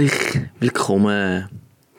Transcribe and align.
herzlich 0.00 0.42
willkommen 0.60 1.48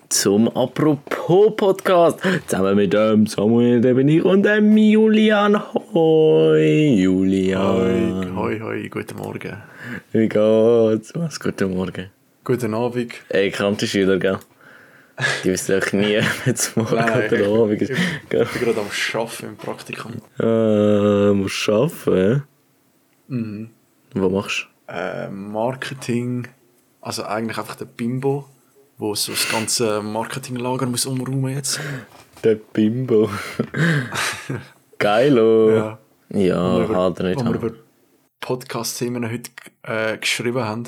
zum 0.07 0.47
Apropos 0.55 1.53
Podcast. 1.57 2.19
Zusammen 2.47 2.77
mit 2.77 2.93
dem 2.93 3.27
Samuel, 3.27 3.81
der 3.81 3.93
bin 3.93 4.07
ich, 4.07 4.23
und 4.23 4.43
dem 4.43 4.77
Julian. 4.77 5.61
Hoi, 5.93 6.95
Julian. 6.95 8.35
Hoi, 8.37 8.57
hoi, 8.61 8.87
guten 8.87 9.17
Morgen. 9.17 9.57
Wie 10.13 10.29
geht's? 10.29 11.11
Was, 11.13 11.39
guten 11.41 11.75
Morgen. 11.75 12.09
Guten 12.45 12.73
Abend. 12.73 13.11
Ey, 13.27 13.51
kannte 13.51 13.85
Schüler, 13.85 14.17
gell? 14.17 14.37
Die 15.43 15.49
wissen 15.49 15.77
doch 15.77 15.91
nie, 15.91 16.19
wenn 16.45 16.53
es 16.53 16.73
morgen 16.77 16.95
Nein, 16.95 17.27
oder 17.33 17.61
Abend 17.63 17.81
ich, 17.81 17.89
ist. 17.89 17.99
ich 17.99 18.29
bin 18.29 18.39
gerade 18.61 18.79
am 18.79 18.87
Arbeiten 19.19 19.45
im 19.45 19.57
Praktikum. 19.57 20.13
Äh, 20.39 21.33
musst 21.33 21.67
arbeiten, 21.67 22.43
Mhm. 23.27 23.69
Was 24.13 24.31
machst 24.31 24.67
Äh, 24.87 25.29
Marketing, 25.29 26.47
also 27.01 27.23
eigentlich 27.23 27.57
einfach 27.57 27.75
der 27.75 27.85
Bimbo, 27.85 28.45
wo 28.97 29.15
so 29.15 29.31
das 29.31 29.49
ganze 29.49 30.01
Marketinglager 30.01 30.85
muss 30.85 31.05
umräumen 31.05 31.55
jetzt. 31.55 31.79
Der 32.43 32.55
Bimbo. 32.55 33.29
Geilo. 34.97 35.71
Ja. 35.71 35.99
Ja, 36.31 36.89
wir 36.89 36.95
er 36.95 37.09
über, 37.09 37.23
nicht. 37.23 37.39
wo 37.39 37.43
wir 37.43 37.45
haben. 37.45 37.55
über 37.55 37.71
Podcast-Themen 38.39 39.29
heute 39.31 39.51
äh, 39.83 40.17
geschrieben 40.17 40.63
haben. 40.63 40.83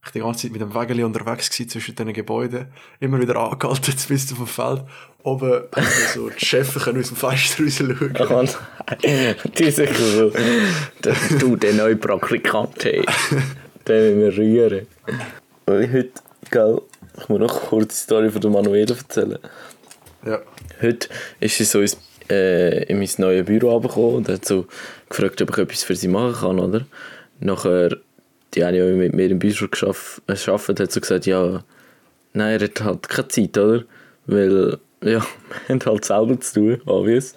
Ich 0.00 0.06
war 0.06 0.12
die 0.12 0.20
ganze 0.20 0.42
Zeit 0.42 0.52
mit 0.52 0.60
dem 0.60 0.74
Wägeli 0.74 1.02
unterwegs 1.02 1.50
gewesen 1.50 1.68
zwischen 1.68 1.96
diesen 1.96 2.12
Gebäuden. 2.12 2.68
Immer 3.00 3.20
wieder 3.20 3.36
angehalten, 3.36 3.90
jetzt 3.90 4.08
bist 4.08 4.30
du 4.30 4.36
vom 4.36 4.46
Feld. 4.46 4.82
Oben 5.24 5.50
haben 5.50 5.70
wir 5.74 6.08
so 6.14 6.30
die 6.30 6.44
Chefs 6.44 6.74
können 6.74 7.00
aus 7.00 7.08
dem 7.08 7.16
Fenster 7.16 7.64
raus 7.64 7.76
schauen. 7.76 8.14
Ach, 8.18 8.98
nein. 9.02 9.34
Die 9.58 9.64
ist. 9.64 9.80
Das, 11.02 11.18
du, 11.40 11.56
der 11.56 11.74
neue 11.74 11.96
Praktikant, 11.96 12.84
hey. 12.84 13.04
Den 13.88 14.20
müssen 14.20 14.40
wir 14.40 14.70
rühren. 14.70 14.86
Und 15.68 15.82
ich 15.82 15.92
heute, 15.92 16.10
gell, 16.52 16.80
ich 17.18 17.28
muss 17.28 17.40
noch 17.40 17.60
kurz 17.68 17.96
die 17.96 18.02
Story 18.04 18.30
von 18.30 18.40
der 18.40 18.50
Manuela 18.50 18.94
erzählen. 18.94 19.38
Ja. 20.24 20.40
Heute 20.80 21.08
ist 21.40 21.58
sie 21.58 21.64
so 21.64 21.80
ins, 21.80 21.98
äh, 22.30 22.84
in 22.84 22.98
mein 22.98 23.08
neues 23.18 23.44
Büro 23.44 23.72
runtergekommen 23.72 24.14
und 24.14 24.28
hat 24.28 24.44
so 24.44 24.66
gefragt, 25.08 25.42
ob 25.42 25.50
ich 25.50 25.58
etwas 25.58 25.82
für 25.82 25.96
sie 25.96 26.06
machen 26.06 26.34
kann, 26.34 26.60
oder? 26.60 26.86
Nachher, 27.40 27.96
die 28.54 28.62
eine, 28.62 28.86
die 28.86 28.92
mit 28.92 29.14
mir 29.14 29.28
im 29.28 29.40
Büro 29.40 29.66
geschafft, 29.66 30.22
äh, 30.28 30.36
hat 30.36 30.92
so 30.92 31.00
gesagt, 31.00 31.26
ja, 31.26 31.64
nein, 32.32 32.60
er 32.60 32.68
hat 32.68 32.80
halt 32.82 33.08
keine 33.08 33.26
Zeit, 33.26 33.58
oder? 33.58 33.82
Weil, 34.26 34.78
ja, 35.02 35.26
wir 35.66 35.68
haben 35.68 35.84
halt 35.84 36.04
selber 36.04 36.40
zu 36.40 36.54
tun, 36.54 36.80
obvious. 36.86 37.34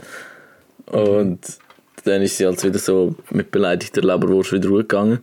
Und 0.86 1.40
dann 2.04 2.22
ist 2.22 2.38
sie 2.38 2.46
halt 2.46 2.64
wieder 2.64 2.78
so 2.78 3.16
mit 3.32 3.50
beleidigter 3.50 4.02
Leberwurst 4.02 4.52
wieder 4.52 4.70
gegangen. 4.70 5.20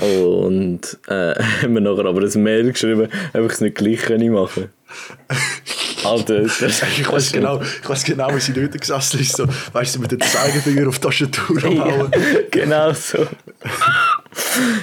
Und 0.00 0.98
äh, 1.08 1.34
haben 1.62 1.74
wir 1.74 1.80
nachher 1.80 2.06
aber 2.06 2.22
ein 2.22 2.42
Mail 2.42 2.72
geschrieben, 2.72 3.08
ob 3.32 3.40
ich 3.40 3.52
es 3.52 3.60
nicht 3.60 3.76
gleich 3.76 4.02
können 4.02 4.32
machen 4.32 4.70
Alter, 6.04 6.42
das 6.42 6.60
Ich 6.60 7.10
weiß 7.10 7.32
genau, 7.32 7.60
ich 7.62 7.88
weiß 7.88 8.04
genau, 8.04 8.34
wie 8.34 8.40
sie 8.40 8.52
dort 8.52 8.78
gesessen 8.78 9.20
ist. 9.20 9.36
So, 9.36 9.46
weißt 9.72 9.96
du, 9.96 10.00
mit 10.00 10.12
dem 10.12 10.20
Zeigefinger 10.20 10.88
auf 10.88 10.98
die 10.98 11.06
Tastatur 11.06 11.62
Hauen. 11.62 12.10
genau 12.50 12.92
so. 12.92 13.26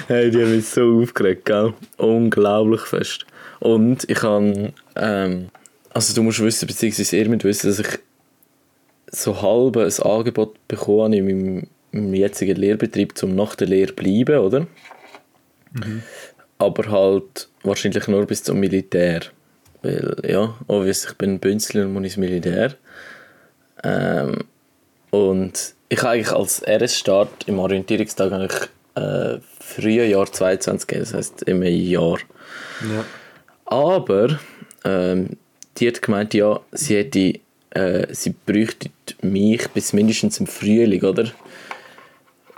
hey, 0.08 0.30
die 0.30 0.42
haben 0.42 0.56
mich 0.56 0.68
so 0.68 1.00
aufgeregt, 1.00 1.44
gell? 1.44 1.74
Unglaublich 1.96 2.80
fest. 2.82 3.24
Und 3.60 4.10
ich 4.10 4.20
habe, 4.22 4.72
ähm, 4.96 5.48
also 5.94 6.12
du 6.12 6.24
musst 6.24 6.40
wissen, 6.40 6.66
beziehungsweise 6.66 7.16
ihr 7.16 7.28
müsst 7.28 7.44
wissen, 7.44 7.68
dass 7.68 7.78
ich 7.78 7.98
so 9.12 9.40
halb 9.40 9.76
ein 9.76 10.04
Angebot 10.04 10.56
bekommen 10.66 11.12
in 11.12 11.24
meinem, 11.24 11.66
meinem 11.92 12.14
jetzigen 12.14 12.56
Lehrbetrieb, 12.56 13.14
um 13.22 13.36
nach 13.36 13.54
der 13.54 13.68
Lehre 13.68 13.94
zu 13.94 13.94
bleiben, 13.94 14.38
oder? 14.38 14.66
Aber 16.58 16.90
halt 16.90 17.48
wahrscheinlich 17.62 18.06
nur 18.08 18.26
bis 18.26 18.44
zum 18.44 18.60
Militär. 18.60 19.20
Weil, 19.82 20.16
ja, 20.26 20.54
obvious, 20.68 21.06
ich 21.06 21.14
bin 21.14 21.40
Bünzler 21.40 21.84
und 21.84 21.92
muss 21.92 22.04
ins 22.04 22.16
Militär. 22.16 22.74
Ähm, 23.82 24.44
und 25.10 25.74
ich 25.88 25.98
habe 25.98 26.10
eigentlich 26.10 26.32
als 26.32 26.62
RS-Start 26.66 27.48
im 27.48 27.58
Orientierungstag 27.58 28.32
eigentlich 28.32 28.68
äh, 28.94 29.38
Frühjahr 29.60 30.32
22 30.32 30.86
gegeben, 30.86 31.04
das 31.04 31.14
heisst 31.14 31.42
im 31.42 31.62
Jahr. 31.62 32.18
Ja. 32.80 33.04
Aber 33.64 34.38
ähm, 34.84 35.36
die 35.76 35.88
hat 35.88 36.02
gemeint, 36.02 36.34
ja, 36.34 36.60
sie 36.72 36.96
hätte, 36.96 37.40
äh, 37.70 38.06
sie 38.14 38.34
bräuchte 38.46 38.90
mich 39.22 39.68
bis 39.68 39.92
mindestens 39.92 40.40
im 40.40 40.46
Frühling, 40.46 41.02
oder? 41.02 41.32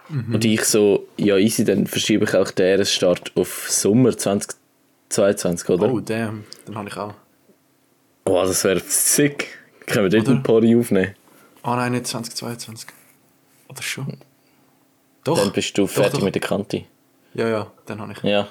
Und 0.08 0.44
ich 0.44 0.64
so, 0.64 1.06
ja 1.16 1.36
easy, 1.38 1.64
dann 1.64 1.86
verschiebe 1.86 2.24
ich 2.24 2.34
auch 2.34 2.50
den 2.50 2.80
RS-Start 2.80 3.32
auf 3.36 3.66
Sommer 3.70 4.16
2022, 4.16 5.68
oder? 5.70 5.90
Oh, 5.90 6.00
damn. 6.00 6.44
Dann 6.66 6.76
habe 6.76 6.88
ich 6.88 6.96
auch. 6.96 7.14
Oh, 8.26 8.42
das 8.44 8.64
wäre 8.64 8.80
sick. 8.80 9.58
Können 9.86 10.10
wir 10.10 10.18
dort 10.18 10.28
ein 10.28 10.42
Party 10.42 10.76
aufnehmen? 10.76 11.14
Ah 11.62 11.76
nein, 11.76 11.92
nicht 11.92 12.06
2022. 12.06 12.88
Oder 13.68 13.82
schon? 13.82 14.06
Dann 15.24 15.34
Doch. 15.36 15.52
bist 15.52 15.76
du 15.78 15.82
Doch, 15.82 15.90
fertig 15.90 16.18
doch. 16.20 16.22
mit 16.24 16.34
der 16.34 16.42
Kante. 16.42 16.84
Ja, 17.32 17.48
ja, 17.48 17.66
dann 17.86 18.00
habe 18.00 18.12
ich. 18.12 18.22
Ja. 18.22 18.48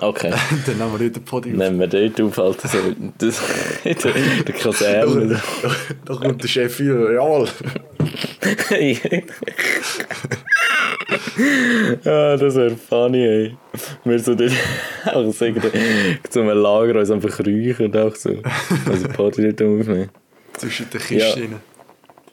Okay. 0.00 0.30
dann 0.66 0.78
nehmen 0.78 0.92
wir 0.92 0.98
dort 0.98 1.16
den 1.16 1.24
Podium. 1.24 1.56
Nehmen 1.56 1.78
wir 1.78 1.86
dort 1.86 2.20
auf, 2.20 2.38
Alter. 2.38 2.68
So, 2.68 2.78
das, 3.18 3.40
der, 3.84 3.94
der 4.42 4.54
Kaserne. 4.54 5.40
Da, 5.62 5.70
da 6.04 6.14
kommt 6.14 6.42
der 6.42 6.48
Chef 6.48 6.78
wieder. 6.80 7.12
Jawohl. 7.12 7.48
Ja, 12.04 12.36
das 12.36 12.54
wäre 12.56 12.76
funny, 12.76 13.24
ey. 13.24 13.56
Wir 14.04 14.18
so 14.18 14.34
dort 14.34 14.52
auch 15.06 15.32
sagen, 15.32 15.62
zu 16.28 16.40
einem 16.40 16.58
Lager 16.58 16.98
uns 16.98 17.10
einfach 17.10 17.38
räuchen 17.40 17.86
und 17.86 17.96
auch 17.96 18.14
so. 18.14 18.30
Also 18.88 19.08
Party 19.08 19.42
dort 19.42 19.62
aufnehmen. 19.62 20.10
Zwischen 20.54 20.90
den 20.90 21.00
Kisten. 21.00 21.52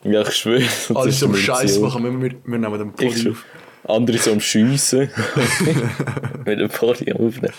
Ja. 0.04 0.12
Ja, 0.12 0.22
ich 0.22 0.36
schwöre. 0.36 0.64
Alles 0.94 1.20
so 1.20 1.28
die 1.28 1.38
Scheiß 1.38 1.80
machen. 1.80 2.04
Wir, 2.04 2.32
wir, 2.32 2.38
wir 2.46 2.58
nehmen 2.58 2.94
den 2.96 3.12
schwöre. 3.12 3.32
auf. 3.32 3.46
Andere 3.86 4.18
so 4.18 4.32
am 4.32 4.40
Schiessen. 4.40 5.10
mit 6.46 6.60
dem 6.60 6.70
Party 6.70 7.12
aufnehmen. 7.14 7.54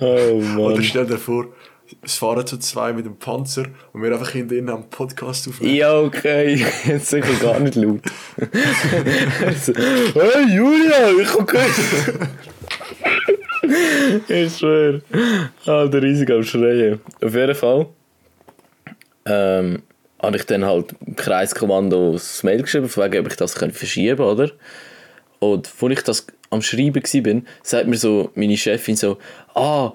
Oh 0.00 0.04
Oder 0.04 0.74
Mann. 0.74 0.82
stell 0.82 1.06
dir 1.06 1.18
vor, 1.18 1.46
es 2.02 2.14
fahren 2.14 2.46
zu 2.46 2.58
zwei 2.58 2.92
mit 2.92 3.06
dem 3.06 3.16
Panzer 3.16 3.64
und 3.92 4.02
wir 4.02 4.12
einfach 4.12 4.30
hinten 4.30 4.48
drin 4.48 4.70
am 4.70 4.88
Podcast 4.88 5.48
aufnehmen. 5.48 5.74
Ja, 5.74 5.98
okay. 5.98 6.64
Jetzt 6.86 7.08
sicher 7.08 7.34
gar 7.40 7.60
nicht 7.60 7.76
laut. 7.76 8.02
hey 8.36 10.54
Julia, 10.54 11.10
ich 11.20 11.34
hab 11.34 11.46
gehört. 11.46 11.70
ich 14.28 14.56
schwöre. 14.56 15.02
Alter, 15.66 16.02
riesig 16.02 16.30
am 16.30 16.42
Schreien. 16.42 17.00
Auf 17.22 17.34
jeden 17.34 17.54
Fall 17.54 17.86
ähm, 19.26 19.82
habe 20.20 20.36
ich 20.36 20.46
dann 20.46 20.64
halt 20.64 20.94
im 21.04 21.16
Kreiskommando 21.16 22.12
das 22.12 22.42
Mail 22.42 22.62
geschrieben, 22.62 22.88
von 22.88 23.04
wegen, 23.04 23.24
ob 23.24 23.30
ich 23.30 23.36
das 23.36 23.54
könnte 23.54 23.76
verschieben 23.76 24.22
oder? 24.22 24.50
Und 25.38 25.70
als 25.80 25.92
ich 25.92 26.02
das 26.02 26.26
am 26.50 26.62
Schreiben 26.62 27.02
war, 27.02 27.42
sagt 27.62 27.88
mir 27.88 27.96
so 27.96 28.30
meine 28.34 28.56
Chefin 28.56 28.96
so, 28.96 29.18
ah, 29.54 29.92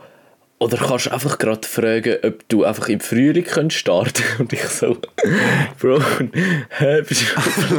oder 0.59 0.77
kannst 0.77 1.05
du 1.05 1.11
einfach 1.11 1.37
gerade 1.37 1.65
fragen, 1.65 2.17
ob 2.21 2.47
du 2.49 2.65
einfach 2.65 2.89
im 2.89 2.99
Frühling 2.99 3.45
könntest 3.45 3.79
starten 3.79 4.23
Und 4.39 4.51
ich 4.51 4.61
so, 4.63 4.97
Bro, 5.79 6.01
hä, 6.69 7.01
bist 7.01 7.21
du 7.21 7.77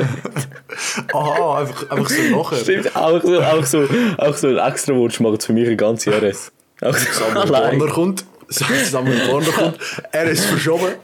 Aha, 1.16 1.60
einfach, 1.60 1.90
einfach 1.90 2.08
so 2.08 2.22
nachher. 2.22 2.56
Stimmt, 2.56 2.96
auch 2.96 3.22
so, 3.22 3.42
auch 3.42 3.64
so, 3.64 3.88
auch 4.16 4.34
so 4.34 4.48
ein 4.48 4.56
extra 4.56 4.94
Wunsch 4.94 5.20
macht 5.20 5.42
für 5.42 5.52
mich 5.52 5.68
ein 5.68 5.76
ganzes 5.76 6.12
RS. 6.12 6.52
Auch 6.80 6.96
so 6.96 7.12
Samuel. 7.12 7.48
Warner 7.50 7.92
kommt. 7.92 8.24
Samuel 8.48 9.28
Warner 9.28 9.52
kommt. 9.52 9.78
Er 10.12 10.24
ist 10.24 10.46
verschoben. 10.46 10.94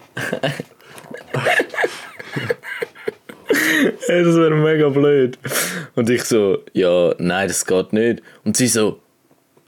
Das 4.09 4.36
wäre 4.36 4.54
mega 4.54 4.88
blöd. 4.88 5.38
Und 5.94 6.09
ich 6.09 6.25
so, 6.25 6.59
ja, 6.72 7.15
nein, 7.19 7.48
das 7.48 7.66
geht 7.66 7.92
nicht. 7.92 8.22
Und 8.44 8.56
sie 8.56 8.69
so, 8.69 9.00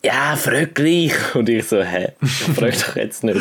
ja, 0.05 0.37
frag 0.37 0.75
gleich. 0.75 1.13
Und 1.35 1.49
ich 1.49 1.67
so, 1.67 1.83
hä, 1.83 2.13
ich 2.23 2.31
frag 2.31 2.73
doch 2.73 2.97
jetzt 2.97 3.25
nicht. 3.25 3.41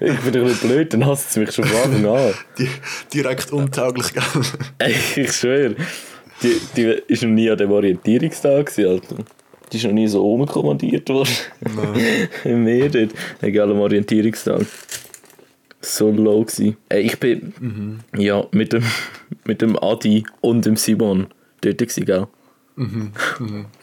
Ich 0.00 0.18
bin 0.20 0.32
doch 0.32 0.48
nicht 0.48 0.62
blöd, 0.62 0.92
dann 0.92 1.06
hasst 1.06 1.32
sie 1.32 1.40
mich 1.40 1.52
schon 1.52 1.64
von 1.64 1.92
Anfang 1.92 2.06
an. 2.06 2.34
Die, 2.58 2.68
direkt 3.12 3.52
untauglich, 3.52 4.12
gell? 4.12 4.22
Ich 5.16 5.32
schwöre, 5.32 5.76
die, 6.42 6.60
die 6.76 6.82
ist 7.08 7.22
noch 7.22 7.30
nie 7.30 7.50
an 7.50 7.58
dem 7.58 7.70
Orientierungstag 7.70 8.72
Alter. 8.78 9.16
Die 9.70 9.76
ist 9.76 9.84
noch 9.84 9.92
nie 9.92 10.08
so 10.08 10.32
umkommandiert 10.32 11.08
worden. 11.10 11.34
Nein. 11.60 12.28
Mehr 12.64 12.88
dort. 12.88 13.10
Egal, 13.42 13.70
am 13.70 13.80
Orientierungstag. 13.80 14.64
So 15.80 16.10
low 16.10 16.42
gewesen. 16.42 16.76
Ey, 16.88 17.02
ich 17.02 17.18
bin 17.18 17.52
ja, 18.16 18.46
mit, 18.50 18.72
dem, 18.72 18.82
mit 19.44 19.60
dem 19.60 19.78
Adi 19.78 20.24
und 20.40 20.64
dem 20.64 20.76
Simon 20.76 21.26
dort 21.60 21.78
gewesen, 21.78 22.04
gell? 22.04 22.26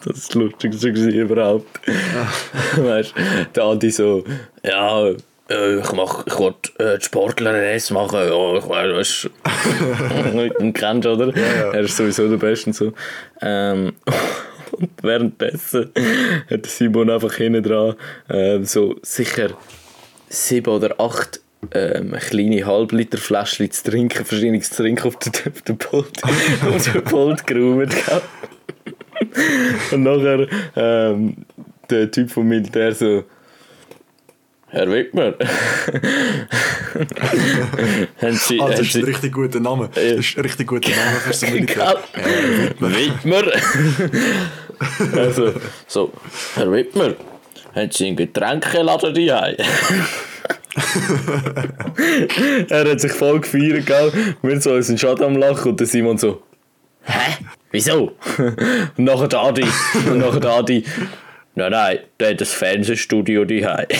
Das 0.05 0.17
ist 0.17 0.29
das 0.29 0.35
Lustigste 0.35 1.09
überhaupt. 1.09 1.81
weißt 2.77 3.13
du, 3.15 3.45
der 3.53 3.63
Adi 3.63 3.91
so, 3.91 4.23
ja, 4.63 5.09
äh, 5.49 5.79
ich 5.79 5.91
mach, 5.91 6.25
ich 6.25 6.37
wollte 6.39 6.71
äh, 6.79 6.97
die 6.97 7.05
Sportler-RS 7.05 7.91
machen, 7.91 8.19
ja, 8.19 8.57
ich 8.57 8.69
weiß, 8.69 8.93
weißt 8.95 9.29
du, 10.61 10.71
kennst 10.73 11.07
oder? 11.07 11.27
ja. 11.35 11.71
Er 11.71 11.81
ist 11.81 11.97
sowieso 11.97 12.29
der 12.29 12.37
Beste 12.37 12.69
und 12.69 12.73
so. 12.73 12.93
Ähm, 13.41 13.93
Und 14.71 14.91
währenddessen 15.01 15.91
hat 16.49 16.65
Simon 16.65 17.09
einfach 17.09 17.33
hinten 17.35 17.63
dran 17.63 17.95
ähm, 18.29 18.65
so 18.65 18.95
sicher 19.01 19.49
sieben 20.27 20.69
oder 20.69 20.99
acht 20.99 21.39
ähm, 21.71 22.11
kleine 22.13 22.65
Halbliter 22.65 23.17
Fläschchen 23.17 23.71
zu 23.71 23.89
trinken, 23.89 24.25
verschiedenes 24.25 24.69
zu 24.69 24.83
trinken 24.83 25.07
auf 25.07 25.17
den, 25.17 25.31
auf 25.51 25.61
den 25.61 25.77
Pult, 25.77 26.23
auf 26.23 26.91
den 26.91 27.03
Pult 27.03 27.47
geräumt. 27.47 27.93
Und 29.91 30.03
nachher 30.03 30.47
ähm, 30.75 31.35
der 31.89 32.11
Typ 32.11 32.29
vom 32.31 32.47
Militär 32.47 32.93
so 32.93 33.23
Herr 34.67 34.91
Wittmer, 34.91 35.25
haben 38.21 38.33
Sie, 38.33 38.59
Ah, 38.59 38.69
das 38.69 38.81
ist 38.81 38.95
ein 38.97 39.05
richtig 39.05 39.31
guter 39.31 39.61
Name. 39.61 39.89
Das 39.93 40.03
ist 40.03 40.37
ein 40.37 40.41
richtig 40.41 40.67
guter 40.67 40.89
Name 40.89 41.15
für 41.21 41.33
so 41.33 41.45
einen 41.45 41.65
Gell? 41.65 41.95
Wittmer. 42.79 43.43
also, 45.15 45.53
so, 45.87 46.11
Herr 46.55 46.69
Wittmer, 46.71 47.13
haben 47.73 47.91
Sie 47.91 48.07
einen 48.07 48.17
Getränkeladen 48.17 49.13
daheim? 49.13 49.55
er 52.69 52.89
hat 52.89 52.99
sich 52.99 53.13
voll 53.13 53.39
gefeiert, 53.39 53.85
gell? 53.85 54.11
Wir 54.41 54.59
so 54.59 54.73
uns 54.73 54.89
einen 54.89 54.97
Schaden 54.97 55.23
am 55.23 55.37
Lachen 55.37 55.71
und 55.71 55.79
der 55.79 55.87
Simon 55.87 56.17
so, 56.17 56.43
hä? 57.03 57.37
Wieso? 57.75 58.13
und 58.97 59.03
nachher 59.03 59.27
der 59.27 59.39
Adi, 59.39 59.65
und 60.09 60.17
nachher 60.23 60.39
der 60.39 60.51
Adi, 60.51 60.85
nein, 61.55 61.71
nein, 61.71 61.99
der 62.19 62.31
hat 62.31 62.39
das 62.41 62.53
Fernsehstudio 62.53 63.43
daheim. 63.45 63.87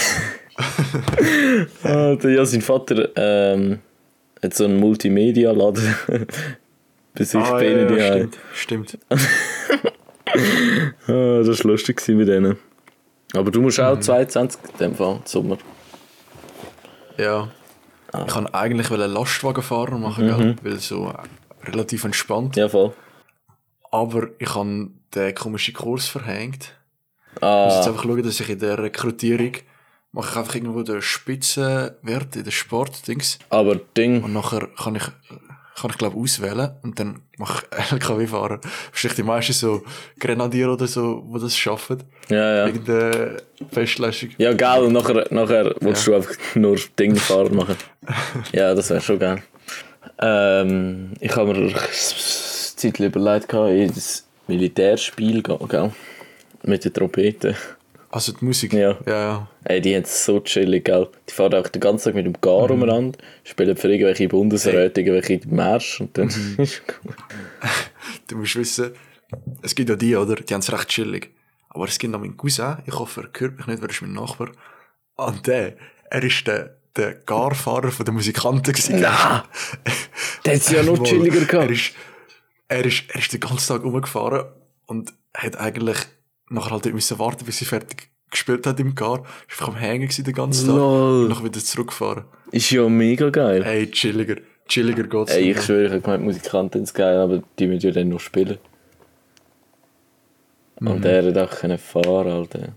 Ja, 1.84 2.46
sein 2.46 2.62
Vater 2.62 3.10
ähm, 3.18 3.80
hat 4.42 4.54
so 4.54 4.64
einen 4.64 4.78
Multimedia-Laden 4.80 5.96
bei 7.14 7.24
sich 7.26 7.42
Ah, 7.42 7.52
bei 7.52 7.66
ja, 7.68 7.92
ja, 7.92 8.14
stimmt, 8.16 8.38
stimmt. 8.54 8.98
Ah, 11.08 11.42
das 11.44 11.60
war 11.64 11.72
lustig 11.72 12.02
mit 12.08 12.28
denen. 12.30 12.58
Aber 13.34 13.52
du 13.52 13.62
musst 13.62 13.80
Mhm. 13.80 13.84
auch 13.86 14.00
22 14.00 14.62
in 14.72 14.78
dem 14.80 14.96
Fall, 14.96 15.20
Sommer. 15.26 15.58
Ja. 17.18 17.50
Ah. 18.14 18.24
Ich 18.28 18.34
kann 18.34 18.48
eigentlich 18.48 18.90
einen 18.92 19.12
Lastwagenfahrer 19.12 19.98
machen, 19.98 20.26
Mhm. 20.28 20.38
gell? 20.38 20.56
weil 20.64 20.80
so 20.80 21.10
äh, 21.10 21.70
relativ 21.70 22.04
entspannt. 22.06 22.56
Ja, 22.56 22.70
voll. 22.70 22.94
Aber 24.00 24.28
ich 24.40 24.54
habe 24.56 24.90
den 25.14 25.36
komischen 25.36 25.74
Kurs 25.74 26.08
verhängt. 26.08 26.74
Ich 27.36 27.42
muss 27.42 27.76
jetzt 27.76 27.88
Ah, 27.88 27.90
einfach 27.90 28.04
schauen, 28.04 28.24
dass 28.24 28.40
ich 28.40 28.50
in 28.50 28.60
der 28.60 28.78
Rekrutierung 28.78 29.52
mache 30.12 30.30
ich 30.32 30.38
einfach 30.38 30.56
irgendwo 30.56 30.82
den 30.84 31.02
Spitzenwert 31.02 32.36
in 32.36 32.44
den 32.44 32.52
Sport-Dings. 32.52 33.40
aber 33.50 33.76
Ding, 33.98 34.24
Und 34.24 34.32
nachher 34.34 34.68
kann 34.82 34.96
ich, 34.96 35.04
kann 35.76 35.90
ich 35.92 35.98
glaube 35.98 36.18
auswählen 36.18 36.72
und 36.84 36.98
dann 37.00 37.20
mache 37.38 37.66
ich 37.70 37.92
LKW-Fahrer. 37.92 38.60
Wahrscheinlich 38.92 39.16
die 39.18 39.24
meisten 39.24 39.52
so 39.54 39.84
Grenadier 40.18 40.72
oder 40.72 40.88
so, 40.88 41.26
die 41.36 41.42
das 41.42 41.58
schaffen. 41.58 42.04
ja, 42.30 42.56
ja. 42.60 42.66
Irgendeine 42.68 43.38
Festleistung. 43.72 44.30
Ja, 44.38 44.54
geil, 44.54 44.84
und 44.84 44.94
nachher, 44.94 45.28
nachher 45.32 45.76
willst 45.82 46.08
du 46.08 46.16
einfach 46.16 46.36
nur 46.56 46.78
Dingfahrer 46.98 47.52
machen. 47.54 47.76
ja, 48.54 48.74
das 48.74 48.90
wäre 48.90 49.02
schon 49.02 49.20
geil. 49.20 49.44
Ähm, 50.20 51.14
ich 51.20 51.36
habe 51.36 51.54
mir 51.54 51.74
Zeit 52.94 53.00
überlegt, 53.00 53.50
gehabt, 53.50 53.72
in 53.72 53.94
das 53.94 54.26
Militärspiel 54.48 55.42
gehen, 55.42 55.68
gell? 55.68 55.92
Mit 56.64 56.84
der 56.84 56.94
Trompete. 56.94 57.56
Also 58.10 58.32
die 58.32 58.46
Musik. 58.46 58.74
Ja. 58.74 58.98
Ja, 59.06 59.20
ja. 59.20 59.48
Ey, 59.66 59.82
die 59.82 59.96
haben 59.96 60.04
es 60.04 60.24
so 60.26 60.40
chillig, 60.40 60.86
gell? 60.86 61.08
Die 61.28 61.34
fahren 61.34 61.54
auch 61.56 61.68
den 61.68 61.82
ganzen 61.82 62.06
Tag 62.06 62.16
mit 62.16 62.26
dem 62.26 62.40
Gar 62.40 62.72
umeinander, 62.72 63.18
spielen 63.44 63.76
für 63.76 63.90
irgendwelche 63.92 64.28
Bundesräte, 64.30 65.02
irgendwelche 65.02 65.46
Märsch 65.48 66.00
und 66.02 66.18
dann 66.18 66.28
ist 66.58 66.84
gut. 66.88 67.16
Du 68.28 68.38
musst 68.38 68.56
wissen, 68.56 68.92
es 69.62 69.76
gibt 69.76 69.90
ja 69.90 69.96
die, 69.96 70.16
oder? 70.16 70.36
Die 70.36 70.54
haben 70.54 70.62
es 70.62 70.72
recht 70.72 70.88
chillig. 70.90 71.32
Aber 71.70 71.86
es 71.86 72.00
gibt 72.00 72.14
noch 72.14 72.22
meinen 72.22 72.38
Cousin, 72.38 72.78
ich 72.86 72.94
hoffe, 72.94 73.30
er 73.34 73.40
hört 73.42 73.58
mich 73.58 73.68
nicht, 73.68 73.82
wer 73.82 73.90
ist 73.90 74.02
mein 74.02 74.14
Nachbar. 74.14 74.52
Und 75.18 75.46
der, 75.46 75.74
er 76.10 76.24
ist 76.24 76.48
der, 76.48 76.78
der 76.96 77.16
Garfahrer 77.16 77.92
von 77.92 78.06
den 78.06 78.16
Musikanten 78.16 78.72
gewesen. 78.72 79.02
Nein! 79.02 79.42
Der 80.46 80.54
hat 80.54 80.62
es 80.62 80.70
ja 80.70 80.84
noch 80.84 81.04
chilliger 81.04 81.40
Er 81.40 81.46
gehabt. 81.46 81.72
ist, 81.72 81.94
er 82.68 82.86
ist, 82.86 83.04
er 83.10 83.20
ist 83.20 83.34
den 83.34 83.40
ganzen 83.40 83.68
Tag 83.68 83.84
rumgefahren 83.84 84.46
und 84.88 85.14
hat 85.34 85.58
eigentlich 85.58 85.98
nachher 86.50 86.72
halt 86.72 86.94
müssen 86.94 87.20
warten, 87.20 87.46
bis 87.46 87.58
sie 87.58 87.66
fertig 87.66 88.10
gespielt 88.30 88.66
hat 88.68 88.80
im 88.80 88.96
Gar. 88.96 89.24
Ist 89.48 89.60
einfach 89.60 89.70
am 89.70 89.76
Hängen 89.76 90.10
den 90.10 90.34
ganzen 90.34 90.68
Tag. 90.68 90.76
Lol. 90.76 91.24
Und 91.24 91.30
nachher 91.30 91.46
wieder 91.46 91.60
zurückgefahren. 91.60 92.26
Ist 92.52 92.72
ja 92.72 92.88
mega 92.88 93.30
geil. 93.30 93.64
Ey, 93.64 93.90
chilliger. 93.90 94.38
Chilliger 94.68 95.04
geht's 95.04 95.32
Ey, 95.32 95.52
ich 95.52 95.62
schwöre, 95.62 95.86
ich 95.86 95.92
habe 95.92 96.02
gemeint, 96.02 96.24
Musikanten 96.24 96.86
sind 96.86 96.96
geil, 96.96 97.18
aber 97.18 97.44
die 97.60 97.68
müssen 97.68 97.86
ja 97.86 97.92
dann 97.92 98.10
noch 98.10 98.20
spielen. 98.20 98.58
Und 100.80 101.04
der 101.04 101.24
hat 101.24 101.38
auch 101.38 101.56
können 101.56 101.78
fahren, 101.78 102.32
Alter. 102.32 102.74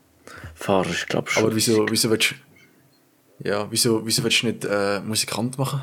Fahren 0.55 0.91
ist, 0.91 1.09
glaube 1.09 1.29
ich, 1.29 1.35
schon. 1.35 1.45
Aber 1.45 1.55
wieso, 1.55 1.87
wieso 1.91 2.11
willst 2.11 2.33
du, 2.33 3.49
ja, 3.49 3.67
wieso, 3.71 4.05
wieso 4.07 4.23
willst 4.23 4.43
du 4.43 4.47
nicht, 4.49 4.65
äh, 4.65 5.01
Musikant 5.01 5.57
machen? 5.59 5.83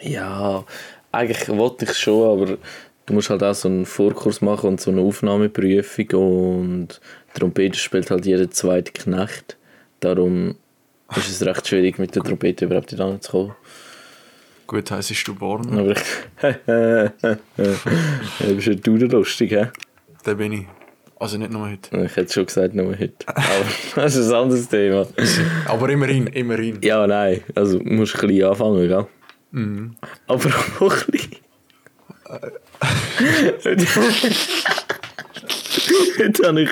Ja, 0.00 0.64
eigentlich 1.10 1.48
wollte 1.48 1.86
ich 1.86 1.94
schon, 1.94 2.40
aber 2.40 2.58
du 3.10 3.14
musst 3.14 3.28
halt 3.28 3.42
auch 3.42 3.54
so 3.54 3.68
einen 3.68 3.86
Vorkurs 3.86 4.40
machen 4.40 4.68
und 4.68 4.80
so 4.80 4.92
eine 4.92 5.00
Aufnahmeprüfung 5.00 6.06
und 6.14 7.00
Trompete 7.34 7.76
spielt 7.76 8.08
halt 8.08 8.24
jeder 8.24 8.48
zweite 8.52 8.92
Knecht. 8.92 9.56
Darum 9.98 10.54
ist 11.16 11.28
es 11.28 11.44
recht 11.44 11.66
schwierig, 11.66 11.98
mit 11.98 12.14
der 12.14 12.22
Trompete 12.22 12.66
überhaupt 12.66 12.96
da 12.96 13.08
hinzukommen. 13.08 13.56
Gut, 14.68 14.92
heisst 14.92 15.26
du 15.26 15.34
Born? 15.34 15.76
Aber 15.76 15.90
ich. 15.90 16.02
ja, 16.68 17.12
bist 18.54 18.66
ja 18.68 18.74
du 18.74 18.96
der 18.96 19.08
lustig, 19.08 19.50
hä? 19.50 19.66
Der 20.24 20.34
bin 20.36 20.52
ich. 20.52 20.66
Also 21.18 21.36
nicht 21.36 21.50
nur 21.50 21.68
heute. 21.68 22.04
Ich 22.04 22.14
hätte 22.14 22.32
schon 22.32 22.46
gesagt, 22.46 22.76
nur 22.76 22.96
heute. 22.96 23.26
Aber 23.26 23.42
das 23.96 24.14
ist 24.14 24.30
ein 24.30 24.36
anderes 24.36 24.68
Thema. 24.68 25.08
Aber 25.66 25.88
immerhin, 25.88 26.28
immerhin. 26.28 26.78
Ja, 26.80 27.04
nein. 27.08 27.42
Also, 27.56 27.80
du 27.80 27.92
musst 27.92 28.14
klein 28.14 28.44
anfangen, 28.44 28.86
gell? 28.86 29.06
Aber 30.28 30.48
auch 30.78 30.96
klein. 31.06 31.40
Jetzt 36.18 36.46
habe 36.46 36.62
ich 36.62 36.70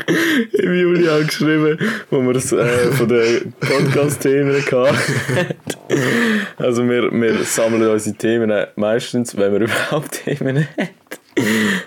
im 0.52 0.74
Juli 0.74 1.08
angeschrieben, 1.08 1.78
wo 2.10 2.20
wir 2.20 2.36
es 2.36 2.52
äh, 2.52 2.92
von 2.92 3.08
den 3.08 3.52
Podcast-Themen 3.60 4.54
hatten. 4.62 4.96
Also 6.56 6.88
wir, 6.88 7.10
wir 7.10 7.44
sammeln 7.44 7.88
unsere 7.88 8.16
Themen 8.16 8.66
meistens, 8.76 9.36
wenn 9.36 9.52
wir 9.52 9.60
überhaupt 9.68 10.24
Themen 10.24 10.66
haben, 10.76 10.88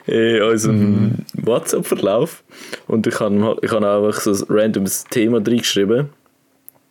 in 0.08 0.42
unserem 0.42 1.16
WhatsApp-Verlauf. 1.34 2.44
Und 2.88 3.06
ich 3.08 3.20
habe 3.20 3.58
ich 3.62 3.72
habe 3.72 3.88
einfach 3.88 4.22
so 4.22 4.32
ein 4.32 4.44
randomes 4.50 5.04
Thema 5.10 5.38
reingeschrieben. 5.38 6.10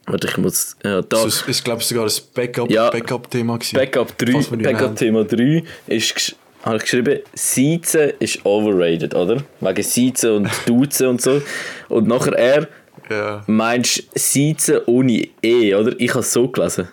Warte, 0.07 0.29
ich 0.29 0.37
muss... 0.39 0.77
Ja, 0.85 1.03
da, 1.03 1.25
Das 1.25 1.43
ist, 1.43 1.65
glaube 1.65 1.81
ich, 1.83 1.87
sogar 1.87 2.05
ein 2.07 2.13
Backup, 2.35 2.71
Ja. 2.71 2.91
Backup-Thema 2.91 3.59
gewesen. 3.59 3.77
Backup 3.77 4.17
3, 4.19 4.33
Falls 4.33 4.51
wir 4.51 4.57
nicht 4.57 4.65
mehr 4.65 4.73
Backup 4.73 4.89
haben. 4.89 4.97
Thema 4.97 5.25
3 5.25 5.63
ist 5.87 6.37
habe 6.63 6.77
ich 6.77 6.83
geschrieben, 6.83 7.21
Siezen 7.35 8.13
ist 8.19 8.45
overrated, 8.45 9.15
oder? 9.15 9.43
Wegen 9.61 9.83
Siezen 9.83 10.33
und 10.37 10.51
Duzen 10.67 11.07
und 11.09 11.21
so. 11.23 11.41
Und 11.89 12.07
nachher 12.09 12.35
er, 12.35 12.69
Ja. 13.09 13.43
meinst 13.47 14.05
Siezen 14.15 14.79
ohne 14.87 15.29
E, 15.43 15.75
oder? 15.75 15.95
Ich 15.99 16.11
habe 16.11 16.21
es 16.21 16.33
so 16.33 16.49
gelesen. 16.49 16.89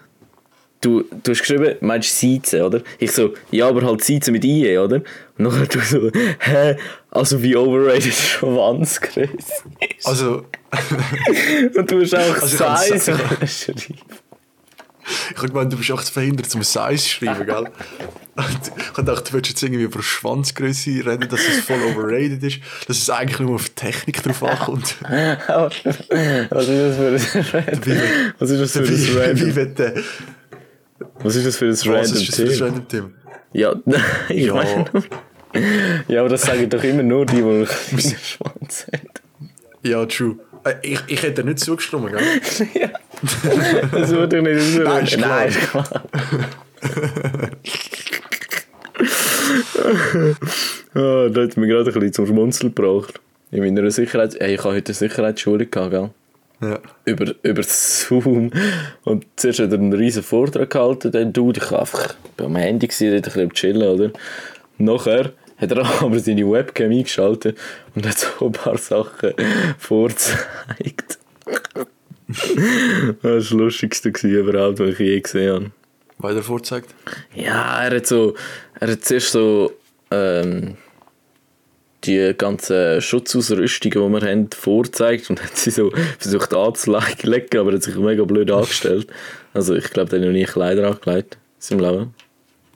Du, 0.80 1.04
du 1.24 1.32
hast 1.32 1.40
geschrieben, 1.40 1.76
meinst 1.82 2.18
Siezen, 2.20 2.62
oder? 2.62 2.82
Ich 3.00 3.12
so, 3.12 3.34
ja, 3.52 3.68
aber 3.68 3.82
halt 3.84 4.04
Siezen 4.04 4.32
mit 4.32 4.46
IE, 4.46 4.78
oder? 4.78 4.98
Und 5.38 5.46
nachher 5.46 5.66
du 5.66 5.80
so, 5.80 6.12
hä? 6.40 6.76
Also 7.10 7.42
wie 7.42 7.56
overrated 7.56 8.14
Schwanzgröße 8.14 9.28
ist. 9.98 10.06
Also, 10.06 10.44
Und 11.76 11.92
du 11.92 12.02
hast 12.02 12.16
auch 12.16 12.42
Also 12.42 12.48
Size 12.48 13.00
schreiben. 13.48 13.98
Ich 15.32 15.38
habe 15.38 15.48
gemeint, 15.50 15.72
du 15.74 15.78
bist 15.78 15.90
echt 15.90 16.10
verhindert 16.10 16.50
zum 16.50 16.64
Size 16.64 16.98
zu 16.98 17.10
schreiben, 17.10 17.46
gell? 17.46 17.58
Und 18.36 18.46
ich 18.78 18.88
habe 18.90 18.94
gedacht, 19.04 19.30
du 19.30 19.34
willst 19.34 19.50
jetzt 19.50 19.64
irgendwie 19.64 19.84
über 19.84 20.02
Schwanzgröße 20.04 20.90
reden, 21.06 21.28
dass 21.30 21.40
es 21.48 21.60
voll 21.62 21.82
overrated 21.82 22.44
ist, 22.44 22.60
dass 22.88 22.98
es 22.98 23.10
eigentlich 23.10 23.40
nur 23.40 23.56
auf 23.56 23.70
Technik 23.70 24.22
drauf 24.22 24.44
ankommt. 24.44 24.96
Was 25.02 25.76
ist 25.76 25.86
das 25.86 25.96
für 25.98 27.58
ein 27.58 27.66
Random? 27.66 27.98
Was 28.40 28.50
ist 28.50 28.60
das 28.62 28.72
für 28.72 28.88
Wie, 28.88 28.94
ein 28.94 29.08
wie 29.16 29.18
Random? 29.20 29.56
wird 29.56 29.80
der... 29.80 29.94
Was 31.20 31.36
ist 31.36 31.48
das 31.48 31.58
für 31.58 31.66
ein 31.66 31.72
Was 31.72 31.88
Random 31.88 32.02
ist 32.14 32.28
das 32.30 32.36
für 32.36 32.44
ein 32.44 32.62
random 32.62 32.88
Thema? 32.88 33.10
Ja, 33.54 33.74
ich 34.30 34.46
Ja. 34.46 34.54
meine 34.54 34.86
Ja, 36.08 36.20
aber 36.20 36.30
das 36.30 36.42
sagen 36.44 36.70
doch 36.70 36.84
immer 36.84 37.04
nur 37.04 37.26
die, 37.26 37.38
die 37.38 37.42
einen 37.44 37.66
Schwanz 37.66 38.86
haben. 38.94 39.08
Ja, 39.84 40.06
true. 40.06 40.38
Äh, 40.64 40.74
Ich, 40.84 41.00
ich 41.08 41.24
hätte 41.24 41.44
nicht 41.44 41.60
zugestimmt, 41.60 42.12
gell? 42.12 42.68
ja. 42.82 42.90
Das 43.92 44.12
wird 44.12 44.34
doch 44.34 44.42
nicht 44.42 44.62
so. 44.62 44.84
Nein. 44.84 45.08
Nein. 45.18 45.54
Ah, 50.94 51.30
da 51.30 51.42
hat 51.44 51.58
mir 51.58 51.68
gerade 51.68 51.90
ein 51.90 51.94
bisschen 51.94 52.14
zum 52.14 52.28
Schmunzeln 52.28 52.74
gebracht. 52.74 53.20
In 53.52 53.64
meiner 53.64 53.90
Sicherheits... 53.92 54.36
Ey, 54.36 54.56
ich 54.56 54.64
habe 54.64 54.76
heute 54.76 54.88
eine 54.88 54.96
Sicherheitsschulung 54.96 55.70
gehabt, 55.70 55.92
gell? 55.92 56.10
Ja. 56.60 56.80
über, 57.06 57.36
über 57.44 57.62
Zoom. 57.64 58.52
Und 59.04 59.26
zuerst 59.36 59.60
hat 59.60 59.72
er 59.72 59.78
einen 59.78 59.94
riesen 59.94 60.24
Vortrag 60.24 60.72
gehalten, 60.72 61.12
dann 61.12 61.32
du, 61.32 61.52
ich 61.52 61.72
war 61.72 61.82
einfach 61.82 62.16
beim 62.36 62.56
Handy, 62.56 62.88
gewesen, 62.88 63.14
ein 63.14 63.22
bisschen 63.22 63.44
am 63.44 63.54
chillen, 63.54 63.88
oder? 63.88 64.12
Nachher 64.80 65.34
hat 65.58 65.72
er 65.72 65.86
aber 66.02 66.20
seine 66.20 66.50
Webcam 66.50 66.92
eingeschaltet 66.92 67.58
und 67.94 68.08
hat 68.08 68.18
so 68.18 68.48
ein 68.48 68.52
paar 68.52 68.78
Sachen 68.78 69.34
vorgezeigt. 69.78 71.20
Das 72.28 73.24
war 73.24 73.32
das 73.36 73.50
Lustigste 73.52 74.10
überhaupt, 74.10 74.80
was 74.80 74.90
ich 74.90 75.00
je 75.00 75.20
gesehen 75.20 75.54
habe. 75.54 75.72
Weiter 76.20 76.44
vorzeigt. 76.44 76.94
Ja, 77.36 77.84
er 77.84 77.98
hat 77.98 78.08
so, 78.08 78.36
er 78.80 78.92
hat 78.92 79.06
zuerst 79.06 79.32
so 79.32 79.72
ähm, 80.12 80.78
die 82.04 82.34
ganzen 82.38 83.02
Schutzausrüstungen, 83.02 84.14
die 84.14 84.22
wir 84.22 84.30
haben, 84.30 84.50
vorgezeigt 84.52 85.30
und 85.30 85.44
hat 85.44 85.56
sie 85.56 85.72
so 85.72 85.92
versucht 86.20 86.54
anzulegen, 86.54 87.60
aber 87.60 87.74
hat 87.74 87.84
sich 87.84 87.96
mega 87.96 88.24
blöd 88.24 88.50
angestellt. 88.52 89.08
Also 89.54 89.76
ich 89.76 89.90
glaube, 89.92 90.10
der 90.10 90.20
hat 90.20 90.26
noch 90.26 90.34
nie 90.34 90.46
Kleider 90.46 90.88
angelegt 90.88 91.36
in 91.36 91.62
seinem 91.62 91.80
Leben. 91.80 92.14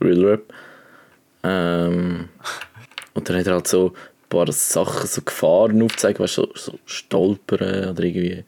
Real 0.01 0.25
Rap. 0.25 0.53
Ähm, 1.43 2.29
und 3.13 3.29
dann 3.29 3.37
hat 3.37 3.47
er 3.47 3.53
halt 3.53 3.67
so 3.67 3.89
ein 3.89 4.29
paar 4.29 4.51
Sachen, 4.51 5.07
so 5.07 5.21
Gefahren 5.21 5.81
aufgezeigt, 5.81 6.19
weißt 6.19 6.37
du, 6.37 6.41
so, 6.41 6.51
so 6.55 6.79
Stolpern 6.85 7.89
oder 7.89 8.03
irgendwie 8.03 8.43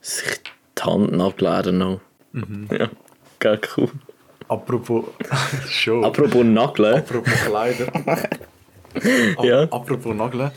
sich 0.00 0.40
die 0.78 0.82
Hand 0.82 1.20
ableeren 1.20 1.78
noch. 1.78 2.00
Ja, 2.70 2.88
geil 3.38 3.60
cool. 3.76 3.90
Apropos, 4.48 5.04
schon. 5.68 6.04
Apropos 6.04 6.44
Nageln. 6.44 6.94
Apropos 6.96 7.32
Kleider. 7.46 7.86
Ap 9.36 9.44
Ja. 9.44 9.62
Apropos 9.64 10.14
Nageln. 10.14 10.50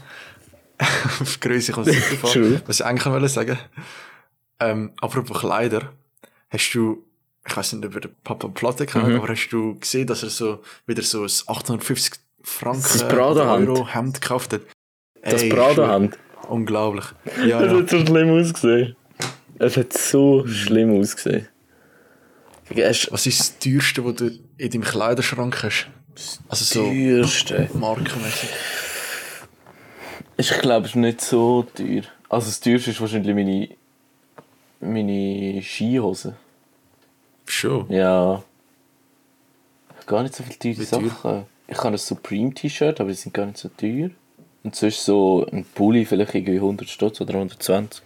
Auf 1.21 1.39
Größe 1.39 1.71
kann 1.71 1.83
es 1.83 1.89
nicht 1.95 2.01
fahren. 2.19 2.61
Was 2.65 2.79
ich 2.79 2.85
eigentlich 2.85 3.05
wollte 3.05 3.27
sagen. 3.29 3.59
Ähm, 4.59 4.91
apropos 4.99 5.39
Kleider. 5.39 5.93
Hast 6.49 6.71
du, 6.73 7.03
ich 7.47 7.55
weiß 7.55 7.73
nicht, 7.73 7.85
ihr 7.95 8.01
den 8.01 8.15
Papa 8.23 8.47
Platte 8.47 8.85
kennt, 8.85 9.07
Mhm. 9.07 9.15
aber 9.17 9.27
hast 9.29 9.49
du 9.49 9.77
gesehen, 9.79 10.07
dass 10.07 10.23
er 10.23 10.29
so 10.29 10.61
wieder 10.87 11.03
so 11.03 11.23
ein 11.23 11.29
850 11.47 12.13
Franken 12.43 12.81
Das 12.81 13.07
Prada-Hemd. 13.07 13.69
Euro 13.69 13.87
Hemd 13.87 14.21
gekauft 14.21 14.53
hat? 14.53 14.61
Das 15.21 15.41
Ey, 15.43 15.49
Prada-Hemd. 15.49 16.17
schon 16.43 16.49
Unglaublich. 16.49 17.05
Ja, 17.45 17.61
Das 17.61 17.71
ja. 17.71 17.79
hat 17.79 17.89
so 17.89 17.99
schlimm 18.05 18.29
ausgesehen. 18.39 18.95
Es 19.59 19.77
hat 19.77 19.93
so 19.93 20.45
schlimm 20.47 20.99
ausgesehen. 20.99 21.47
Was 22.69 23.25
ist 23.25 23.39
das 23.39 23.59
teuerste, 23.59 24.03
was 24.05 24.15
du 24.15 24.31
in 24.57 24.69
deinem 24.71 24.83
Kleiderschrank 24.83 25.63
hast? 25.63 25.87
Also 26.47 26.65
so 26.65 26.83
teuerste. 26.85 27.69
markenmäßig. 27.73 28.49
Ich 30.37 30.49
glaube, 30.59 30.85
es 30.85 30.91
ist 30.91 30.95
nicht 30.95 31.21
so 31.21 31.63
teuer. 31.75 32.03
Also 32.29 32.47
das 32.47 32.59
teuerste 32.59 32.91
ist 32.91 33.01
wahrscheinlich 33.01 33.35
meine, 33.35 33.69
meine 34.79 35.61
Skihose. 35.61 36.35
Schon. 37.45 37.91
Ja. 37.91 38.43
Ich 39.89 39.95
habe 39.97 40.05
gar 40.07 40.23
nicht 40.23 40.35
so 40.35 40.43
viele 40.43 40.57
teure 40.57 40.77
Wie 40.77 40.85
teuer? 40.85 41.09
Sachen. 41.09 41.45
Ich 41.67 41.77
habe 41.77 41.89
ein 41.89 41.97
Supreme-T-Shirt, 41.97 42.99
aber 42.99 43.09
die 43.09 43.15
sind 43.15 43.33
gar 43.33 43.45
nicht 43.45 43.57
so 43.57 43.69
teuer. 43.69 44.09
Und 44.63 44.75
sonst 44.75 45.05
so 45.05 45.45
ein 45.51 45.65
Pulli 45.65 46.05
vielleicht 46.05 46.33
irgendwie 46.33 46.55
100 46.55 46.89
Stutz 46.89 47.21
oder 47.21 47.33
120. 47.35 48.01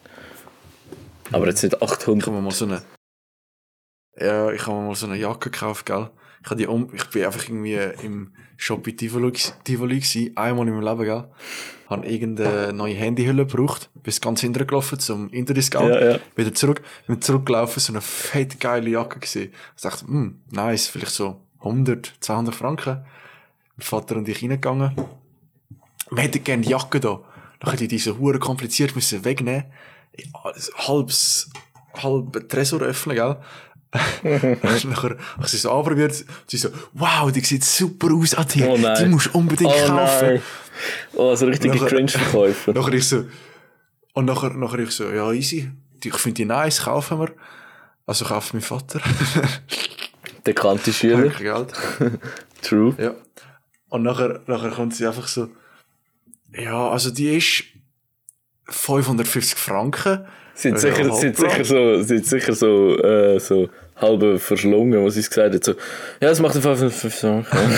Aber 1.32 1.48
jetzt 1.48 1.64
Ich 1.64 1.82
800. 1.82 2.28
habe 2.28 2.38
mir 2.38 2.42
mal 2.42 2.52
so 2.52 2.66
eine. 2.66 2.82
Ja, 4.20 4.52
ich 4.52 4.66
habe 4.66 4.78
mir 4.80 4.88
mal 4.88 4.96
so 4.96 5.06
eine 5.06 5.16
Jacke 5.16 5.50
gekauft, 5.52 5.86
gell? 5.86 6.10
Ich, 6.44 6.56
die 6.56 6.68
um, 6.68 6.90
ich 6.94 7.06
bin 7.10 7.26
einfach 7.26 7.44
irgendwie 7.44 7.76
im 8.04 8.34
Shop 8.56 8.88
in 8.88 8.98
Tivoli, 8.98 9.34
Tivoli 9.64 10.00
gewesen, 10.00 10.36
einmal 10.38 10.68
in 10.68 10.74
meinem 10.76 10.84
Leben, 10.86 11.04
gell? 11.04 11.26
Habe 11.88 12.08
irgendeine 12.08 12.74
neue 12.74 12.96
Handyhülle 12.96 13.46
gebraucht, 13.46 13.90
bis 14.04 14.20
ganz 14.20 14.42
hinten 14.42 14.66
gelaufen 14.66 15.00
zum 15.00 15.30
Interdiscount. 15.30 15.90
Ja, 15.90 16.12
ja. 16.12 16.20
Wieder 16.36 16.54
zurück, 16.54 16.82
bin 17.06 17.22
zurückgelaufen, 17.22 17.80
so 17.80 17.94
eine 17.94 18.02
fett 18.02 18.60
geile 18.60 18.90
Jacke 18.90 19.20
gesehen. 19.20 19.54
Ich 19.76 19.84
dachte, 19.84 20.06
hm, 20.08 20.42
nice, 20.52 20.88
vielleicht 20.88 21.14
so 21.14 21.42
100, 21.60 22.14
200 22.20 22.56
Franken. 22.56 23.06
Mein 23.78 23.84
Vater 23.86 24.16
und 24.16 24.28
ich 24.28 24.42
reingegangen. 24.42 24.96
Wir 26.10 26.24
hätten 26.24 26.44
gerne 26.44 26.64
die 26.64 26.70
Jacke 26.70 27.00
da. 27.00 27.22
Dann 27.60 27.72
hätte 27.72 27.84
ich 27.84 27.90
diese 27.90 28.18
Hure 28.18 28.40
kompliziert 28.40 28.96
müssen 28.96 29.24
wegnehmen. 29.24 29.66
Halbs, 30.76 31.50
halb 31.94 32.50
Tresor 32.50 32.82
öffnen, 32.82 33.16
gell? 33.16 33.38
nachher 34.84 35.18
ich 35.42 35.48
sie 35.48 35.58
so 35.58 35.72
anprobiert. 35.72 36.26
Sie 36.46 36.58
so, 36.58 36.70
wow, 36.94 37.32
die 37.32 37.40
sieht 37.42 37.64
super 37.64 38.14
aus, 38.14 38.36
Adi. 38.36 38.64
Oh 38.64 38.78
die 38.78 39.06
musst 39.06 39.28
du 39.28 39.38
unbedingt 39.38 39.72
Oh 39.74 39.88
kaufen. 39.88 40.26
nein. 40.28 40.42
Oh, 41.14 41.36
so 41.36 41.46
richtige 41.46 41.78
Cringe-Verkäufer. 41.78 42.74
Nachher 42.74 42.94
ich 42.94 43.08
so, 43.08 43.26
und 44.14 44.26
nachher, 44.26 44.52
nachher 44.52 44.80
ich 44.80 44.92
so, 44.92 45.10
ja, 45.10 45.32
easy. 45.32 45.72
Ich 46.04 46.14
finde 46.18 46.36
die 46.36 46.46
nice, 46.46 46.82
kaufen 46.84 47.20
wir. 47.20 47.32
Also 48.06 48.26
kauft 48.26 48.54
mein 48.54 48.62
Vater. 48.62 49.02
Der 50.46 50.54
kannte 50.54 50.94
Schüler. 50.94 51.30
Geld. 51.30 51.74
True. 52.62 52.96
Ja. 53.00 53.16
Und 53.90 54.04
nachher, 54.04 54.42
nachher 54.48 54.72
kommt 54.72 54.96
sie 54.96 55.06
einfach 55.08 55.28
so, 55.28 55.50
ja, 56.54 56.90
also 56.90 57.10
die 57.12 57.38
ist 57.38 57.64
550 58.70 59.58
Franken. 59.58 60.26
Ja, 60.64 60.76
sicher, 60.76 61.04
hat 61.04 61.12
hoppla. 61.12 61.22
sicher 61.22 61.66
so, 61.66 62.00
hat 62.00 62.26
sicher 62.26 62.54
so, 62.54 62.98
äh, 62.98 63.40
so 63.40 63.70
halb 63.96 64.42
verschlungen, 64.42 65.06
was 65.06 65.14
sie 65.14 65.22
gesagt 65.22 65.54
hat. 65.54 65.64
So, 65.64 65.74
ja, 66.20 66.30
das 66.30 66.40
macht 66.40 66.56
einfach 66.56 66.76
5 66.76 67.14
Franken. 67.14 67.58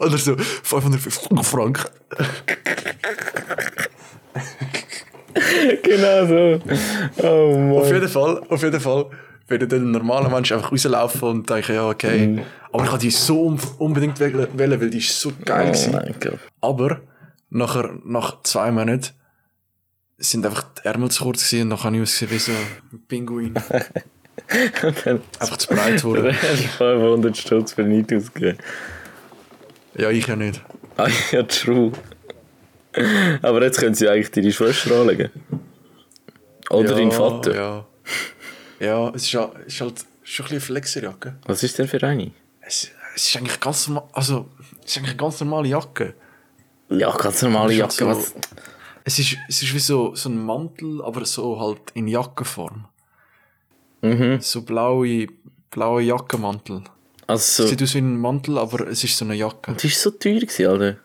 Oder 0.00 0.18
so, 0.18 0.36
550 0.36 1.46
Franken. 1.46 1.84
genau 5.82 6.26
so. 6.26 6.60
Oh 7.22 7.78
Auf 7.78 7.84
Mann. 7.84 7.94
jeden 7.94 8.08
Fall, 8.08 8.42
auf 8.48 8.62
jeden 8.62 8.80
Fall 8.80 9.06
würde 9.48 9.68
dann 9.68 9.88
ein 9.88 9.90
normaler 9.90 10.28
Mensch 10.28 10.52
einfach 10.52 10.72
rauslaufen 10.72 11.28
und 11.28 11.50
denken, 11.50 11.74
ja, 11.74 11.88
okay. 11.88 12.26
Mhm. 12.26 12.42
Aber 12.72 12.84
ich 12.84 12.90
habe 12.90 13.00
die 13.00 13.10
so 13.10 13.46
un 13.46 13.60
unbedingt 13.78 14.18
wählen, 14.18 14.80
weil 14.80 14.90
die 14.90 14.98
ist 14.98 15.20
so 15.20 15.32
geil 15.44 15.72
Oh 15.74 16.00
Gott. 16.18 16.38
Aber 16.60 17.00
nachher, 17.50 17.98
nach 18.04 18.42
zwei 18.42 18.70
Monaten 18.70 19.10
sind 20.18 20.46
einfach 20.46 20.64
die 20.74 20.86
Ärmel 20.86 21.10
zu 21.10 21.24
kurz 21.24 21.48
gewesen 21.48 21.64
und 21.64 21.70
dann 21.70 21.82
habe 21.82 21.96
ich 21.96 22.02
ausgesehen 22.02 22.30
wie 22.30 22.38
so 22.38 22.52
ein 22.52 23.02
Pinguin. 23.08 23.54
Einfach 25.38 25.56
zu 25.56 25.68
breit 25.68 25.96
geworden. 25.96 26.34
500 26.78 27.36
Stutz 27.36 27.72
für 27.72 27.82
nichts 27.82 28.12
ausgegeben. 28.12 28.58
Ja, 29.96 30.10
ich 30.10 30.26
ja 30.26 30.36
nicht. 30.36 30.60
Ah 30.96 31.08
ja, 31.32 31.42
true. 31.44 31.92
Aber 33.42 33.62
jetzt 33.62 33.78
können 33.78 33.94
sie 33.94 34.08
eigentlich 34.08 34.30
deine 34.30 34.52
Schwester 34.52 35.00
anlegen. 35.00 35.30
Oder 36.70 36.90
ja, 36.90 36.96
dein 36.96 37.12
Vater. 37.12 37.54
Ja, 37.54 37.86
ja 38.80 39.08
es 39.10 39.24
ist, 39.24 39.34
es 39.34 39.74
ist 39.74 39.80
halt 39.80 40.04
schon 40.22 40.46
ein 40.46 40.48
bisschen 40.48 40.60
Flexerjacke. 40.60 41.36
Was 41.46 41.62
ist 41.62 41.78
denn 41.78 41.88
für 41.88 42.02
eine? 42.02 42.30
Es, 42.60 42.90
es 43.14 43.28
ist 43.28 43.36
eigentlich 43.36 43.60
ganz 43.60 43.88
normal, 43.88 44.08
also, 44.12 44.48
es 44.84 44.90
ist 44.90 44.98
eigentlich 44.98 45.10
eine 45.10 45.18
ganz 45.18 45.40
normale 45.40 45.68
Jacke. 45.68 46.14
Ja, 46.98 47.10
ganz 47.16 47.42
normale 47.42 47.74
Jacke. 47.74 47.92
so- 47.94 48.06
Was? 48.08 48.34
Es 49.06 49.18
ist, 49.18 49.36
es 49.48 49.62
ist 49.62 49.74
wie 49.74 49.78
so, 49.80 50.14
so 50.14 50.28
ein 50.30 50.42
Mantel, 50.44 51.02
aber 51.02 51.24
so 51.26 51.60
halt 51.60 51.80
in 51.94 52.08
Jackenform. 52.08 52.86
Mhm. 54.00 54.40
So 54.40 54.62
blaue, 54.62 55.26
blaue 55.70 56.02
Jackenmantel. 56.02 56.82
Also, 57.26 57.66
Sieht 57.66 57.82
aus 57.82 57.94
wie 57.94 57.98
ein 57.98 58.18
Mantel, 58.18 58.58
aber 58.58 58.88
es 58.88 59.02
ist 59.04 59.16
so 59.16 59.24
eine 59.24 59.34
Jacke. 59.34 59.72
das 59.72 59.84
war 59.84 59.90
so 59.90 60.10
teuer, 60.10 60.40
gewesen, 60.40 60.66
Alter. 60.66 60.96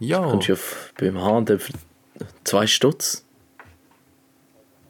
Ja, 0.00 0.20
Kommst 0.28 0.48
du 0.48 0.52
auf, 0.54 0.92
beim 0.98 1.20
H&M 1.20 1.58
für 1.58 1.72
zwei 2.44 2.66
Stutz? 2.66 3.24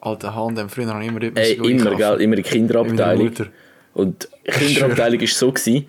alter 0.01 0.35
H&M, 0.35 0.69
früher 0.69 0.87
habe 0.89 1.03
ich 1.03 1.09
immer 1.09 1.23
Ey, 1.37 1.55
immer, 1.55 1.95
gell? 1.97 2.21
Immer 2.21 2.37
die 2.37 2.43
Kinderabteilung. 2.43 3.33
Und 3.95 4.29
die 4.47 4.51
Kinderabteilung 4.51 5.21
war 5.21 5.29
so, 5.29 5.51
gewesen, 5.53 5.87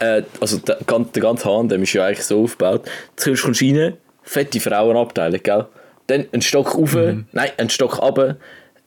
äh, 0.00 0.22
also 0.40 0.58
der, 0.58 0.76
der 0.76 1.22
ganze 1.22 1.44
H&M 1.44 1.82
ist 1.82 1.92
ja 1.92 2.06
eigentlich 2.06 2.24
so 2.24 2.42
aufgebaut. 2.42 2.90
Zuerst 3.16 3.42
kommst 3.42 3.60
du 3.60 3.66
rein, 3.66 3.96
fette 4.22 4.60
Frauenabteilung, 4.60 5.42
gell? 5.42 5.66
Dann 6.06 6.26
ein 6.32 6.42
Stock 6.42 6.74
rauf, 6.74 6.94
nein, 6.94 7.50
ein 7.56 7.70
Stock 7.70 8.02
runter, 8.02 8.36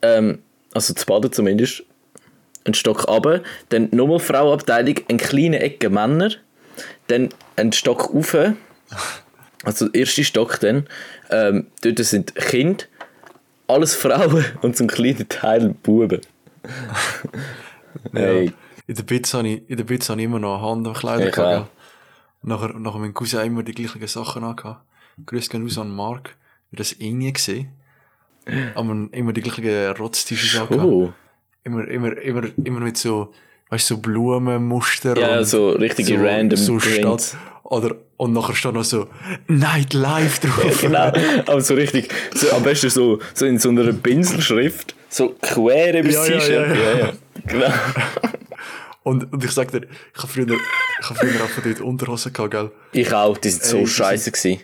ähm, 0.01 0.39
also 0.73 0.93
zu 0.93 1.05
baden 1.05 1.31
zumindest, 1.31 1.83
ein 2.65 2.73
Stock 2.73 3.07
runter, 3.07 3.41
dann 3.69 3.87
nochmal 3.91 4.19
Frauenabteilung, 4.19 4.95
eine 5.07 5.17
kleine 5.17 5.59
Ecke 5.61 5.89
Männer, 5.89 6.31
dann 7.07 7.29
ein 7.55 7.71
Stock 7.71 8.13
rauf, 8.13 8.35
also 9.63 9.87
der 9.87 10.01
erste 10.01 10.23
Stock 10.25 10.59
dann, 10.59 10.87
ähm, 11.29 11.67
dort 11.81 11.99
sind 11.99 12.35
Kinder, 12.35 12.83
alles 13.67 13.95
Frauen 13.95 14.45
und 14.61 14.75
so 14.75 14.83
ein 14.83 14.87
kleiner 14.87 15.27
Teil 15.29 15.73
Buben. 15.81 16.21
Ja. 18.13 18.19
Hey. 18.19 18.51
In 18.85 18.95
der 18.95 19.03
Pizza 19.03 19.39
habe 19.39 19.47
ich, 19.47 19.69
in 19.69 19.77
der 19.77 19.83
Pizza 19.83 20.13
habe 20.13 20.21
ich 20.21 20.25
immer 20.25 20.39
noch 20.39 20.61
Handkleider 20.61 21.31
gehabt. 21.31 21.69
Nachher, 22.41 22.73
nachher 22.77 22.99
mein 22.99 23.13
Cousin 23.13 23.45
immer 23.45 23.63
die 23.63 23.73
gleichen 23.73 24.05
Sachen 24.07 24.43
angehabt. 24.43 24.81
Grüß 25.25 25.49
gehen 25.49 25.65
aus 25.65 25.77
an 25.77 25.95
Mark. 25.95 26.35
Ich 26.71 26.77
das 26.77 26.91
irgendwie 26.93 27.31
gesehen. 27.31 27.69
Aber 28.75 29.07
immer 29.11 29.31
die 29.31 29.41
gleichen 29.41 29.91
Rotz-T-Shirts 29.93 30.61
angehabt. 30.61 30.85
Oh. 30.85 31.13
Immer, 31.63 31.87
immer, 31.87 32.17
immer, 32.17 32.43
immer 32.61 32.79
mit 32.81 32.97
so, 32.97 33.33
weißt 33.69 33.87
so 33.87 33.97
Blumenmuster. 33.97 35.17
Ja, 35.17 35.39
und 35.39 35.45
so 35.45 35.69
richtige 35.69 36.21
random 36.21 36.57
so. 36.57 36.79
Stadt. 36.79 37.37
Oder, 37.63 37.95
und 38.17 38.33
nachher 38.33 38.53
steht 38.53 38.73
noch 38.73 38.83
so 38.83 39.07
Nightlife 39.47 40.45
drauf. 40.45 40.81
Genau, 40.81 41.11
aber 41.47 41.61
so 41.61 41.73
richtig, 41.73 42.13
so, 42.35 42.51
am 42.51 42.63
besten 42.63 42.89
so, 42.89 43.19
so 43.33 43.45
in 43.45 43.57
so 43.57 43.69
einer 43.69 43.93
Pinselschrift, 43.93 44.93
so 45.07 45.35
quer 45.41 45.97
über 45.97 46.09
Ja, 46.09 46.25
ja, 46.25 46.73
ja. 46.73 46.97
ja. 46.97 47.13
Genau. 47.47 47.67
Und, 49.03 49.31
und 49.33 49.43
ich 49.43 49.51
sag 49.51 49.71
dir, 49.71 49.85
ich 50.15 50.17
habe 50.23 50.27
früher 50.27 50.47
Ich 51.01 51.09
habe 51.09 51.19
früher 51.19 51.43
auch 51.43 51.49
von 51.49 51.63
dort 51.63 51.81
Unterhosen 51.81 52.31
gehabt, 52.31 52.51
gell? 52.51 52.71
Ich 52.93 53.13
auch, 53.13 53.37
die 53.37 53.49
sind 53.49 53.63
so 53.63 53.77
Ey, 53.77 53.87
scheiße 53.87 54.31
gewesen. 54.31 54.61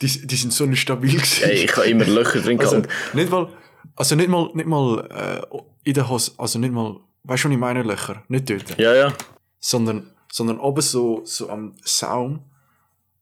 Die, 0.00 0.26
die 0.26 0.36
sind 0.36 0.52
so 0.52 0.64
nicht 0.66 0.80
stabil 0.80 1.12
gewesen. 1.16 1.44
Ey, 1.44 1.64
ich 1.64 1.76
habe 1.76 1.86
immer 1.88 2.04
Löcher 2.04 2.40
drin 2.40 2.60
Also, 2.60 2.82
gehabt. 2.82 3.14
nicht 3.14 3.30
mal, 3.30 3.48
also 3.96 4.14
nicht 4.14 4.28
mal, 4.28 4.50
nicht 4.54 4.66
mal, 4.66 5.08
äh, 5.10 5.56
in 5.84 5.94
der 5.94 6.08
Hose, 6.08 6.32
also 6.38 6.58
nicht 6.60 6.72
mal, 6.72 7.00
weißt 7.24 7.44
du, 7.44 7.48
was 7.48 7.52
ich 7.54 7.58
meine, 7.58 7.82
Löcher? 7.82 8.22
Nicht 8.28 8.48
dort. 8.48 8.78
Ja, 8.78 8.94
ja. 8.94 9.12
Sondern, 9.58 10.10
sondern 10.30 10.60
oben 10.60 10.82
so, 10.82 11.22
so 11.24 11.50
am 11.50 11.74
Saum. 11.82 12.44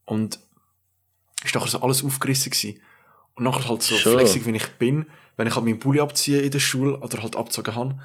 Und, 0.05 0.39
ist 1.45 1.55
nachher 1.55 1.69
so 1.69 1.81
alles 1.81 2.05
aufgerissen 2.05 2.51
gewesen. 2.51 2.81
Und 3.35 3.45
nachher 3.45 3.69
halt 3.69 3.83
so 3.83 3.97
Schon. 3.97 4.13
flexig, 4.13 4.45
wie 4.47 4.55
ich 4.57 4.69
bin, 4.79 5.07
wenn 5.37 5.47
ich 5.47 5.55
halt 5.55 5.65
meinen 5.65 5.79
Pulli 5.79 6.01
abziehe 6.01 6.41
in 6.41 6.51
der 6.51 6.59
Schule, 6.59 6.99
oder 6.99 7.23
halt 7.23 7.37
abgezogen 7.37 7.75
habe, 7.75 7.99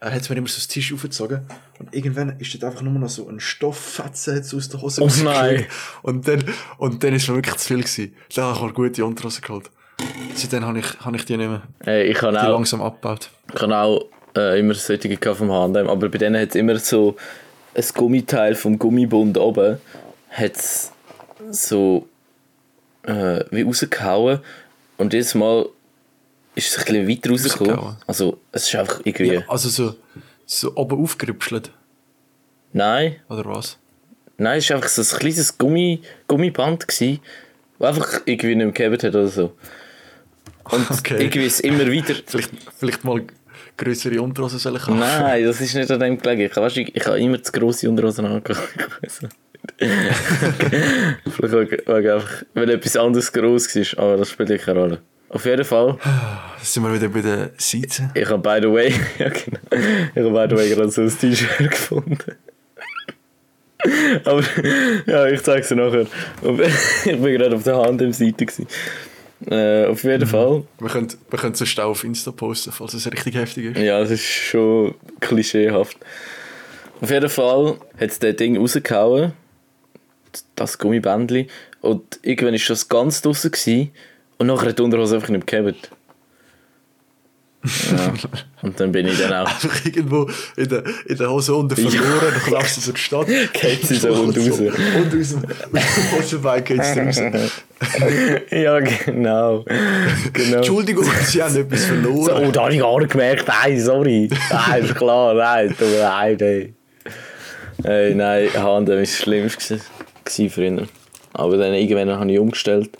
äh, 0.00 0.10
hat 0.10 0.22
es 0.22 0.28
mir 0.30 0.36
immer 0.36 0.48
so 0.48 0.56
das 0.56 0.68
Tisch 0.68 0.92
aufgezogen. 0.92 1.42
Und 1.78 1.94
irgendwann 1.94 2.38
ist 2.38 2.52
dort 2.54 2.64
einfach 2.64 2.82
nur 2.82 2.92
noch 2.94 3.08
so 3.08 3.28
ein 3.28 3.40
Stofffetzen 3.40 4.42
aus 4.56 4.68
der 4.68 4.82
Hose 4.82 5.02
Oh 5.02 5.10
nein. 5.22 5.66
Und 6.02 6.26
dann, 6.26 6.44
und 6.78 7.02
dann 7.04 7.14
ist 7.14 7.28
mir 7.28 7.36
wirklich 7.36 7.56
zu 7.56 7.68
viel 7.68 7.78
gewesen. 7.82 8.14
Dann 8.34 8.44
habe 8.46 8.56
ich 8.56 8.62
mal 8.62 8.72
gute 8.72 9.04
Unterhose 9.04 9.40
geholt. 9.40 9.70
Seitdem 10.34 10.64
habe 10.64 10.78
ich, 10.78 11.00
habe 11.00 11.16
ich 11.16 11.24
die 11.24 11.36
nicht 11.36 11.48
mehr. 11.48 11.62
Ey, 11.80 12.04
ich 12.04 12.22
habe 12.22 12.32
Die 12.32 12.38
auch, 12.38 12.52
langsam 12.52 12.80
abgebaut. 12.82 13.30
ich 13.54 13.60
habe 13.60 13.76
auch 13.76 14.06
äh, 14.36 14.58
immer 14.58 14.74
solche 14.74 15.34
vom 15.34 15.52
H&M, 15.52 15.88
aber 15.88 16.08
bei 16.08 16.18
denen 16.18 16.40
hat 16.40 16.50
es 16.50 16.54
immer 16.54 16.78
so 16.78 17.16
ein 17.74 17.84
Gummiteil 17.94 18.54
vom 18.54 18.78
Gummibund 18.78 19.36
oben, 19.38 19.78
hat's 20.30 20.92
so 21.50 22.08
äh, 23.02 23.44
wie 23.50 23.62
rausgehauen 23.62 24.40
und 24.98 25.12
jedes 25.12 25.34
Mal 25.34 25.68
ist 26.66 26.76
es 26.76 26.78
ein 26.78 26.84
bisschen 26.84 27.08
weiter 27.08 27.30
rausgekommen. 27.30 27.96
Also 28.06 28.38
es 28.52 28.68
ist 28.68 28.74
einfach 28.76 29.00
irgendwie... 29.04 29.34
Ja, 29.34 29.42
also 29.48 29.68
so, 29.68 29.94
so 30.46 30.74
oben 30.76 31.02
aufgerüpschelt. 31.02 31.70
Nein, 32.72 33.16
Oder 33.28 33.44
was? 33.46 33.78
nein, 34.36 34.58
es 34.58 34.68
war 34.70 34.76
einfach 34.76 34.88
so 34.88 35.02
ein 35.02 35.18
kleines 35.20 35.58
Gummi, 35.58 36.02
Gummiband, 36.28 36.86
gewesen, 36.86 37.20
das 37.78 37.88
einfach 37.88 38.20
irgendwie 38.24 38.54
nicht 38.54 38.78
mehr 38.78 38.90
gehabt 38.90 39.04
hat 39.04 39.14
oder 39.14 39.28
so. 39.28 39.56
Und 40.64 40.90
Okay. 40.98 41.22
irgendwie 41.24 41.46
ist 41.46 41.60
immer 41.60 41.86
wieder... 41.86 42.14
Vielleicht, 42.26 42.50
vielleicht 42.78 43.04
mal 43.04 43.22
größere 43.76 44.20
Unterhosen 44.20 44.58
soll 44.58 44.76
ich 44.76 44.86
haben. 44.86 44.98
Nein, 44.98 45.44
das 45.44 45.60
ist 45.60 45.74
nicht 45.74 45.90
an 45.90 46.00
dem 46.00 46.18
gelegen. 46.18 46.42
Ich, 46.42 46.56
weißt, 46.56 46.76
ich, 46.76 46.94
ich 46.94 47.06
habe 47.06 47.18
immer 47.18 47.42
zu 47.42 47.52
grosse 47.52 47.88
Unterhosen 47.88 48.26
angehabt. 48.26 48.68
Nicht. 49.02 49.20
Vielleicht 51.30 51.88
wegen 51.88 52.10
einfach, 52.10 52.42
weil 52.54 52.70
etwas 52.70 52.96
anderes 52.96 53.32
gross 53.32 53.74
war, 53.74 54.04
aber 54.04 54.16
das 54.18 54.30
spielt 54.30 54.62
keine 54.62 54.78
Rolle. 54.80 55.02
Auf 55.30 55.44
jeden 55.44 55.64
Fall, 55.64 55.96
sind 56.62 56.82
wir 56.82 56.92
wieder 56.92 57.08
bei 57.08 57.22
den 57.22 57.50
Seiten. 57.56 58.10
ich 58.14 58.28
habe 58.28 58.38
by 58.38 58.58
the 58.60 58.72
way, 58.72 58.92
ja 59.18 59.28
genau, 59.28 59.58
ich 60.14 60.22
habe 60.22 60.30
by 60.30 60.46
the 60.50 60.56
way 60.56 60.68
gerade 60.70 60.90
so 60.90 61.02
ein 61.02 61.18
T-Shirt 61.18 61.70
gefunden. 61.70 62.18
Aber 64.24 64.42
ja, 65.06 65.26
ich 65.28 65.42
zeige 65.42 65.62
es 65.62 65.68
dir 65.68 65.76
nachher. 65.76 66.06
Ich 67.04 67.18
bin 67.18 67.38
gerade 67.38 67.56
auf 67.56 67.62
der 67.62 67.76
Hand 67.76 68.02
im 68.02 68.12
Seite. 68.12 68.44
gewesen. 68.44 68.66
Äh, 69.48 69.86
auf 69.86 70.04
jeden 70.04 70.26
Fall. 70.26 70.64
Wir 70.78 70.88
können, 70.88 71.08
wir 71.30 71.38
können 71.38 71.54
so 71.54 71.64
Stau 71.64 71.90
auf 71.90 72.04
Insta 72.04 72.30
posten, 72.30 72.72
falls 72.72 72.92
es 72.92 73.10
richtig 73.10 73.36
heftig 73.36 73.76
ist. 73.76 73.78
Ja, 73.78 74.00
das 74.00 74.10
ist 74.10 74.24
schon 74.24 74.94
klischeehaft. 75.20 75.96
Auf 77.00 77.10
jeden 77.10 77.30
Fall 77.30 77.78
hat 77.98 78.10
es 78.10 78.18
das 78.18 78.36
Ding 78.36 78.58
rausgehauen, 78.58 79.32
das 80.56 80.76
Gummibändchen, 80.76 81.46
und 81.80 82.20
irgendwann 82.22 82.52
war 82.52 82.60
das 82.68 82.88
ganz 82.90 83.22
draussen 83.22 83.50
gewesen, 83.50 83.90
und 84.40 84.46
nachher 84.46 84.70
hat 84.70 84.78
die 84.78 84.82
Unterhose 84.82 85.16
einfach 85.16 85.28
nicht 85.28 85.46
gehabt. 85.46 85.90
Ja. 87.62 88.14
Und 88.62 88.80
dann 88.80 88.90
bin 88.90 89.06
ich 89.06 89.18
dann 89.18 89.34
auch, 89.34 89.46
Einfach 89.46 89.84
irgendwo 89.84 90.30
in 90.56 90.66
der, 90.66 90.82
in 91.04 91.16
der 91.18 91.30
Hose 91.30 91.54
unten 91.54 91.76
verloren, 91.76 92.32
dann 92.42 92.52
laufst 92.54 92.78
du 92.78 92.80
so 92.80 92.92
die 92.92 92.98
Stadt. 92.98 93.26
geht 93.52 93.82
sie 93.82 93.96
so 93.96 94.08
und 94.12 94.36
raus. 94.36 94.60
Und 94.60 95.20
aus 95.20 95.30
dem, 95.30 96.18
Hosenbein 96.18 96.64
geht 96.64 96.80
es 96.80 96.96
raus. 96.96 97.16
ja, 98.50 98.80
genau. 98.80 99.64
genau. 100.32 100.56
Entschuldigung, 100.56 101.04
sie 101.22 101.42
haben 101.42 101.54
etwas 101.54 101.82
So, 101.82 101.86
verloren. 101.88 102.46
oh, 102.46 102.50
da 102.50 102.62
habe 102.62 102.72
ich 102.72 102.80
gar 102.80 102.98
nicht 102.98 103.12
gemerkt, 103.12 103.46
nein, 103.46 103.78
sorry. 103.78 104.30
Nein, 104.50 104.84
ist 104.84 104.94
klar, 104.94 105.34
nein, 105.34 105.68
tut 105.68 105.80
mir 105.88 105.98
leid, 105.98 106.40
ey. 106.40 106.74
Ey, 107.84 108.14
nein, 108.14 108.48
H&M 108.54 108.64
war 108.64 108.96
das 108.96 109.16
Schlimmste 109.16 109.80
früher. 110.24 110.86
Aber 111.34 111.56
dann 111.58 111.74
irgendwann 111.74 112.18
habe 112.18 112.32
ich 112.32 112.38
umgestellt 112.38 112.90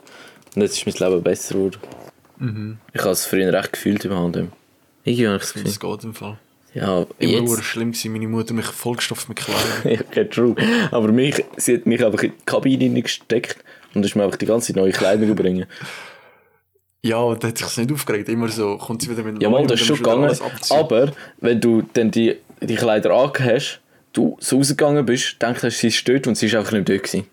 und 0.55 0.63
jetzt 0.63 0.77
ist 0.77 0.87
mein 0.87 1.11
Leben 1.11 1.23
besser 1.23 1.55
geworden. 1.55 2.79
Ich 2.93 3.01
habe 3.01 3.11
es 3.11 3.27
früher 3.27 3.53
recht 3.53 3.73
gefühlt 3.75 4.05
im 4.05 4.15
H&M. 4.15 4.53
Irgendwie 5.05 5.27
habe 5.27 5.37
ich 5.37 5.43
das 5.43 5.53
Gefühl. 5.53 5.65
Das 5.65 5.81
geht 5.81 6.05
im 6.05 6.15
Fall. 6.15 6.39
Ja, 6.73 7.05
Immer 7.19 7.51
jetzt... 7.51 7.65
schlimm 7.65 7.93
gewesen, 7.93 8.13
meine 8.13 8.29
Mutter 8.29 8.55
mich 8.55 8.67
vollgestopft 8.67 9.29
mit 9.29 9.39
Kleidung. 9.39 10.07
okay, 10.09 10.25
true. 10.29 10.55
Aber 10.91 11.09
mich, 11.09 11.45
sie 11.57 11.75
hat 11.75 11.87
mich 11.87 12.05
einfach 12.05 12.23
in 12.23 12.31
die 12.31 12.45
Kabine 12.47 13.03
gesteckt 13.03 13.59
und 13.95 14.05
ist 14.05 14.15
mir 14.15 14.25
einfach 14.25 14.39
die 14.39 14.47
ganze 14.47 14.69
Zeit 14.69 14.77
neue 14.77 14.93
Kleidung 14.93 15.35
bringen. 15.35 15.67
Ja, 17.03 17.19
und 17.19 17.43
hat 17.43 17.59
sich 17.59 17.77
nicht 17.77 17.93
aufgeregt. 17.93 18.29
Immer 18.29 18.49
so, 18.49 18.77
kommt 18.77 19.03
sie 19.03 19.11
wieder 19.11 19.23
mit 19.23 19.43
Ja, 19.43 19.51
mal, 19.51 19.67
das 19.67 19.81
ist 19.81 19.87
schon 19.87 19.97
gegangen. 19.97 20.31
Aber 20.69 21.13
wenn 21.41 21.61
du 21.61 21.83
dann 21.95 22.11
die, 22.11 22.37
die 22.61 22.75
Kleider 22.75 23.11
angehabt 23.13 23.41
hast, 23.41 23.81
du 24.13 24.37
so 24.39 24.57
rausgegangen 24.57 25.05
bist, 25.05 25.41
denkst 25.41 25.63
du, 25.63 25.71
sie 25.71 25.89
ist 25.89 26.09
dort 26.09 26.27
und 26.27 26.37
sie 26.37 26.47
ist 26.47 26.55
einfach 26.55 26.73
nicht 26.73 26.89
dort 26.89 27.03
gewesen. 27.03 27.27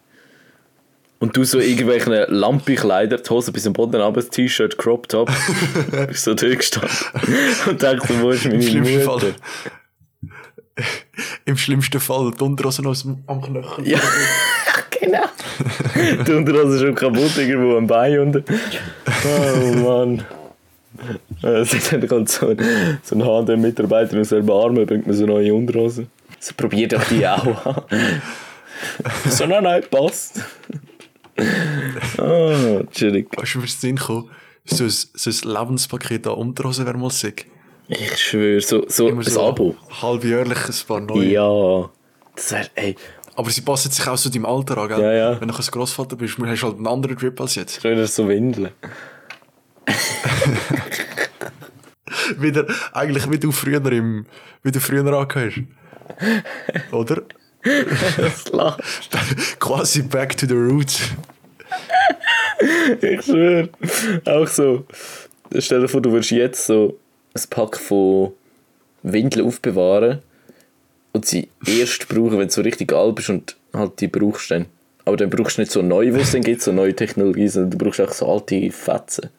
Und 1.19 1.35
du 1.35 1.43
so 1.43 1.59
irgendwelche 1.59 2.25
Lampe-Kleider, 2.29 3.17
die 3.17 3.29
Hose 3.29 3.51
bis 3.51 3.63
zum 3.63 3.73
Boden 3.73 4.13
das 4.13 4.29
T-Shirt, 4.29 4.77
Crop 4.77 5.09
Top, 5.09 5.31
bist 6.07 6.23
so 6.23 6.35
dort 6.35 6.57
gestanden. 6.57 6.91
Und 7.67 7.81
denkst 7.81 8.07
du, 8.07 8.21
wo 8.21 8.29
ist 8.29 8.45
meine 8.45 8.55
Im 8.57 8.61
schlimmsten 8.61 9.05
Mutter? 9.05 9.19
Fall. 9.19 9.35
Im 11.45 11.57
schlimmsten 11.57 11.99
Fall 11.99 12.31
die 12.39 12.43
Unterhose 12.43 12.87
aus 12.87 13.01
dem, 13.01 13.23
am 13.25 13.41
Knöchel. 13.41 13.87
Ja, 13.87 13.99
genau. 15.01 15.23
Die 16.27 16.31
Unterhose 16.33 16.75
ist 16.75 16.81
schon 16.81 16.93
kaputt, 16.93 17.35
irgendwo 17.35 17.77
am 17.77 17.87
Bein 17.87 18.19
unten. 18.19 18.43
Oh 19.25 19.73
Mann. 19.73 20.23
Äh, 21.41 21.65
Dann 21.91 22.07
kommt 22.07 22.29
so 22.29 22.49
ein, 22.49 22.99
so 23.03 23.15
ein 23.15 23.25
H&M-Mitarbeiter 23.25 24.17
und 24.17 24.25
selber 24.25 24.63
Arme, 24.63 24.85
bringt 24.85 25.07
mir 25.07 25.13
so 25.13 25.25
neue 25.25 25.53
Unterhose. 25.53 26.07
So 26.39 26.53
probiert 26.55 26.93
doch 26.93 27.03
die 27.05 27.27
auch 27.27 27.65
an. 27.65 27.83
so, 29.29 29.45
nein, 29.47 29.63
nein, 29.63 29.83
passt. 29.89 30.43
Ah, 32.17 32.81
chillig. 32.91 33.27
Weißt 33.37 33.55
du, 33.55 33.59
mir 33.59 33.65
ist 33.65 33.81
Sinn 33.81 33.95
gekommen, 33.95 34.29
so 34.65 34.83
ein, 34.83 34.89
so 34.89 35.29
ein 35.29 35.53
Lebenspaket 35.53 36.27
an 36.27 36.33
Unterhosen 36.33 36.85
wäre 36.85 36.97
mal 36.97 37.09
sick. 37.11 37.49
Ich 37.87 38.17
schwöre, 38.17 38.59
so, 38.61 38.83
so 38.87 39.07
Immer 39.07 39.21
ein 39.21 39.31
so 39.31 39.47
Abo. 39.47 39.75
halbjährlich 40.01 40.57
ein 40.57 40.87
paar 40.87 40.99
neue. 40.99 41.25
Ja. 41.25 41.89
Das 42.35 42.51
wäre, 42.51 42.69
ey, 42.75 42.95
Aber 43.35 43.49
sie 43.49 43.61
passen 43.61 43.91
sich 43.91 44.05
auch 44.07 44.17
so 44.17 44.29
deinem 44.29 44.45
Alter 44.45 44.77
an, 44.79 44.87
gell? 44.89 45.01
Ja, 45.01 45.13
ja. 45.13 45.41
Wenn 45.41 45.47
du 45.47 45.55
ein 45.55 45.61
Grossvater 45.61 46.15
bist, 46.15 46.37
hast 46.39 46.61
du 46.61 46.65
halt 46.67 46.77
einen 46.77 46.87
anderen 46.87 47.15
Drip 47.15 47.39
als 47.39 47.55
jetzt. 47.55 47.79
früher 47.81 48.05
so 48.07 48.27
Windeln. 48.27 48.69
Wieder, 52.37 52.65
eigentlich 52.93 53.29
wie 53.29 53.37
du 53.39 53.51
früher 53.51 53.83
im, 53.91 54.25
wie 54.63 54.71
du 54.71 54.79
früher 54.79 55.05
angehörst. 55.13 55.59
Oder? 56.91 57.23
Das 57.63 58.47
lacht. 58.51 58.81
Quasi 59.59 60.01
back 60.03 60.37
to 60.37 60.45
the 60.47 60.53
roots. 60.53 61.01
Ich 63.01 63.25
schwöre. 63.25 63.69
Auch 64.25 64.47
so. 64.47 64.85
Stell 65.57 65.81
dir 65.81 65.87
vor, 65.87 66.01
du 66.01 66.11
würdest 66.11 66.31
jetzt 66.31 66.65
so 66.65 66.97
ein 67.35 67.41
Pack 67.49 67.77
von 67.77 68.33
Windeln 69.03 69.45
aufbewahren 69.45 70.19
und 71.13 71.25
sie 71.25 71.49
erst 71.65 72.07
brauchen, 72.07 72.37
wenn 72.39 72.47
du 72.47 72.53
so 72.53 72.61
richtig 72.61 72.91
alt 72.93 73.15
bist 73.15 73.29
und 73.29 73.55
halt 73.73 73.99
die 74.01 74.07
brauchst 74.07 74.51
dann. 74.51 74.65
Aber 75.05 75.15
dann 75.17 75.29
brauchst 75.29 75.57
du 75.57 75.61
nicht 75.61 75.71
so 75.71 75.81
neu, 75.81 76.11
was 76.13 76.23
es 76.23 76.31
dann 76.31 76.41
gibt, 76.41 76.61
so 76.61 76.71
neue 76.71 76.95
Technologie, 76.95 77.47
sondern 77.47 77.71
du 77.71 77.77
brauchst 77.77 78.01
auch 78.01 78.11
so 78.11 78.29
alte 78.31 78.69
Fetzen. 78.71 79.29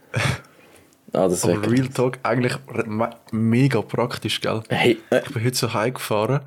Ah, 1.12 1.28
das 1.28 1.44
Aber 1.44 1.70
Real 1.70 1.88
Talk, 1.88 2.18
eigentlich 2.22 2.54
me- 2.86 3.10
mega 3.32 3.82
praktisch, 3.82 4.40
gell? 4.40 4.62
Hey, 4.68 4.98
äh, 5.10 5.20
Ich 5.26 5.32
bin 5.32 5.44
heute 5.44 5.56
so 5.56 5.72
heimgefahren 5.74 6.40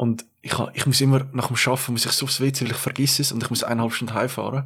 und 0.00 0.24
ich, 0.40 0.54
ich 0.72 0.86
muss 0.86 0.98
immer 1.02 1.26
nach 1.34 1.48
dem 1.48 1.56
Arbeiten 1.56 1.92
muss 1.92 2.06
ich 2.06 2.12
so 2.12 2.24
aufs 2.24 2.40
WC, 2.40 2.64
weil 2.64 2.70
ich 2.70 2.78
vergesse 2.78 3.20
es 3.20 3.32
und 3.32 3.42
ich 3.42 3.50
muss 3.50 3.62
eineinhalb 3.62 3.92
Stunden 3.92 4.14
heimfahren. 4.14 4.64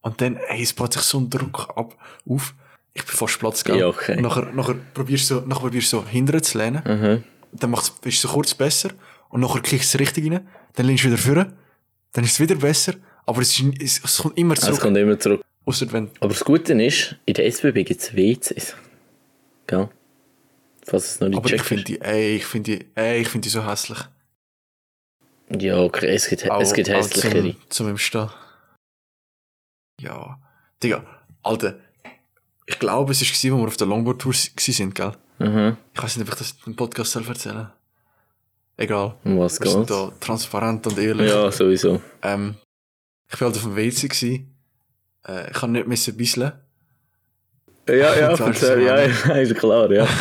Und 0.00 0.22
dann, 0.22 0.38
ey, 0.38 0.62
es 0.62 0.72
baut 0.72 0.94
sich 0.94 1.02
so 1.02 1.18
ein 1.18 1.28
Druck 1.28 1.68
ab, 1.76 1.94
auf. 2.26 2.54
Ich 2.94 3.04
bin 3.04 3.14
fast 3.14 3.38
Platz, 3.38 3.62
gell? 3.62 3.78
Ja, 3.78 3.88
okay. 3.88 4.16
Und 4.16 4.22
nachher, 4.22 4.46
nachher 4.54 4.76
probierst 4.94 5.30
du 5.30 5.34
so, 5.34 5.40
nachher 5.42 5.60
probierst 5.60 5.92
du 5.92 5.98
so 5.98 6.06
hinterher 6.06 6.42
zu 6.42 6.56
lehnen. 6.56 6.82
Mhm. 6.82 7.24
Dann 7.52 7.72
macht's, 7.72 7.92
ist 8.04 8.14
es 8.14 8.22
so 8.22 8.28
kurz 8.28 8.54
besser. 8.54 8.88
Und 9.28 9.42
nachher 9.42 9.60
kriegst 9.60 9.92
du 9.92 9.98
es 9.98 10.00
richtig 10.00 10.32
rein. 10.32 10.48
Dann 10.76 10.86
lehnst 10.86 11.04
du 11.04 11.08
wieder 11.08 11.18
vor. 11.18 11.46
Dann 12.12 12.24
ist 12.24 12.32
es 12.32 12.40
wieder 12.40 12.54
besser. 12.54 12.94
Aber 13.26 13.42
es, 13.42 13.60
ist, 13.60 13.82
es, 13.82 14.02
es 14.02 14.16
kommt 14.16 14.38
immer 14.38 14.54
es 14.54 14.60
zurück. 14.60 14.80
kommt 14.80 14.96
immer 14.96 15.18
zurück. 15.18 15.42
Ausser 15.66 15.92
wenn, 15.92 16.10
Aber 16.20 16.32
das 16.32 16.42
Gute 16.42 16.72
ist, 16.82 17.16
in 17.26 17.34
der 17.34 17.44
SBB 17.44 17.84
gibt 17.84 18.00
es 18.00 18.16
WCs. 18.16 18.76
Gell? 19.66 19.90
Falls 20.86 21.04
es 21.04 21.20
noch 21.20 21.28
nicht 21.28 21.36
aber 21.36 21.52
ich 21.52 21.62
finde 21.62 21.84
die, 21.84 22.00
ey, 22.00 22.36
ich 22.36 22.46
finde 22.46 22.78
die, 22.78 22.86
ey, 22.94 23.20
ich 23.20 23.28
finde 23.28 23.44
die 23.44 23.50
so 23.50 23.66
hässlich. 23.66 23.98
Ja, 25.60 25.78
okay, 25.78 26.06
es 26.14 26.28
gibt, 26.28 26.44
es 26.44 26.72
gibt 26.72 26.88
hässlichere. 26.88 27.42
Zum, 27.42 27.70
zum 27.70 27.88
im 27.88 27.98
Stehen. 27.98 28.30
Ja. 30.00 30.38
Digga, 30.82 31.04
Alter. 31.42 31.76
Ich 32.66 32.78
glaube, 32.78 33.12
es 33.12 33.20
war, 33.20 33.28
als 33.28 33.44
wir 33.44 33.54
auf 33.54 33.76
der 33.76 33.86
Longboard-Tour 33.86 34.32
waren, 34.32 34.94
gell? 34.94 35.12
Mhm. 35.38 35.76
Ich 35.94 36.02
weiß 36.02 36.16
nicht, 36.16 36.26
ob 36.26 36.32
ich 36.34 36.38
das 36.38 36.56
im 36.66 36.76
Podcast 36.76 37.12
selber 37.12 37.30
erzählen 37.30 37.70
Egal. 38.76 39.14
Um 39.24 39.38
was 39.38 39.60
Wir 39.60 39.70
sind 39.70 39.86
geht's? 39.86 39.90
da 39.90 40.12
transparent 40.20 40.86
und 40.86 40.98
ehrlich. 40.98 41.30
Ja, 41.30 41.50
sowieso. 41.52 42.00
Ähm, 42.22 42.56
ich 43.32 43.40
war 43.40 43.46
halt 43.46 43.56
auf 43.56 43.62
dem 43.62 43.76
WC. 43.76 44.08
Gewesen. 44.08 44.56
Äh, 45.26 45.50
ich 45.50 45.54
kann 45.54 45.72
nicht 45.72 45.86
müssen 45.86 46.16
bisseln. 46.16 46.52
Ja, 47.88 47.94
ja, 47.94 48.30
erzähl, 48.38 48.82
ja, 48.82 49.00
ja, 49.00 49.34
ist 49.36 49.54
klar, 49.54 49.90
ja. 49.92 50.06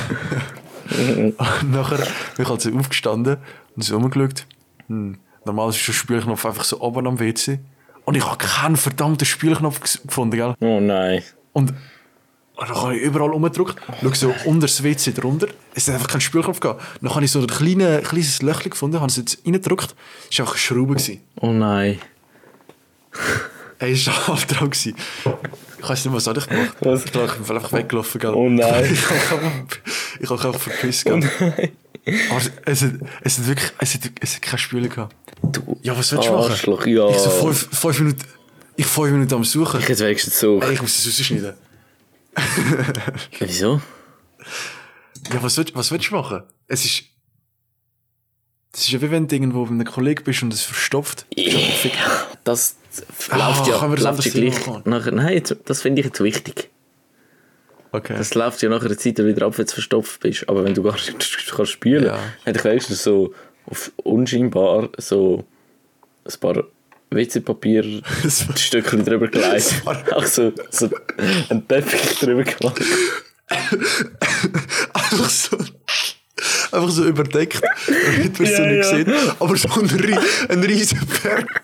Und 1.15 1.71
nachher 1.71 1.97
bin 1.97 2.45
ich 2.45 2.49
halt 2.49 2.61
so 2.61 2.77
aufgestanden 2.77 3.37
und 3.75 3.81
so 3.81 3.95
umgeschaut. 3.95 4.45
Hm. 4.87 5.17
Normal 5.45 5.69
ist 5.69 5.87
der 5.87 5.93
Spielknopf 5.93 6.45
einfach 6.45 6.63
so 6.63 6.79
oben 6.81 7.07
am 7.07 7.19
WC. 7.19 7.59
Und 8.05 8.15
ich 8.15 8.25
habe 8.25 8.37
keinen 8.37 8.75
verdammten 8.75 9.25
Spielknopf 9.25 9.79
gefunden, 9.79 10.35
gell? 10.35 10.55
Oh 10.59 10.79
nein. 10.79 11.23
Und, 11.53 11.73
und 12.55 12.69
dann 12.69 12.75
habe 12.75 12.95
ich 12.95 13.01
überall 13.01 13.31
umgedrückt. 13.31 13.75
Schau 14.01 14.13
so 14.13 14.35
unter 14.45 14.67
das 14.67 14.83
WC 14.83 15.13
drunter. 15.13 15.47
Es 15.73 15.87
hat 15.87 15.95
einfach 15.95 16.09
keinen 16.09 16.21
Spielknopf 16.21 16.59
gehabt. 16.59 16.81
Dann 17.01 17.13
habe 17.13 17.23
ich 17.25 17.31
so 17.31 17.39
ein 17.39 17.47
kleine, 17.47 18.01
kleines 18.01 18.41
Löchchen 18.41 18.71
gefunden, 18.71 18.99
habe 18.99 19.07
es 19.07 19.17
jetzt 19.17 19.45
reingedrückt. 19.45 19.95
Es 20.29 20.39
war 20.39 20.45
einfach 20.45 20.55
eine 20.55 20.59
Schraube. 20.59 20.95
Gewesen. 20.95 21.21
Oh 21.39 21.51
nein. 21.51 21.99
Ey, 23.79 23.93
es 23.93 24.07
war 24.07 24.27
halb 24.27 24.47
dran. 24.47 24.69
Gewesen. 24.69 24.95
Ich 25.79 25.89
weiß 25.89 26.05
nicht, 26.05 26.13
was 26.13 26.27
habe 26.27 26.39
ich 26.39 26.47
gemacht. 26.47 26.75
Was? 26.81 27.05
Ich 27.05 27.11
bin 27.11 27.21
einfach 27.21 27.73
weggelaufen, 27.73 28.19
gell? 28.21 28.33
Oh 28.33 28.49
nein. 28.49 28.85
ich 28.93 29.09
habe 29.09 29.67
ich 30.19 30.29
habe 30.29 30.47
einfach 30.47 30.59
verpisst, 30.61 31.05
gell? 31.05 31.29
Aber 32.29 32.37
es, 32.37 32.51
es, 32.65 32.81
hat, 32.81 32.91
es 33.21 33.37
hat 33.37 33.47
wirklich, 33.47 33.71
es 33.79 33.93
hat, 33.93 34.01
es 34.19 34.35
hat 34.35 34.41
keine 34.41 34.57
Spüle 34.57 34.89
gehabt. 34.89 35.15
Ja, 35.81 35.97
was 35.97 36.11
willst 36.11 36.27
du 36.27 36.33
machen? 36.33 36.51
Arschloch, 36.51 36.85
ja. 36.85 37.09
Ich 37.09 37.17
so 37.17 37.29
fünf, 37.29 37.69
fünf 37.77 37.99
Minuten, 37.99 38.21
ich 38.75 38.85
fünf 38.85 39.11
Minuten 39.11 39.33
am 39.33 39.43
Suchen. 39.43 39.79
Ich 39.79 39.89
hätte 39.89 40.05
wenigstens 40.05 40.39
so. 40.39 40.61
Ich 40.61 40.81
muss 40.81 40.95
das 41.03 41.07
rausschneiden. 41.07 41.53
Wieso? 43.39 43.81
Ja, 45.31 45.41
was 45.43 45.57
willst, 45.57 45.75
was 45.75 45.91
willst 45.91 46.09
du 46.09 46.15
machen? 46.15 46.43
Es 46.67 46.83
ist, 46.85 47.03
das 48.71 48.81
ist 48.81 48.91
ja 48.91 49.01
wie 49.01 49.11
wenn 49.11 49.27
du 49.27 49.35
irgendwo 49.35 49.65
bei 49.65 49.71
einem 49.71 49.85
Kollegen 49.85 50.23
bist 50.23 50.43
und 50.43 50.53
es 50.53 50.63
verstopft. 50.63 51.25
Das 52.43 52.75
Ah, 53.29 53.37
läuft 53.49 53.67
ja, 53.67 53.79
können 53.79 53.91
wir 53.93 53.97
das 53.97 54.17
läuft 54.17 54.25
ja 54.25 54.31
gleich. 54.49 54.85
Nachher, 54.85 55.11
nein, 55.13 55.41
das 55.65 55.81
finde 55.81 56.01
ich 56.01 56.07
jetzt 56.07 56.19
wichtig. 56.23 56.69
Okay. 57.91 58.15
Das 58.17 58.33
läuft 58.33 58.61
ja 58.61 58.69
nach 58.69 58.83
einer 58.83 58.97
Zeit 58.97 59.17
wieder 59.19 59.45
ab, 59.45 59.57
wenn 59.57 59.65
du 59.65 59.71
verstopft 59.71 60.19
bist. 60.21 60.49
Aber 60.49 60.63
wenn 60.63 60.73
du 60.73 60.83
gar 60.83 60.93
nicht 60.93 61.15
kannst 61.55 61.71
spielen 61.71 62.05
Ja. 62.05 62.19
hätte 62.43 62.59
ich 62.59 62.65
wenigstens 62.65 63.03
so 63.03 63.33
auf 63.65 63.91
unscheinbar 63.97 64.89
so 64.97 65.45
ein 66.25 66.39
paar 66.39 66.63
WC-Papier-Stückchen 67.11 69.05
drüber 69.05 69.27
gelegt. 69.27 69.83
Auch 69.85 70.25
so, 70.25 70.51
so 70.69 70.89
einen 71.49 71.67
Teppich 71.67 72.19
drüber 72.19 72.43
gelegt. 72.43 72.81
einfach 74.93 75.29
so, 75.29 75.57
einfach 76.71 76.89
so 76.89 77.05
überdeckt, 77.05 77.61
damit 77.87 78.39
man 78.39 78.47
es 78.47 78.57
so 78.57 78.63
Ja, 78.63 78.71
nicht 78.71 78.91
ja. 78.91 78.97
sieht. 78.97 79.07
Aber 79.39 79.55
so 79.57 79.69
ein, 79.79 79.89
ein 80.49 80.63
riesen 80.63 80.99
Berg. 81.21 81.61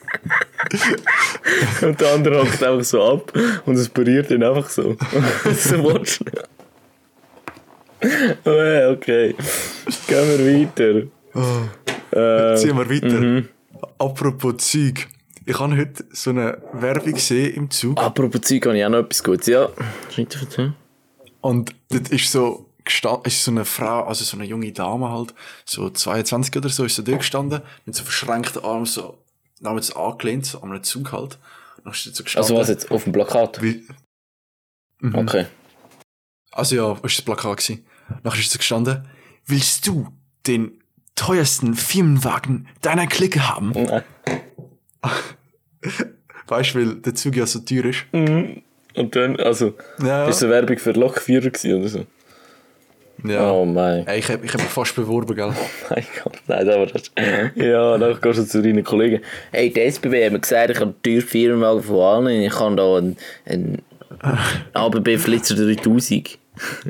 Und 1.81 1.99
der 1.99 2.13
andere 2.13 2.41
hockt 2.41 2.63
einfach 2.63 2.83
so 2.83 3.01
ab 3.03 3.33
und 3.65 3.75
es 3.75 3.89
berührt 3.89 4.29
ihn 4.29 4.43
einfach 4.43 4.69
so. 4.69 4.95
so 5.55 5.75
du. 5.77 6.25
Oh, 8.45 8.91
okay. 8.91 9.35
Gehen 10.07 10.27
wir 10.37 10.39
weiter. 10.45 11.07
Äh, 12.11 12.55
Ziehen 12.57 12.77
wir 12.77 12.89
weiter. 12.89 13.49
Apropos 13.97 14.57
Zeug. 14.57 15.07
Ich 15.45 15.59
habe 15.59 15.75
heute 15.77 16.05
so 16.11 16.29
eine 16.29 16.61
Werbung 16.73 17.13
gesehen 17.13 17.53
im 17.55 17.71
Zug. 17.71 17.99
apropos 17.99 18.41
Zeug 18.41 18.65
habe 18.65 18.77
ich 18.77 18.85
auch 18.85 18.89
noch 18.89 18.99
etwas 18.99 19.23
Gutes. 19.23 19.47
Ja. 19.47 19.69
Und 21.41 21.73
dort 21.89 22.09
ist 22.09 22.31
so 22.31 22.69
gestanden, 22.83 23.25
ist 23.25 23.43
so 23.43 23.51
eine 23.51 23.65
Frau, 23.65 24.03
also 24.03 24.23
so 24.23 24.37
eine 24.37 24.45
junge 24.45 24.71
Dame 24.71 25.09
halt, 25.09 25.33
so 25.65 25.89
22 25.89 26.55
oder 26.57 26.69
so, 26.69 26.85
ist 26.85 26.95
so 26.95 27.01
dort 27.01 27.19
gestanden, 27.19 27.61
mit 27.85 27.95
so 27.95 28.03
verschränkten 28.03 28.63
Armen 28.63 28.85
so, 28.85 29.17
so 29.59 29.95
angelehnt, 29.95 30.45
so 30.45 30.61
an 30.61 30.71
einem 30.71 30.83
Zug 30.83 31.11
halt. 31.11 31.39
Dann 31.83 31.93
ist 31.93 32.03
sie 32.03 32.11
so 32.11 32.23
gestanden. 32.23 32.51
Also 32.55 32.61
was 32.61 32.69
jetzt? 32.69 32.91
Auf 32.91 33.03
dem 33.05 33.13
Plakat? 33.13 33.61
Wie, 33.61 33.87
Okay. 35.13 35.45
also 36.51 36.75
ja, 36.75 36.91
ist 37.03 37.17
das 37.17 37.21
Plakat 37.21 37.57
gewesen. 37.57 37.85
Nachher 38.23 38.39
ist 38.39 38.51
sie 38.51 38.57
gestanden, 38.57 39.07
willst 39.45 39.87
du 39.87 40.07
den 40.45 40.83
teuersten 41.15 41.73
Firmenwagen 41.75 42.67
deiner 42.81 43.07
Clique 43.07 43.47
haben? 43.49 43.71
Nein. 43.73 44.03
Weißt 46.47 46.73
du, 46.75 46.79
weil 46.79 46.95
der 46.95 47.15
Zug 47.15 47.35
ja 47.35 47.45
so 47.45 47.59
teuer 47.59 47.85
ist. 47.85 48.05
Und 48.11 49.15
dann, 49.15 49.35
also, 49.39 49.73
Ja, 50.03 50.27
ist 50.27 50.43
eine 50.43 50.51
Werbung 50.51 50.77
für 50.77 50.91
Lokführer 50.91 51.51
oder 51.77 51.87
so? 51.87 52.05
ja. 53.23 53.51
Oh 53.51 53.65
mein. 53.65 54.07
Ey, 54.07 54.19
ich 54.19 54.29
hab, 54.29 54.43
ich 54.43 54.53
hab 54.53 54.61
mich 54.61 54.69
fast 54.69 54.95
beworben, 54.95 55.35
gell? 55.35 55.53
Mein 55.89 56.05
Gott, 56.23 56.37
nein, 56.47 56.69
aber 56.69 56.85
das. 56.87 57.11
Ja, 57.55 57.97
dann 57.97 58.19
gehst 58.21 58.39
du 58.39 58.47
zu 58.47 58.61
deinen 58.61 58.83
Kollegen. 58.83 59.21
Hey, 59.51 59.71
die 59.71 59.81
SBB 59.81 60.25
hat 60.25 60.31
mir 60.31 60.39
gesagt, 60.39 60.71
ich 60.71 60.79
habe 60.79 60.93
teuren 61.03 61.21
Firmenwagen 61.21 61.83
von 61.83 62.27
allen. 62.27 62.41
Ich 62.41 62.59
habe 62.59 62.75
da 62.75 62.97
einen, 62.97 63.17
einen 63.45 63.81
ABB 64.73 65.17
Flitzer 65.17 65.55
3000. 65.55 66.37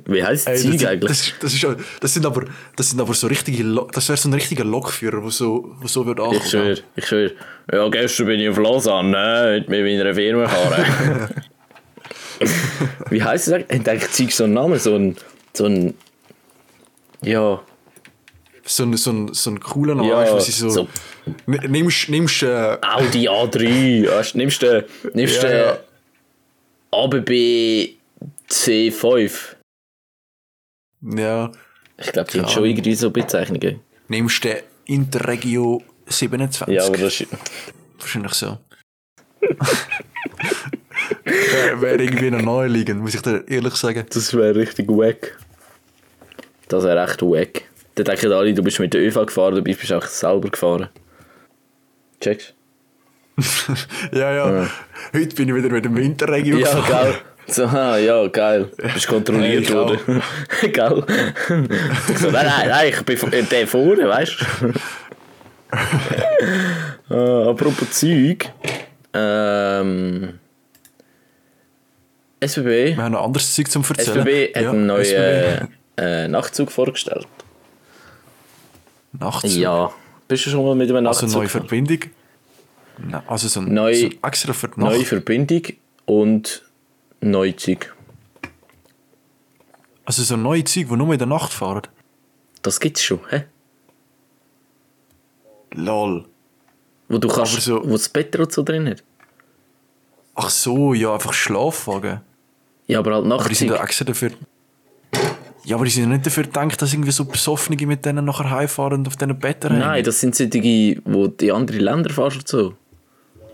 Wie 0.05 0.23
heisst 0.23 0.47
das 0.47 0.63
Zeug 0.63 0.73
das, 0.79 0.85
eigentlich? 0.85 1.09
das, 1.11 1.33
das, 1.41 1.53
ist, 1.53 1.65
das 1.99 2.13
sind 2.13 2.25
aber, 2.25 2.45
das 2.75 2.89
sind 2.89 2.99
aber 2.99 3.13
so 3.13 3.27
richtige, 3.27 3.63
das 3.91 4.09
wäre 4.09 4.17
so 4.17 4.27
ein 4.29 4.33
richtiger 4.33 4.63
Lokführer, 4.63 5.21
der 5.21 5.29
so, 5.29 5.75
wo 5.79 5.87
so 5.87 6.05
wird 6.07 6.19
ich 6.33 6.49
schwöre, 6.49 6.77
ich 6.95 7.05
schwöre. 7.05 7.31
Ja, 7.71 7.87
gestern 7.89 8.25
bin 8.25 8.39
ich 8.39 8.49
auf 8.49 8.57
Lausanne, 8.57 9.11
ne, 9.11 9.65
mit 9.67 9.69
meiner 9.69 10.13
Firma 10.15 10.43
gefahren. 10.43 11.29
Wie 13.09 13.21
heisst 13.21 13.47
das 13.47 13.53
eigentlich? 13.55 13.79
Hat 13.79 13.89
eigentlich 13.89 14.11
Zeug 14.11 14.31
so 14.31 14.43
einen 14.45 14.53
Namen? 14.53 14.79
So 14.79 14.95
ein. 14.95 15.15
So 15.53 15.65
ein. 15.65 15.93
Ja. 17.21 17.61
So 18.63 18.83
ein, 18.83 18.97
so 18.97 19.11
ein, 19.11 19.33
so 19.33 19.51
ein 19.51 19.59
cooler 19.59 19.95
Name, 19.95 20.09
Ja, 20.09 20.33
was 20.33 20.47
ich 20.47 20.55
so, 20.55 20.69
so- 20.69 20.87
Nimmst, 21.45 22.09
nimmst, 22.09 22.43
äh, 22.43 22.77
Audi 22.81 23.27
A3. 23.29 24.09
Weißt, 24.09 24.35
nimmst 24.35 24.61
du 24.61 24.85
nimmst 25.13 25.43
Ja, 25.43 25.49
ja. 25.51 25.77
ABB 26.91 27.97
C5. 28.49 29.55
ja, 31.01 31.51
Ich 31.97 32.11
glaube, 32.11 32.31
die 32.31 32.39
haben 32.39 32.47
Ja. 32.47 32.51
schon 32.53 32.65
irgendwie 32.65 32.95
so 32.95 33.11
Bezeichnungen. 33.11 33.81
nimmst 34.07 34.43
den 34.43 34.57
Interregio 34.85 35.83
27. 36.07 36.73
Ja, 36.75 36.85
aber 36.87 36.97
das 36.97 37.21
ist. 37.21 37.27
Wahrscheinlich 37.99 38.33
so. 38.33 38.57
Wäre 41.25 41.81
wär 41.81 41.99
irgendwie 41.99 42.31
noch 42.31 42.41
neu 42.41 42.67
liegen, 42.67 42.99
muss 42.99 43.13
ich 43.15 43.21
dir 43.21 43.43
ehrlich 43.47 43.75
sagen. 43.75 44.05
Das 44.09 44.33
wäre 44.33 44.55
richtig 44.55 44.87
wack. 44.89 45.37
Das 46.69 46.83
wäre 46.83 47.03
echt 47.09 47.21
wack. 47.21 47.63
Dann 47.95 48.05
denken 48.05 48.31
alle, 48.31 48.53
du 48.53 48.63
bist 48.63 48.79
mit 48.79 48.93
der 48.93 49.01
ÖV 49.01 49.25
gefahren, 49.25 49.55
du 49.55 49.61
bist 49.61 49.91
auch 49.91 50.05
selber 50.05 50.49
gefahren. 50.49 50.89
Checkst? 52.21 52.55
Ja, 54.11 54.31
ja. 54.33 54.69
Heute 55.13 55.35
bin 55.35 55.49
ich 55.49 55.55
wieder 55.55 55.69
mit 55.69 55.85
dem 55.85 55.97
Interregio 55.97 56.57
Ja, 56.57 56.65
gefahren. 56.73 56.89
geil. 56.89 57.13
So, 57.47 57.65
ah, 57.65 57.97
ja, 57.97 58.27
geil. 58.27 58.69
Du 58.77 58.87
bist 58.93 59.07
kontrolliert 59.07 59.71
auch. 59.71 59.89
worden. 59.89 60.21
geil. 60.73 61.03
so, 62.17 62.29
nein, 62.31 62.45
nein, 62.45 62.67
nein, 62.69 62.89
ich 62.89 63.01
bin 63.03 63.33
äh, 63.33 63.43
der 63.43 63.67
vorne, 63.67 64.07
weißt 64.07 64.37
du? 64.61 64.73
ah, 67.09 67.49
apropos 67.49 67.89
Zeug. 67.91 68.49
Ähm. 69.13 70.39
SBB. 72.41 72.95
Wir 72.95 73.03
haben 73.03 73.11
noch 73.13 73.25
anderes 73.25 73.53
Zeug 73.53 73.69
zum 73.69 73.83
Erzählen. 73.83 74.19
SBB 74.19 74.55
hat 74.55 74.61
Ja, 74.63 74.69
einen 74.69 74.85
neuen 74.85 75.67
äh, 75.97 76.27
Nachtzug 76.27 76.71
vorgestellt. 76.71 77.27
Nachtzug. 79.11 79.51
Ja. 79.51 79.91
Bist 80.27 80.45
du 80.45 80.49
schon 80.51 80.63
mal 80.63 80.75
mit 80.75 80.89
einem 80.89 81.05
Also 81.07 81.21
Nachtzug? 81.25 81.37
neue 81.39 81.47
gefahren? 81.47 81.67
Verbindung. 81.67 82.11
Also 83.27 83.47
so 83.47 83.61
ein, 83.61 83.73
Neu- 83.73 83.93
so 83.95 84.09
extra 84.23 84.53
für 84.53 84.67
die 84.69 84.79
Neue 84.79 84.97
Nacht. 84.99 85.07
Verbindung 85.07 85.61
und 86.05 86.63
Neuzug. 87.21 87.95
Also 90.05 90.23
so 90.23 90.35
neue 90.37 90.63
Zeug, 90.63 90.87
die 90.89 90.95
nur 90.95 91.11
in 91.13 91.19
der 91.19 91.27
Nacht 91.27 91.53
fahren. 91.53 91.83
Das 92.61 92.79
gibt's 92.79 93.03
schon, 93.03 93.19
hä? 93.29 93.43
Lol. 95.73 96.25
Wo 97.07 97.17
du 97.17 97.27
kannst, 97.27 97.53
Aber 97.53 97.61
so- 97.61 97.83
wo 97.87 97.93
das 97.93 98.09
Bett 98.09 98.35
und 98.35 98.51
so 98.51 98.63
drin 98.63 98.87
hat. 98.89 99.03
Ach 100.35 100.49
so, 100.49 100.93
ja, 100.93 101.13
einfach 101.13 101.33
Schlafwagen. 101.33 102.21
Ja, 102.87 102.99
aber 102.99 103.15
halt 103.15 103.25
Aber 103.31 103.49
die 103.49 103.55
sind 103.55 103.69
ja 103.69 103.81
extra 103.83 104.05
dafür... 104.05 104.31
Ja, 105.65 105.75
aber 105.75 105.85
die 105.85 105.91
sind 105.91 106.03
ja 106.03 106.09
nicht 106.09 106.25
dafür 106.25 106.43
gedacht, 106.43 106.81
dass 106.81 106.93
irgendwie 106.93 107.11
so 107.11 107.25
Besoffene 107.25 107.85
mit 107.85 108.03
denen 108.05 108.25
nachher 108.25 108.49
heimfahren 108.49 108.99
und 108.99 109.07
auf 109.07 109.15
diesen 109.17 109.37
Betten. 109.37 109.77
Nein, 109.77 110.03
das 110.03 110.19
sind 110.21 110.33
solche, 110.33 111.01
wo 111.05 111.27
die 111.27 111.51
andere 111.51 111.77
Länder 111.77 112.09
fahren 112.11 112.37
und 112.37 112.47
so. 112.47 112.73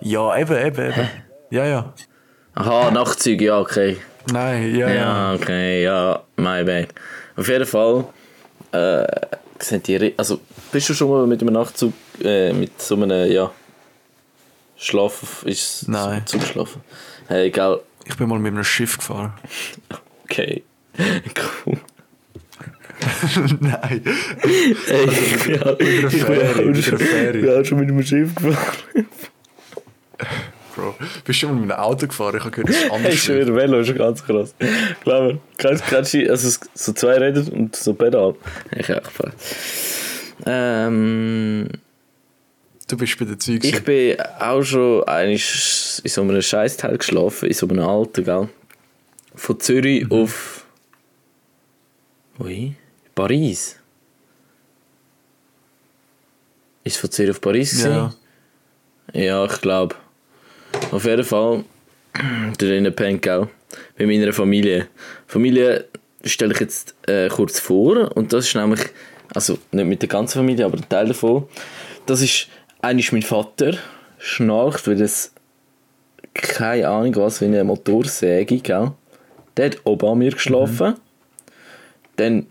Ja, 0.01 0.38
eben, 0.38 0.58
eben, 0.58 0.86
eben. 0.91 1.10
Ja, 1.49 1.65
ja. 1.65 1.93
Aha, 2.55 2.91
Nachtzug, 2.91 3.41
ja, 3.41 3.60
okay. 3.60 3.97
Nein, 4.31 4.75
ja, 4.75 4.89
ja. 4.89 4.95
Ja, 4.95 5.34
okay, 5.34 5.84
ja, 5.84 6.23
my 6.38 6.63
bad. 6.63 6.88
Auf 7.36 7.47
jeden 7.47 7.65
Fall, 7.65 8.05
äh, 8.71 9.05
sind 9.60 9.88
die, 9.88 10.13
also, 10.17 10.39
bist 10.71 10.89
du 10.89 10.93
schon 10.93 11.10
mal 11.10 11.27
mit 11.27 11.41
einem 11.41 11.53
Nachtzug, 11.53 11.93
äh, 12.23 12.53
mit 12.53 12.81
so 12.81 12.95
einem, 12.95 13.31
ja, 13.31 13.51
Schlaf, 14.77 15.43
ist 15.45 15.88
Nein. 15.88 16.23
so 16.25 16.38
zugeschlafen? 16.38 16.81
Hey, 17.27 17.47
egal, 17.47 17.79
Ich 18.05 18.17
bin 18.17 18.27
mal 18.29 18.39
mit 18.39 18.53
einem 18.53 18.63
Schiff 18.63 18.97
gefahren. 18.97 19.34
okay, 20.23 20.63
cool. 21.65 21.77
Nein. 23.60 24.01
Ey, 24.88 25.08
Fähre. 25.10 25.77
ich 25.79 26.25
bin 26.25 27.49
auch 27.49 27.65
schon 27.65 27.79
mit 27.79 27.89
einem 27.89 28.03
Schiff 28.03 28.34
gefahren. 28.36 29.08
Bro, 30.75 30.93
bist 30.99 31.28
du 31.28 31.34
schon 31.34 31.56
mal 31.56 31.62
mit 31.62 31.71
einem 31.71 31.80
Auto 31.82 32.06
gefahren? 32.08 32.36
Ich 32.38 32.41
habe 32.43 32.51
gehört, 32.51 32.69
das 32.69 32.75
ist 32.75 32.84
Hey, 32.84 32.91
anders. 32.97 33.13
ich 33.13 33.23
schwöre, 33.23 33.56
Velo 33.56 33.80
ist 33.80 33.95
ganz 33.95 34.23
krass. 34.23 34.54
Glaub 35.04 35.23
mir. 35.34 35.39
Kennst 35.58 36.13
du, 36.13 36.30
also 36.30 36.47
es- 36.49 36.60
so 36.73 36.91
zwei 36.93 37.17
Räder 37.17 37.45
und 37.54 37.75
so 37.75 37.93
Pedal. 37.93 38.36
Ich 38.75 38.91
auch 38.93 39.01
gefahren. 39.04 39.34
Ähm, 40.45 41.69
Du 42.88 42.97
bist 42.97 43.17
bei 43.17 43.25
den 43.25 43.39
Zeugen. 43.39 43.65
ich 43.65 43.84
bin 43.84 44.15
auch 44.39 44.62
schon 44.62 45.04
eigentlich 45.06 46.01
in 46.04 46.10
so 46.12 46.21
einem 46.21 46.39
Scheißteil 46.41 46.97
geschlafen, 46.99 47.47
in 47.47 47.54
so 47.56 47.67
einem 47.67 47.80
alten, 47.80 48.23
gell? 48.23 48.49
Von 49.34 49.60
Zürich 49.60 50.12
auf. 50.12 50.65
Ui? 52.39 52.75
Paris. 53.15 53.78
Ist 56.84 56.95
es 56.95 57.01
von 57.01 57.10
Zürich 57.10 57.32
auf 57.32 57.41
Paris 57.41 57.71
gewesen? 57.71 57.91
Ja. 57.91 58.13
Ja, 59.13 59.45
ich 59.45 59.62
glaube. 59.62 59.95
Auf 60.91 61.05
jeden 61.05 61.23
Fall 61.23 61.63
drinnen 62.57 62.95
pennt, 62.95 63.21
gell? 63.21 63.47
Bei 63.97 64.05
meiner 64.05 64.33
Familie. 64.33 64.88
Familie 65.27 65.85
stelle 66.23 66.53
ich 66.53 66.59
jetzt 66.59 66.95
äh, 67.07 67.27
kurz 67.29 67.59
vor. 67.59 68.15
Und 68.15 68.33
das 68.33 68.47
ist 68.47 68.55
nämlich, 68.55 68.81
also 69.33 69.57
nicht 69.71 69.85
mit 69.85 70.01
der 70.01 70.09
ganzen 70.09 70.39
Familie, 70.39 70.65
aber 70.65 70.77
ein 70.77 70.89
Teil 70.89 71.07
davon. 71.07 71.47
Das 72.05 72.21
ist 72.21 72.47
eigentlich 72.81 73.11
mein 73.11 73.23
Vater, 73.23 73.73
schnarcht, 74.17 74.88
weil 74.88 75.01
es 75.01 75.33
keine 76.33 76.88
Ahnung 76.88 77.15
was, 77.15 77.41
wie 77.41 77.45
eine 77.45 77.63
Motorsäge, 77.63 78.57
gell? 78.57 78.91
Der 79.57 79.65
hat 79.67 79.77
oben 79.85 80.09
an 80.09 80.17
mir 80.17 80.31
geschlafen. 80.31 80.95
Dann, 82.17 82.47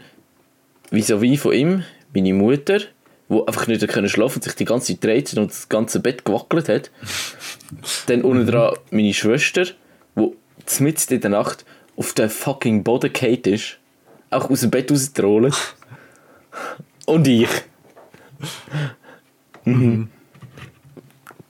vis-à-vis 0.91 1.41
von 1.41 1.53
ihm, 1.53 1.85
meine 2.15 2.33
Mutter, 2.33 2.81
die 3.29 3.47
einfach 3.47 3.67
nicht 3.67 3.87
können 3.89 4.09
schlafen 4.09 4.37
und 4.37 4.45
sich 4.45 4.55
die 4.55 4.65
ganze 4.65 4.93
Zeit 4.93 5.05
dreht 5.05 5.35
und 5.35 5.51
das 5.51 5.69
ganze 5.69 6.01
Bett 6.01 6.25
gewackelt 6.25 6.69
hat. 6.69 6.91
Dann 8.07 8.23
unten 8.23 8.47
dran 8.47 8.77
meine 8.91 9.15
Schwester, 9.15 9.65
die 10.17 10.83
mitten 10.83 11.15
in 11.15 11.21
der 11.21 11.31
Nacht 11.31 11.65
auf 11.97 12.13
den 12.13 12.29
fucking 12.29 12.85
Boden 12.85 13.13
gefallen 13.13 13.43
ist. 13.45 13.79
Auch 14.31 14.51
aus 14.51 14.61
dem 14.61 14.71
Bett 14.71 14.91
rausgetrollt. 14.91 15.55
Und 17.07 17.29
ich. 17.29 17.49
Mhm. 19.65 20.09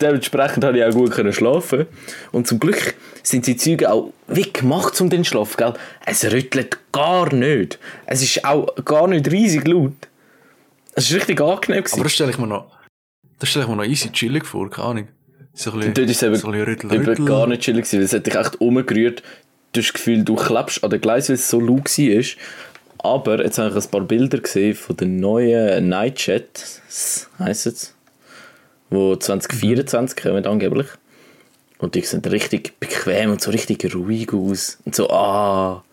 Dementsprechend 0.00 0.64
habe 0.64 0.78
ich 0.78 0.84
auch 0.84 0.92
gut 0.92 1.12
können 1.12 1.32
schlafen. 1.32 1.86
Und 2.32 2.46
zum 2.46 2.58
Glück 2.58 2.94
sind 3.22 3.46
die 3.46 3.56
Züge 3.56 3.90
auch 3.90 4.12
wie 4.26 4.52
gemacht 4.52 5.00
um 5.00 5.08
den 5.08 5.24
Schlaf, 5.24 5.56
gell? 5.56 5.74
Es 6.04 6.24
rüttelt 6.24 6.78
gar 6.92 7.32
nicht. 7.32 7.78
Es 8.06 8.22
ist 8.22 8.44
auch 8.44 8.74
gar 8.84 9.06
nicht 9.06 9.30
riesig 9.30 9.66
laut. 9.66 9.92
Es 10.96 11.10
war 11.10 11.18
richtig 11.18 11.40
angenehm. 11.40 11.84
gewesen. 11.84 11.94
Aber 11.94 12.04
das 12.04 12.12
stelle 12.12 12.30
ich 12.30 12.38
mir 12.38 12.46
noch, 12.46 12.70
das 13.38 13.48
stelle 13.48 13.64
ich 13.64 13.70
mir 13.70 13.76
noch 13.76 13.84
easy 13.84 14.10
chillig 14.10 14.44
vor, 14.44 14.70
keine 14.70 14.88
Ahnung. 14.88 15.08
So 15.52 15.72
ein 15.72 15.80
bisschen, 15.80 16.04
ist 16.04 16.16
es 16.16 16.22
eben, 16.22 16.36
so 16.36 16.48
bisschen 16.48 16.64
Rüttel, 16.64 16.92
eben 16.92 17.04
Rüttel. 17.04 17.24
gar 17.24 17.46
nicht 17.46 17.62
chillig 17.62 17.84
gewesen, 17.84 17.98
weil 17.98 18.04
es 18.04 18.12
hat 18.12 18.26
dich 18.26 18.34
echt 18.34 18.60
umgerührt. 18.60 19.22
Du 19.72 19.80
hast 19.80 19.88
das 19.88 19.92
Gefühl, 19.94 20.24
du 20.24 20.34
klebst 20.36 20.82
an 20.82 20.90
den 20.90 21.00
Gleis, 21.00 21.28
weil 21.28 21.34
es 21.34 21.48
so 21.48 21.60
laut 21.60 21.86
war. 21.98 22.24
Aber 22.98 23.44
jetzt 23.44 23.58
habe 23.58 23.68
ich 23.68 23.84
ein 23.84 23.90
paar 23.90 24.00
Bilder 24.00 24.38
gesehen 24.38 24.74
von 24.74 24.96
den 24.96 25.20
neuen 25.20 25.88
Nightjets, 25.88 27.28
heisst 27.38 27.66
es, 27.66 27.94
die 28.90 29.18
2024 29.18 30.16
kommen 30.16 30.46
angeblich. 30.46 30.86
Und 31.78 31.94
die 31.94 32.00
sehen 32.00 32.22
richtig 32.24 32.80
bequem 32.80 33.30
und 33.30 33.42
so 33.42 33.50
richtig 33.50 33.94
ruhig 33.94 34.32
aus. 34.32 34.78
Und 34.84 34.94
so, 34.94 35.10
ah, 35.10 35.84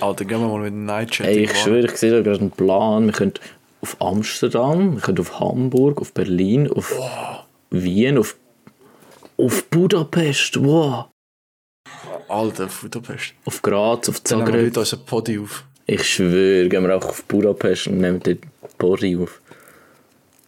Alter, 0.00 0.24
gehen 0.24 0.40
wir 0.40 0.48
mal 0.48 0.60
mit 0.60 0.72
dem 0.72 0.84
Nightchat. 0.84 1.26
ey, 1.26 1.44
ich 1.44 1.56
schwöre, 1.56 1.86
ich 1.86 1.96
sehe 1.96 2.10
da 2.10 2.20
gerade 2.20 2.40
einen 2.40 2.50
Plan. 2.50 3.06
Wir 3.06 3.12
können 3.12 3.34
auf 3.80 4.00
Amsterdam, 4.00 4.94
wir 4.94 5.00
können 5.00 5.18
auf 5.18 5.40
Hamburg, 5.40 6.00
auf 6.00 6.12
Berlin, 6.12 6.70
auf 6.70 6.94
Wien, 7.70 8.18
auf, 8.18 8.36
auf 9.36 9.64
Budapest, 9.66 10.62
wow. 10.62 11.06
Alter, 12.28 12.68
Budapest. 12.80 13.34
auf 13.44 13.62
Graz, 13.62 14.08
auf 14.08 14.20
Dann 14.20 14.38
nehmen 14.38 14.52
wir 14.52 14.58
Zagreb. 14.60 14.76
unseren 14.78 15.04
Podi 15.04 15.38
auf. 15.38 15.64
Ich 15.86 16.08
schwöre, 16.08 16.68
gehen 16.68 16.86
wir 16.86 16.96
auch 16.96 17.04
auf 17.04 17.24
Budapest 17.24 17.88
und 17.88 17.98
nehmen 17.98 18.20
dort 18.20 18.38
Bori 18.78 19.16
auf. 19.16 19.40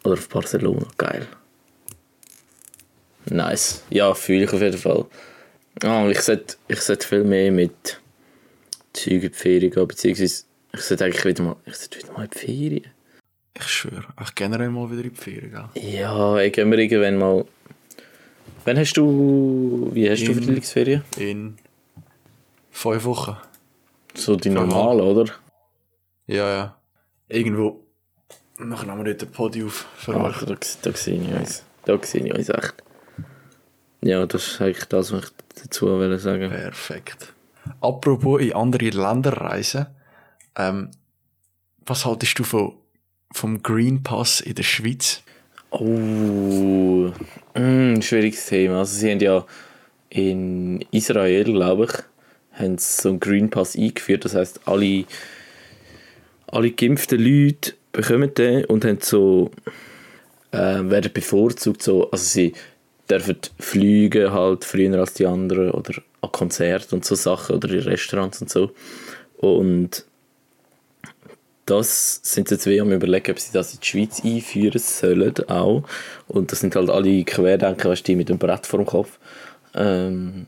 Oder 0.05 0.15
auf 0.15 0.29
Barcelona, 0.29 0.87
geil. 0.97 1.27
Nice. 3.27 3.83
Ja, 3.91 4.15
fühle 4.15 4.45
ich 4.45 4.53
auf 4.53 4.61
jeden 4.63 4.79
Fall. 4.79 5.05
Ah, 5.83 6.07
ich 6.09 6.21
sollte, 6.21 6.57
ich 6.69 6.81
viel 6.81 7.25
mehr 7.25 7.53
mit 7.53 8.01
Zeugen 8.97 9.23
in 9.23 9.33
die 9.33 9.39
Ferien 9.39 9.71
gehen, 9.71 9.89
beziehungsweise 9.89 10.45
ich 10.75 10.81
sollte 10.81 11.05
eigentlich 11.05 11.25
wieder 11.25 11.45
mal, 11.45 11.57
ich 11.65 11.77
sollte 11.77 11.99
wieder 11.99 12.13
mal 12.13 12.25
in 12.25 12.31
die 12.31 12.39
Ferien. 12.39 12.87
Ich 13.59 13.69
schwöre, 13.69 14.05
ich 14.23 14.35
generell 14.35 14.71
mal 14.71 14.91
wieder 14.91 15.05
in 15.05 15.11
die 15.11 15.17
Ferien, 15.17 15.51
gell? 15.51 15.83
Ja, 15.83 16.39
ich 16.39 16.53
gehen 16.53 16.71
wir 16.71 16.79
irgendwann 16.79 17.19
mal... 17.19 17.45
Wann 18.65 18.79
hast 18.79 18.95
du... 18.95 19.91
Wie 19.93 20.11
hast 20.11 20.27
du 20.27 20.33
In- 20.33 20.43
Frühlingsferien? 20.43 21.03
In 21.17 21.57
fünf 22.71 23.05
Wochen. 23.05 23.37
So 24.15 24.37
die 24.37 24.51
normalen, 24.51 25.01
oder? 25.01 25.33
Ja, 26.27 26.49
ja. 26.49 26.77
Irgendwo. 27.29 27.81
Nachher 28.59 28.87
nehmen 28.87 29.05
wir 29.05 29.13
dort 29.13 29.23
den 29.23 29.31
Podi 29.31 29.63
auf. 29.65 29.87
Ach, 30.07 30.43
euch. 30.43 30.47
da, 30.47 30.57
da 30.91 30.97
sehe 30.97 31.21
ich 31.21 31.33
uns. 31.35 31.63
Da 31.85 31.99
sehe 32.03 32.27
ich 32.27 32.35
uns 32.35 32.49
echt. 32.49 32.75
Ja, 34.01 34.27
das 34.27 34.47
ist 34.47 34.61
eigentlich 34.61 34.85
das, 34.87 35.13
was 35.13 35.25
ich 35.25 35.31
dazu 35.63 35.87
wollte 35.87 36.19
sagen. 36.19 36.51
Perfekt. 36.51 37.33
Apropos 37.81 38.41
in 38.41 38.53
andere 38.53 38.91
Länder 38.91 39.33
reisen. 39.33 39.87
Ähm, 40.57 40.91
was 41.85 42.05
haltest 42.05 42.39
du 42.39 42.45
von, 42.45 42.75
vom 43.33 43.63
Green 43.63 44.03
Pass 44.03 44.41
in 44.41 44.55
der 44.55 44.63
Schweiz? 44.63 45.23
Oh, 45.71 47.13
mm, 47.55 48.01
schwieriges 48.01 48.47
Thema. 48.47 48.79
Also 48.79 48.99
sie 48.99 49.11
haben 49.11 49.21
ja 49.21 49.45
in 50.11 50.85
Israel, 50.91 51.45
glaube 51.45 51.85
ich, 51.85 52.59
haben 52.59 52.79
sie 52.79 53.03
so 53.03 53.09
einen 53.11 53.21
Green 53.21 53.51
Pass 53.51 53.77
eingeführt. 53.77 54.25
Das 54.25 54.35
heißt, 54.35 54.61
alle, 54.67 55.05
alle 56.47 56.71
geimpften 56.71 57.21
Leute 57.21 57.75
bekommen 57.93 58.33
den 58.35 58.65
und 58.65 58.85
haben 58.85 58.99
so, 59.01 59.51
äh, 60.53 60.59
werden 60.59 61.13
bevorzugt. 61.13 61.83
So, 61.83 62.11
also 62.11 62.25
sie 62.25 62.53
dürfen 63.09 63.39
fliegen 63.59 64.33
halt 64.33 64.65
früher 64.65 64.99
als 64.99 65.15
die 65.15 65.27
anderen 65.27 65.71
oder 65.71 65.95
an 66.27 66.33
Konzerten 66.33 66.97
und 66.97 67.05
so 67.05 67.15
Sachen 67.15 67.57
oder 67.57 67.71
in 67.71 67.81
Restaurants 67.81 68.41
und 68.41 68.51
so. 68.51 68.71
Und 69.39 70.05
das 71.67 72.21
sind 72.23 72.51
jetzt 72.51 72.67
wie 72.67 72.81
am 72.81 72.93
überlegen, 72.93 73.33
ob 73.33 73.41
sie 73.41 73.53
das 73.53 73.75
in 73.75 73.81
die 73.81 73.87
Schweiz 73.87 74.25
einführen 74.25 74.79
sollen 74.79 75.35
auch. 75.49 75.83
Und 76.29 76.53
das 76.53 76.61
sind 76.61 76.77
halt 76.77 76.89
alle 76.91 77.25
Querdenker, 77.25 77.91
weißt 77.91 78.07
die 78.07 78.15
mit 78.15 78.29
dem 78.29 78.39
Brett 78.39 78.67
vor 78.67 78.79
dem 78.79 78.87
Kopf. 78.87 79.19
Ähm, 79.75 80.47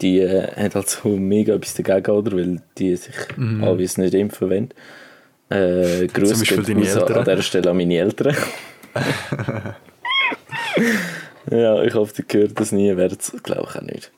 die 0.00 0.20
äh, 0.20 0.48
haben 0.56 0.74
halt 0.74 0.88
so 0.88 1.08
mega 1.10 1.54
etwas 1.54 1.74
dagegen, 1.74 2.10
oder? 2.10 2.36
Weil 2.36 2.62
die 2.78 2.96
sich 2.96 3.14
mhm. 3.36 3.62
obvious 3.62 3.98
nicht 3.98 4.14
impfen 4.14 4.48
wollen. 4.50 4.70
Äh, 5.50 6.08
Eltern. 7.02 7.18
an 7.18 7.24
dieser 7.24 7.42
Stelle 7.42 7.70
an 7.70 7.76
meine 7.76 7.98
Eltern. 7.98 8.34
ja, 11.50 11.82
ich 11.82 11.94
hoffe, 11.94 12.22
die 12.22 12.38
hören 12.38 12.54
das 12.54 12.72
nie, 12.72 12.96
werden 12.96 13.18
es, 13.20 13.34
glaube 13.42 13.68
ich, 13.70 13.76
auch 13.76 13.82
nicht. 13.82 14.10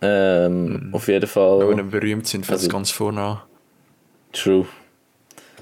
Ähm, 0.00 0.90
Auf 0.92 1.08
jeden 1.08 1.26
Fall. 1.26 1.68
Wenn 1.68 1.76
wir 1.78 1.84
berühmt 2.00 2.26
sind, 2.26 2.46
fängt 2.46 2.58
es 2.58 2.64
Also- 2.64 2.72
ganz 2.76 2.90
vorne 2.90 3.20
an. 3.20 3.38
True. 4.32 4.66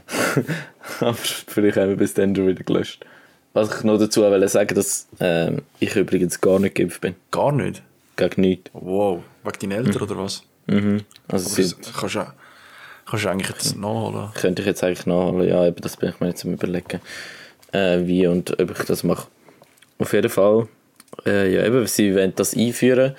Aber 1.01 1.15
vielleicht 1.15 1.77
haben 1.77 1.89
wir 1.91 1.97
bis 1.97 2.15
dann 2.15 2.35
schon 2.35 2.47
wieder 2.49 2.63
gelöscht. 2.63 3.05
Was 3.53 3.75
ich 3.79 3.85
noch 3.85 3.99
dazu 3.99 4.21
wollte 4.23 4.49
sagen, 4.49 4.75
dass 4.75 5.09
ähm, 5.21 5.63
ich 5.81 5.97
übrigens 5.97 6.41
gar 6.41 6.59
nicht 6.59 6.75
geimpft 6.75 7.01
bin. 7.01 7.15
Gar 7.31 7.53
nicht. 7.53 7.83
Gegen 8.17 8.41
nichts. 8.43 8.71
Wow. 8.75 9.23
Wegen 9.45 9.71
deinen 9.71 9.87
Eltern 9.87 10.03
oder 10.03 10.19
was? 10.19 10.43
Mhm. 10.67 11.03
Also 11.29 11.51
Aber 11.51 11.63
das 11.63 11.77
kannst 12.01 12.15
du, 12.17 12.27
kannst 13.07 13.25
du 13.25 13.29
eigentlich 13.31 13.49
jetzt 13.49 13.77
nachholen. 13.77 14.29
könnte 14.35 14.63
ich 14.63 14.67
jetzt 14.69 14.85
eigentlich 14.85 15.07
nachholen. 15.07 15.49
Ja, 15.49 15.67
eben, 15.67 15.81
das 15.81 15.97
bin 15.97 16.11
ich 16.11 16.21
mir 16.21 16.29
jetzt 16.29 16.45
am 16.45 16.53
überlegen. 16.53 17.01
Äh, 17.73 18.07
wie 18.07 18.27
und 18.27 18.59
ob 18.61 18.71
ich 18.79 18.85
das 18.87 19.03
mache. 19.05 19.27
Auf 19.99 20.13
jeden 20.13 20.31
Fall. 20.31 20.69
Äh, 21.25 21.55
ja, 21.55 21.65
eben, 21.65 21.87
sie 21.87 22.15
wollen 22.15 22.35
das 22.37 22.55
einführen 22.55 23.15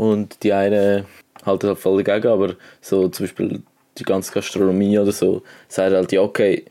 und 0.00 0.42
die 0.42 0.54
einen 0.54 1.04
halten 1.44 1.68
halt 1.68 1.78
voll 1.78 2.02
dagegen, 2.02 2.32
aber 2.32 2.56
so 2.80 3.08
zum 3.08 3.26
Beispiel 3.26 3.62
die 3.98 4.02
ganze 4.04 4.32
Gastronomie 4.32 4.98
oder 4.98 5.12
so 5.12 5.42
sagt 5.68 5.92
halt, 5.92 6.10
ja, 6.10 6.22
okay, 6.22 6.64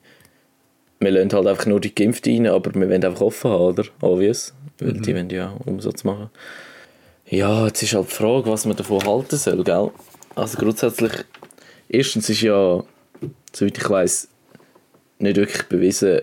wir 1.00 1.12
lassen 1.12 1.32
halt 1.34 1.46
einfach 1.46 1.68
nur 1.68 1.80
die 1.80 1.94
Geimpften 1.94 2.48
rein, 2.48 2.54
aber 2.54 2.74
wir 2.74 2.90
wollen 2.90 3.06
einfach 3.06 3.22
offen 3.22 3.52
haben, 3.52 3.62
oder? 3.62 3.84
Obvious. 4.02 4.56
Weil 4.80 4.94
die 4.94 5.14
wollen 5.14 5.30
ja 5.30 5.56
Umsatz 5.64 6.04
machen. 6.04 6.32
Ja, 7.28 7.68
jetzt 7.68 7.84
ist 7.84 7.94
halt 7.94 8.10
die 8.10 8.16
Frage, 8.16 8.50
was 8.50 8.66
man 8.66 8.76
davon 8.76 9.06
halten 9.06 9.38
soll, 9.38 9.64
gell? 9.64 9.92
Also 10.34 10.58
grundsätzlich, 10.58 11.12
erstens 11.88 12.30
ist 12.30 12.42
ja, 12.42 12.84
soweit 13.54 13.78
ich 13.78 13.90
weiß, 13.90 14.28
nicht 15.20 15.36
wirklich 15.36 15.68
bewiesen, 15.68 16.22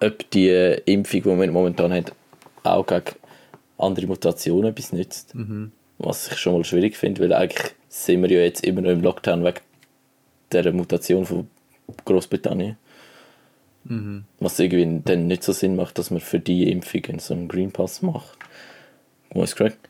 ob 0.00 0.30
die 0.30 0.48
Impfung, 0.86 1.22
die 1.22 1.28
man 1.28 1.50
momentan 1.50 1.92
hat, 1.92 2.12
auch 2.62 2.86
gegen 2.86 3.04
andere 3.78 4.06
Mutationen 4.06 4.70
etwas 4.70 4.92
nützt. 4.92 5.34
Was 5.98 6.30
ich 6.30 6.38
schon 6.38 6.54
mal 6.54 6.64
schwierig 6.64 6.96
finde, 6.96 7.22
weil 7.22 7.32
eigentlich 7.32 7.72
sind 7.88 8.22
wir 8.22 8.30
ja 8.30 8.40
jetzt 8.40 8.64
immer 8.64 8.80
noch 8.82 8.90
im 8.90 9.00
Lockdown 9.02 9.44
wegen 9.44 9.60
dieser 10.52 10.72
Mutation 10.72 11.24
von 11.26 11.48
Großbritannien. 12.04 12.76
Was 14.40 14.58
irgendwie 14.58 15.00
dann 15.04 15.26
nicht 15.28 15.44
so 15.44 15.52
Sinn 15.52 15.76
macht, 15.76 15.96
dass 15.98 16.10
man 16.10 16.20
für 16.20 16.40
die 16.40 16.70
Impfungen 16.70 17.18
so 17.20 17.34
einen 17.34 17.46
Green 17.48 17.70
Pass 17.72 18.02
macht. 18.02 18.36
Muss 19.32 19.54
korrekt. 19.54 19.88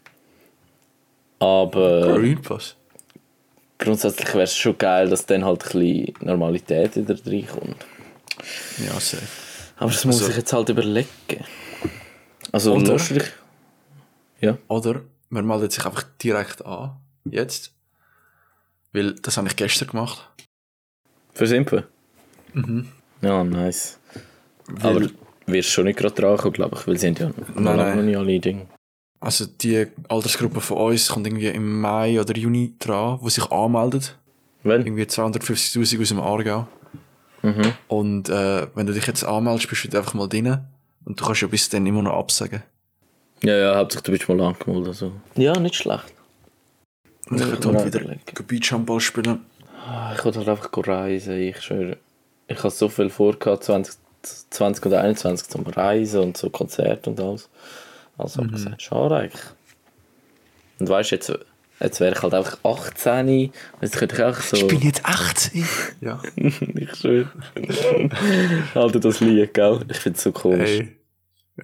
Aber 1.39 2.15
Green 2.19 2.41
Pass. 2.43 2.77
grundsätzlich 3.79 4.29
wäre 4.29 4.43
es 4.45 4.57
schon 4.57 4.77
geil, 4.79 5.09
dass 5.09 5.27
dann 5.27 5.45
halt 5.45 5.63
ein 5.65 5.81
bisschen 5.81 6.15
Normalität 6.21 6.97
wieder 6.97 7.15
reinkommt. 7.27 7.85
Ja, 8.87 8.93
safe. 9.01 9.23
Aber 9.79 9.91
das 9.91 10.05
muss 10.05 10.17
Also- 10.19 10.31
ich 10.31 10.37
jetzt 10.37 10.53
halt 10.53 10.69
überlegen. 10.69 11.09
Also 12.53 12.75
Oder? 12.75 12.93
lustig. 12.93 13.33
Ja. 14.41 14.59
Oder 14.69 15.03
man 15.29 15.47
meldet 15.47 15.73
sich 15.73 15.85
einfach 15.85 16.05
direkt 16.23 16.65
an. 16.65 16.97
Jetzt. 17.25 17.73
Weil 18.93 19.15
das 19.15 19.37
habe 19.37 19.49
ich 19.49 19.57
gestern 19.57 19.89
gemacht. 19.89 20.29
Fürs 21.35 21.51
Impfen? 21.51 21.85
Mhm. 22.55 22.89
Ja, 23.23 23.43
nice. 23.45 23.99
Weil, 24.69 24.97
Aber 24.97 25.07
wirst 25.47 25.71
schon 25.71 25.85
nicht 25.85 25.99
gerade 25.99 26.15
dran 26.15 26.53
glaube 26.53 26.77
ich, 26.79 26.87
weil 26.87 26.95
sie 26.95 27.01
sind 27.07 27.19
ja 27.19 27.29
noch 27.29 27.35
Nein, 27.55 27.77
nein. 27.77 27.97
noch 27.97 28.03
nicht 28.03 28.17
alle 28.17 28.41
Dinge. 28.41 28.67
also 29.21 29.47
die 29.47 29.87
Altersgruppe 30.09 30.61
von 30.61 30.79
uns 30.79 31.09
kommt 31.09 31.27
irgendwie 31.27 31.49
im 31.49 31.81
Mai 31.81 32.21
oder 32.21 32.37
Juni 32.37 32.75
dran, 32.79 33.19
wo 33.21 33.29
sich 33.29 33.51
anmeldet. 33.51 34.17
Wenn? 34.63 34.83
Irgendwie 34.87 35.05
250'000 35.05 36.01
aus 36.03 36.09
dem 36.09 36.21
Aargau. 36.21 36.67
Mhm. 37.43 37.73
Und 37.89 38.29
äh, 38.29 38.67
wenn 38.75 38.87
du 38.87 38.93
dich 38.93 39.07
jetzt 39.07 39.25
anmeldest, 39.25 39.69
bist 39.69 39.93
du 39.93 39.99
einfach 39.99 40.15
mal 40.15 40.29
drin. 40.29 40.59
Und 41.05 41.21
du 41.21 41.25
kannst 41.25 41.43
ja 41.43 41.49
bis 41.49 41.69
dann 41.69 41.87
immer 41.87 42.03
noch 42.03 42.19
absagen. 42.19 42.63
Ja, 43.43 43.57
ja, 43.57 43.77
hauptsächlich 43.77 44.05
du 44.05 44.27
bist 44.27 44.29
mal 44.29 44.47
angemeldet. 44.47 44.89
Also. 44.89 45.13
Ja, 45.37 45.59
nicht 45.59 45.75
schlecht. 45.75 46.15
Und 47.29 47.41
ich 47.41 47.65
man 47.65 47.77
heute 47.79 48.01
wieder. 48.01 48.17
Beachhandball 48.47 49.01
spielen. 49.01 49.45
Ah, 49.87 50.13
Ich 50.17 50.25
wollte 50.25 50.39
halt 50.39 50.49
einfach 50.49 50.71
go 50.71 50.81
reisen, 50.81 51.39
ich 51.39 51.61
schwöre. 51.61 51.97
Ich 52.49 52.59
habe 52.59 52.71
so 52.71 52.89
viel 52.89 53.11
vor, 53.11 53.39
gehabt, 53.39 53.65
20, 53.65 53.95
20 54.51 54.87
und 54.87 54.93
21 54.95 55.49
zum 55.49 55.67
Reisen 55.67 56.21
und 56.21 56.37
so 56.37 56.51
Konzerte 56.51 57.11
und 57.11 57.21
alles. 57.21 57.49
Also 58.17 58.43
mhm. 58.43 58.53
gesagt, 58.53 58.83
schade 58.83 59.17
eigentlich. 59.17 59.45
Und 60.79 60.89
weißt 60.89 61.11
du, 61.11 61.15
jetzt, 61.17 61.33
jetzt 61.81 62.01
wäre 62.01 62.15
ich 62.15 62.23
halt 62.23 62.35
einfach 62.35 62.59
18. 62.63 63.53
Jetzt 63.81 63.97
könnte 63.97 64.17
ich 64.17 64.23
auch 64.23 64.41
so. 64.41 64.57
Ich 64.57 64.67
bin 64.67 64.81
jetzt 64.81 65.05
18. 65.05 65.67
Ja. 66.01 66.23
ich 66.37 66.95
schwöre. 66.95 67.31
Alter, 68.75 69.01
das 69.01 69.21
Lied, 69.21 69.53
gell? 69.55 69.81
Ich 69.89 69.99
finde 69.99 70.17
es 70.17 70.23
so 70.23 70.33
komisch. 70.33 70.71
Hey. 70.71 70.97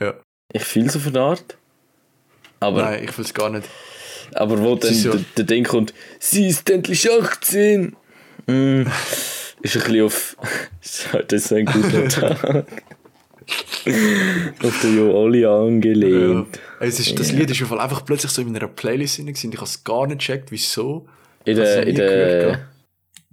Ja. 0.00 0.14
Ich 0.52 0.64
fühle 0.64 0.90
so 0.90 0.98
von 0.98 1.12
der 1.12 1.22
Art. 1.22 1.56
Aber, 2.62 2.82
Nein, 2.82 3.04
ich 3.04 3.16
will 3.18 3.24
es 3.24 3.34
gar 3.34 3.50
nicht. 3.50 3.68
aber 4.34 4.58
wo 4.62 4.74
dann 4.76 4.94
ja- 4.94 5.10
der, 5.12 5.20
der 5.38 5.44
Ding 5.44 5.64
kommt, 5.64 5.92
sie 6.18 6.46
ist 6.48 6.68
endlich 6.70 7.10
18. 7.10 7.96
Mm, 8.46 8.82
ist 9.62 9.76
ein 9.76 9.82
bisschen 9.82 10.02
auf. 10.04 10.36
das 11.28 11.44
ist 11.44 11.52
ein 11.52 11.66
guter 11.66 12.08
Tag. 12.08 12.66
auf 14.62 14.80
den 14.82 14.96
Jo 14.96 15.12
Oli 15.12 15.44
angelehnt. 15.44 16.56
Ja. 16.80 16.86
Es 16.86 16.98
ist, 17.00 17.18
das 17.18 17.32
Lied 17.32 17.50
ist 17.50 17.60
einfach 17.70 18.04
plötzlich 18.04 18.30
so 18.32 18.42
in 18.42 18.52
meiner 18.52 18.68
Playlist 18.68 19.18
drin 19.18 19.28
Ich 19.28 19.44
habe 19.44 19.64
es 19.64 19.82
gar 19.84 20.06
nicht 20.06 20.18
gecheckt, 20.18 20.50
wieso. 20.50 21.06
In 21.44 21.56
der. 21.56 21.86
In 21.86 21.94
der? 21.96 22.68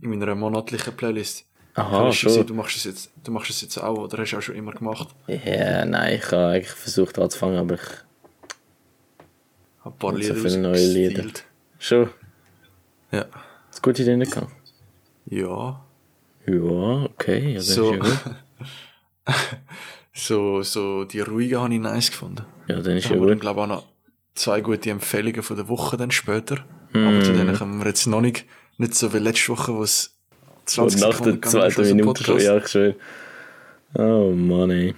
In 0.02 0.10
meiner 0.10 0.34
monatlichen 0.36 0.94
Playlist. 0.96 1.46
aha, 1.76 2.12
schon. 2.12 2.46
Du 2.48 2.54
machst 2.54 2.78
es 2.78 2.84
jetzt, 2.86 3.12
du 3.24 3.32
machst 3.32 3.50
es 3.52 3.62
jetzt 3.62 3.78
auch, 3.78 3.98
oder 3.98 4.18
hast 4.18 4.32
du 4.32 4.38
auch 4.38 4.42
schon 4.42 4.56
immer 4.56 4.72
gemacht? 4.72 5.10
Ja, 5.28 5.86
nein, 5.86 6.16
ich 6.16 6.26
habe 6.32 6.54
eigentlich 6.54 6.72
versucht 6.72 7.20
anzufangen, 7.20 7.58
aber 7.58 7.76
ich. 7.76 7.82
Ein 9.84 9.94
paar 9.98 10.14
Und 10.14 10.24
so 10.24 10.34
Lieder 10.34 10.50
viele 10.50 10.58
neue 10.58 10.86
Lieder. 10.88 11.24
Schon. 11.80 12.10
Ja. 13.12 13.26
Hast 13.70 13.82
gute 13.82 14.02
Ideen 14.02 14.20
gehabt? 14.22 14.52
Ja. 15.26 15.82
Ja, 16.46 17.04
okay. 17.06 17.50
Ja, 17.54 17.56
das 17.56 17.68
So, 17.68 17.96
so, 20.14 20.62
so, 20.64 21.04
die 21.06 21.22
ruhigen 21.22 21.60
habe 21.60 21.74
ich 21.74 21.80
nice 21.80 22.12
gefunden. 22.12 22.46
Ja, 22.68 22.82
dann 22.82 22.98
ist 22.98 23.06
Ich 23.06 23.12
ja 23.12 23.16
habe 23.18 23.28
gut. 23.28 23.40
glaube 23.40 23.62
auch 23.62 23.68
noch 23.68 23.86
zwei 24.36 24.62
gute 24.62 24.90
Empfehlungen 24.90 25.44
von 25.44 25.56
der 25.56 25.68
Woche 25.70 25.98
dann 25.98 26.12
später. 26.12 26.58
Aber 26.94 27.22
zu 27.24 27.34
denen 27.34 27.56
kommen 27.56 27.80
wir 27.80 27.88
jetzt 27.88 28.08
noch 28.08 28.22
nicht. 28.22 28.46
Nicht 28.78 28.96
so 28.96 29.14
wie 29.14 29.20
letzte 29.20 29.50
Woche, 29.50 29.74
wo 29.76 29.84
es 29.84 30.16
Und 30.78 30.92
20 30.92 31.02
nach 31.02 31.12
Sekunden 31.14 31.42
der 31.42 31.50
zweiten 31.52 31.96
Minute 31.96 32.24
schon, 32.24 32.40
ja, 32.40 32.58
ich 32.58 32.68
schwöre. 32.68 32.96
Oh 33.94 34.32
Mann, 34.32 34.72
ey. 34.72 34.96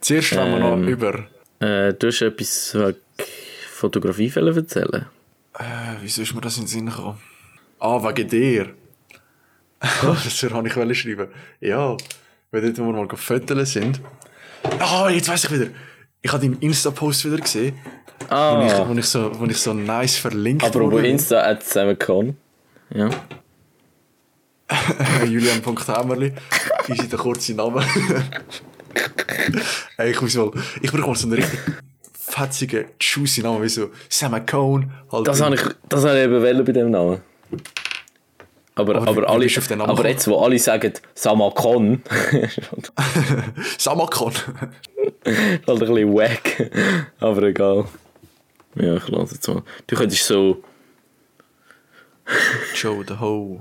Zuerst 0.00 0.34
wollen 0.36 0.52
wir 0.52 0.58
noch 0.60 0.72
Ähm. 0.76 0.88
über. 0.88 1.26
Äh, 1.60 1.94
du 1.94 2.06
hast 2.08 2.22
etwas 2.22 2.74
wegen 2.74 2.96
Fotografie 3.80 4.30
erzählen? 4.34 5.06
Äh, 5.58 5.62
wieso 6.02 6.22
ist 6.22 6.34
mir 6.34 6.42
das 6.42 6.56
in 6.56 6.64
den 6.64 6.68
Sinn 6.68 6.86
gekommen? 6.86 7.18
Ah, 7.78 8.02
wegen 8.02 8.28
dir. 8.28 8.74
das 9.80 10.42
habe 10.42 10.68
ich 10.68 10.76
wollen 10.76 10.94
schreiben. 10.94 11.28
Ja, 11.60 11.96
wenn 12.50 12.62
dort, 12.62 12.78
wo 12.78 12.92
wir 12.92 12.92
mal 12.92 13.08
Fotos 13.16 13.72
sind. 13.72 14.00
Ah, 14.78 15.08
jetzt 15.08 15.28
weiß 15.28 15.44
ich 15.44 15.50
wieder. 15.50 15.70
Ich 16.20 16.30
habe 16.30 16.42
deinen 16.42 16.60
Insta-Post 16.60 17.24
wieder 17.24 17.38
gesehen, 17.38 17.74
wo, 18.18 18.24
ich, 18.24 18.30
Ah, 18.30 18.86
wo, 18.86 18.92
ich 18.92 19.06
so, 19.06 19.40
wo 19.40 19.46
ich 19.46 19.56
so 19.56 19.72
nice 19.72 20.18
verlinkt 20.18 20.62
aber 20.62 20.90
wurde. 20.90 21.08
Insta 21.08 21.42
hat 21.42 21.64
zusammengekommen. 21.64 22.36
Ja. 22.92 23.08
Julian.hämmerli. 25.24 26.34
Easy 26.88 27.08
der 27.08 27.18
kurze 27.18 27.54
Name. 27.54 27.82
hey, 29.96 30.10
ich 30.10 30.20
muss 30.20 30.34
mal, 30.34 30.50
ich 30.82 30.92
brauche 30.92 31.06
mal 31.06 31.16
so 31.16 31.26
einen 31.26 31.36
richtig 31.36 31.58
fetzigen, 32.30 32.86
juicy 33.00 33.42
Namen, 33.42 33.62
wie 33.62 33.68
so 33.68 33.90
Sam. 34.08 34.32
Halt 34.32 35.26
Das 35.26 35.40
habe 35.40 35.54
ich, 35.54 35.62
das 35.88 36.04
habe 36.04 36.18
ich 36.18 36.24
eben 36.24 36.42
wollen 36.42 36.64
bei 36.64 36.72
dem 36.72 36.90
Namen. 36.90 37.20
Aber, 38.76 38.94
Aber 38.96 39.08
aber, 39.08 39.28
alle, 39.28 39.46
aber 39.80 40.08
jetzt, 40.08 40.28
wo 40.28 40.38
alle 40.38 40.58
sagen 40.58 40.92
Samakon, 41.14 42.02
Samakon. 43.76 44.32
halt 45.26 45.68
ein 45.68 45.78
bisschen 45.78 46.14
wack. 46.14 46.70
Aber 47.18 47.42
egal. 47.42 47.84
Ja, 48.76 48.96
ich 48.96 49.08
lasse 49.08 49.34
jetzt 49.34 49.48
mal. 49.48 49.62
Du 49.86 49.96
könntest 49.96 50.24
so 50.24 50.62
Joe 52.74 53.04
the 53.06 53.14
Ho. 53.18 53.60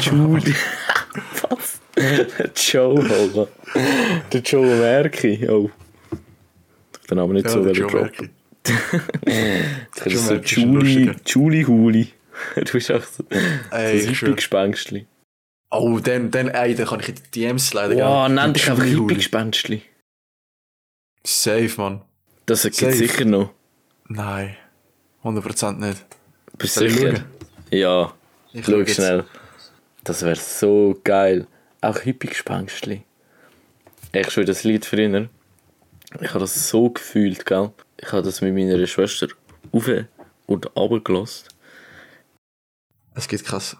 Judy. 0.00 0.54
Was? 1.48 1.80
Joe, 2.72 2.98
Alter. 2.98 3.48
Der 4.32 4.40
Joe 4.44 4.66
Merki. 4.76 5.48
Oh. 5.48 5.70
Den 7.10 7.16
Namen 7.18 7.32
nicht 7.34 7.44
Ja, 7.46 7.50
so 7.50 7.64
droppen. 7.72 8.00
Merki. 8.00 8.30
Das 9.96 10.06
ist 10.06 10.28
Joe 10.50 10.84
so 10.86 11.12
Julie, 11.26 11.66
Huli. 11.66 12.08
Du 12.56 12.72
bist 12.72 12.90
auch 12.90 13.02
so, 13.02 13.24
Ey, 13.70 13.98
so 14.00 14.04
ich 14.04 14.08
ein 14.08 14.14
Hippie-Gespenstli. 14.14 15.06
Oh, 15.70 15.98
dann, 15.98 16.30
dann, 16.30 16.48
ey, 16.48 16.74
dann 16.74 16.86
kann 16.86 17.00
ich 17.00 17.08
in 17.10 17.14
die 17.16 17.30
DMs 17.40 17.74
leider 17.74 17.94
geben. 17.94 18.34
nenn 18.34 18.54
dich 18.54 18.70
einfach. 18.70 18.84
Hippie-Gespenstli. 18.84 19.82
Safe, 21.24 21.70
Mann. 21.76 22.02
Das 22.46 22.62
gibt 22.62 22.76
Safe. 22.76 22.92
sicher 22.92 23.24
noch. 23.24 23.50
Nein. 24.08 24.56
100% 25.22 25.72
nicht. 25.74 26.04
Bist 26.56 26.80
ich 26.80 26.94
sicher? 26.94 27.10
schauen? 27.16 27.24
Ja, 27.70 28.14
Ich 28.52 28.64
schau 28.64 28.84
schnell. 28.86 29.24
Das 30.04 30.22
wäre 30.22 30.36
so 30.36 30.98
geil. 31.04 31.46
Auch 31.82 31.98
Hippie-Gespenstli. 31.98 33.02
Ich 34.12 34.30
schwöre, 34.30 34.46
das 34.46 34.64
Lied 34.64 34.84
früher. 34.86 35.28
Ich 36.20 36.30
habe 36.30 36.40
das 36.40 36.68
so 36.68 36.90
gefühlt, 36.90 37.46
gell? 37.46 37.70
Ich 37.98 38.10
habe 38.12 38.22
das 38.22 38.40
mit 38.40 38.54
meiner 38.54 38.84
Schwester 38.86 39.28
auf 39.72 39.88
und 40.46 40.76
runter 40.76 41.00
gelassen. 41.00 41.46
Es 43.14 43.28
gibt 43.28 43.44
krass. 43.44 43.76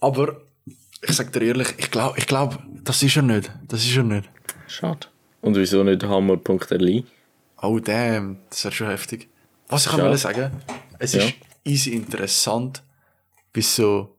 Aber, 0.00 0.40
ich 1.02 1.12
sag 1.12 1.32
dir 1.32 1.42
ehrlich, 1.42 1.68
ich 1.78 1.90
glaube, 1.90 2.18
ich 2.18 2.26
glaub, 2.26 2.58
das 2.84 3.02
ist 3.02 3.16
er 3.16 3.22
nicht. 3.22 3.50
Das 3.68 3.84
ist 3.84 3.96
er 3.96 4.02
nicht. 4.02 4.28
Schade. 4.66 5.06
Und 5.40 5.56
wieso 5.56 5.82
nicht 5.82 6.02
hammer.li? 6.02 7.04
Oh, 7.62 7.78
damn. 7.78 8.38
Das 8.50 8.64
wäre 8.64 8.74
schon 8.74 8.88
heftig. 8.88 9.28
Was 9.68 9.86
ich 9.86 9.92
wollte 9.92 10.16
sagen, 10.18 10.50
es 10.98 11.12
Ja. 11.12 11.24
ist 11.24 11.34
easy 11.64 11.90
interessant, 11.94 12.82
wieso, 13.54 14.16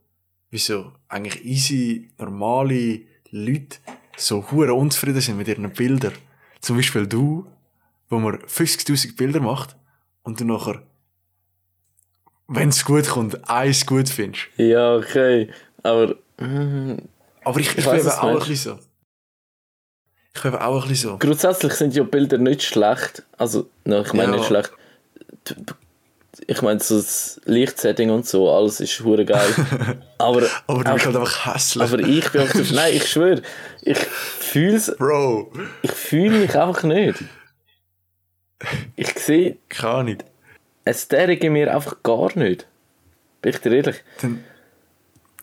wieso 0.50 0.94
eigentlich 1.10 1.44
easy, 1.46 2.12
normale 2.17 3.02
Leute 3.32 3.78
so 4.17 4.50
hure 4.52 4.74
unzufrieden 4.74 5.22
sind 5.22 5.38
mit 5.38 5.48
ihren 5.48 5.72
Bildern. 5.74 6.13
Zum 6.62 6.78
Beispiel 6.78 7.08
du, 7.08 7.47
wo 8.10 8.19
man 8.19 8.38
50.000 8.38 9.15
Bilder 9.17 9.39
macht 9.39 9.76
und 10.24 10.39
du 10.39 10.45
nachher, 10.45 10.84
wenn 12.47 12.70
es 12.70 12.86
gut 12.86 13.07
kommt, 13.07 13.49
eins 13.49 13.86
gut 13.86 14.09
findest. 14.09 14.47
Ja, 14.57 14.95
okay. 14.95 15.49
Aber. 15.84 16.16
mm, 16.38 16.97
Aber 17.43 17.59
ich, 17.59 17.70
ich, 17.72 17.78
Ich 17.80 17.89
bin 17.89 18.07
auch 18.07 18.24
ein 18.24 18.39
bisschen 18.39 18.55
so. 18.55 18.80
Ich 20.34 20.41
bin 20.41 20.55
auch 20.55 20.84
ein 20.84 20.89
bisschen 20.89 21.09
so. 21.12 21.18
Grundsätzlich 21.18 21.74
sind 21.74 21.93
ja 21.95 22.03
Bilder 22.03 22.38
nicht 22.38 22.62
schlecht. 22.64 23.24
Also, 23.38 23.70
nein, 23.84 24.03
ich 24.05 24.14
meine 24.14 24.32
Ja. 24.32 24.38
nicht 24.38 24.47
schlecht. 24.47 24.72
Ich 26.52 26.62
meine, 26.62 26.82
so 26.82 26.97
das 26.97 27.39
Lichtsetting 27.45 28.10
und 28.10 28.26
so, 28.28 28.52
alles 28.52 28.82
ist 28.82 28.99
hure 29.06 29.24
geil. 29.24 29.47
Aber, 30.18 30.43
Aber 30.68 30.84
du 30.84 30.93
bist 30.93 31.06
halt 31.06 31.16
einfach 31.16 31.45
hässlich. 31.56 31.84
aber 31.84 31.99
ich 32.02 32.30
bin 32.30 32.41
einfach 32.41 32.60
so, 32.66 32.76
nein, 32.76 32.93
ich 32.93 33.08
schwöre, 33.10 33.41
ich 33.84 33.97
fühl's, 33.97 34.93
Bro, 34.97 35.49
ich 35.82 35.91
fühle 35.91 36.39
mich 36.39 36.54
einfach 36.60 36.84
nicht. 36.84 37.24
Ich 38.97 39.18
sehe 39.18 39.58
keine 39.70 39.93
Ahnung. 39.93 40.18
Ästhetik 40.84 41.41
in 41.45 41.54
mir 41.54 41.74
einfach 41.74 42.04
gar 42.04 42.38
nicht. 42.38 42.68
Bin 43.41 43.54
ich 43.54 43.60
dir 43.60 43.72
ehrlich? 43.72 44.04
Dann, 44.22 44.43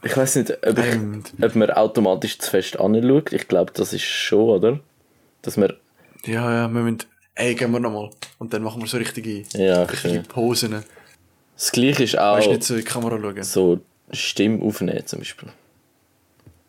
Ich 0.03 0.15
weiß 0.15 0.37
nicht, 0.37 0.53
ob, 0.67 0.79
ich, 0.79 1.43
ob 1.43 1.55
man 1.55 1.71
automatisch 1.71 2.39
zu 2.39 2.51
fest 2.51 2.79
anschaut. 2.79 3.33
Ich 3.33 3.49
glaube, 3.49 3.73
das 3.73 3.95
ist 3.95 4.03
schon, 4.05 4.51
oder? 4.51 4.81
Dass 5.41 5.57
man. 5.57 5.73
ja, 6.27 6.53
ja, 6.53 6.69
wir 6.69 6.83
müssen, 6.83 6.99
ey, 7.35 7.55
gehen 7.55 7.73
wir 7.73 7.81
nochmal. 7.81 8.11
Und 8.39 8.53
dann 8.53 8.63
machen 8.63 8.81
wir 8.81 8.87
so 8.89 8.97
richtige, 8.99 9.43
Ja, 9.55 9.83
richtige 9.85 10.21
okay. 10.21 10.29
Posen. 10.29 10.85
Das 11.57 11.73
Gleiche 11.73 12.05
ist 12.05 12.17
auch 12.19 12.37
Weißt 12.39 12.49
nicht 12.49 12.63
so 12.65 12.75
in 12.75 12.81
die 12.81 12.87
Kamera 12.87 13.19
schauen. 13.21 13.43
so 13.43 13.81
Stimme 14.13 14.63
aufnehmen, 14.65 15.05
zum 15.07 15.19
Beispiel. 15.19 15.49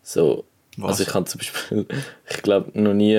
So. 0.02 0.44
Was? 0.76 0.90
Also, 0.92 1.02
ich 1.04 1.08
kann 1.10 1.26
zum 1.26 1.38
Beispiel. 1.38 1.86
Ich 2.30 2.42
glaube, 2.42 2.70
noch 2.80 2.94
nie 2.94 3.14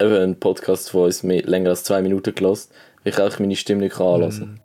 eben 0.00 0.14
einen 0.16 0.38
Podcast 0.38 0.90
von 0.90 1.04
uns 1.04 1.22
mehr, 1.22 1.42
länger 1.42 1.70
als 1.70 1.84
zwei 1.84 2.02
Minuten 2.02 2.34
gelassen, 2.34 2.70
weil 3.02 3.12
ich 3.12 3.18
auch 3.20 3.38
meine 3.38 3.56
Stimme 3.56 3.82
nicht 3.82 3.96
kann 3.96 4.06
anlassen 4.06 4.60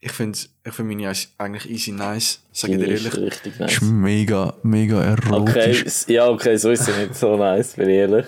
Ich 0.00 0.12
finde 0.12 0.38
ich 0.64 0.72
find 0.72 0.88
meine 0.88 1.12
eigentlich 1.38 1.70
easy 1.70 1.92
nice, 1.92 2.40
sag 2.52 2.70
ich 2.70 2.78
dir 2.78 2.86
ist 2.86 3.04
ehrlich. 3.06 3.20
richtig 3.32 3.58
nice. 3.58 3.72
Ist 3.72 3.82
mega, 3.82 4.54
mega 4.62 4.98
Okay, 5.30 5.58
erotisch. 5.60 5.84
s- 5.86 6.06
ja, 6.08 6.28
okay, 6.28 6.56
so 6.56 6.70
ist 6.70 6.84
sie 6.84 6.92
nicht 6.92 7.14
so 7.16 7.36
nice, 7.36 7.74
bin 7.74 7.88
ich 7.90 7.96
ehrlich. 7.96 8.26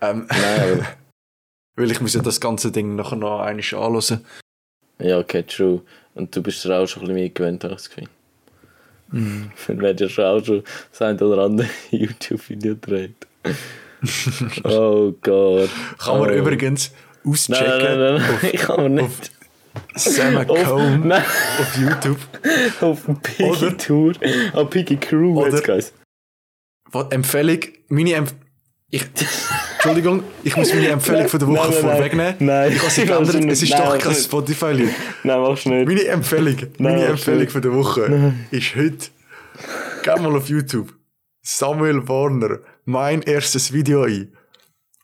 Ähm, 0.00 0.26
Nein, 0.28 0.60
aber. 0.72 0.86
Weil 1.80 1.90
ich 1.90 2.00
muss 2.00 2.14
ja 2.14 2.22
das 2.22 2.40
ganze 2.40 2.70
Ding 2.70 2.96
nachher 2.96 3.16
noch 3.16 3.40
einmal 3.40 3.58
anhören. 3.72 4.24
Ja, 4.98 5.18
okay, 5.18 5.42
true. 5.42 5.82
Und 6.14 6.34
du 6.34 6.42
bist 6.42 6.64
dir 6.64 6.76
auch 6.76 6.86
schon 6.86 7.02
ein 7.02 7.06
bisschen 7.06 7.14
mehr 7.14 7.28
gewöhnt, 7.30 7.64
habe 7.64 7.74
ich 7.74 7.80
das 7.80 7.90
Gefühl. 7.90 8.08
Mhm. 9.12 9.50
Dann 9.66 9.80
wird 9.80 10.00
ja 10.00 10.08
schon 10.08 10.24
auch 10.24 10.44
schon 10.44 10.62
das 10.90 11.02
ein 11.02 11.18
oder 11.20 11.42
andere 11.44 11.68
YouTube-Video 11.90 12.74
gedreht. 12.74 13.14
oh 14.64 15.12
Gott. 15.22 15.70
Kann 15.98 16.18
man 16.20 16.30
oh. 16.30 16.34
übrigens 16.34 16.92
auschecken 17.24 17.66
nein, 17.66 17.98
nein, 17.98 17.98
nein, 17.98 18.38
nein. 18.42 18.50
ich 18.52 18.60
kann 18.60 18.80
auf 18.80 18.88
nicht. 18.88 19.32
Sam 19.94 20.36
Auf, 20.36 20.98
nein, 21.04 21.22
auf 21.60 21.76
YouTube. 21.76 22.18
auf 22.80 23.04
dem 23.04 23.20
Piggy 23.20 23.76
Tour. 23.76 24.14
Ah, 24.52 24.64
Piggy 24.64 24.96
Crew, 24.96 25.40
Oder- 25.40 25.50
jetzt, 25.50 25.64
guys. 25.64 25.92
Was, 26.90 27.12
Empfehlung, 27.12 27.60
meine 27.88 28.14
Empf 28.14 28.34
ich, 28.90 29.02
Entschuldigung, 29.74 30.24
ich 30.42 30.56
muss 30.56 30.74
meine 30.74 30.88
Empfehlung 30.88 31.28
von 31.28 31.38
der 31.38 31.48
Woche 31.48 31.70
Nein, 31.70 31.70
nein, 31.70 31.96
vorwegnehmen. 31.96 32.34
Nein. 32.40 32.72
Ich 32.72 32.80
habe 32.80 32.90
sie 32.90 33.06
geändert, 33.06 33.34
nicht. 33.36 33.50
es 33.50 33.62
ist 33.62 33.70
Nein, 33.70 33.82
doch 33.84 33.98
kein. 33.98 34.14
Spotify-Lied. 34.14 34.90
Nein, 35.22 35.40
machst 35.40 35.66
du 35.66 35.70
nicht. 35.70 35.86
Meine 35.86 36.04
Empfehlung, 36.04 36.56
meine 36.78 37.04
Empfehlung 37.04 37.48
von 37.48 37.62
der 37.62 37.72
Woche 37.72 38.34
ist 38.50 38.76
heute, 38.76 39.06
geh 40.02 40.20
mal 40.20 40.36
auf 40.36 40.48
YouTube, 40.48 40.92
Samuel 41.42 42.06
Warner, 42.08 42.58
mein 42.84 43.22
erstes 43.22 43.72
Video 43.72 44.02
ein. 44.02 44.32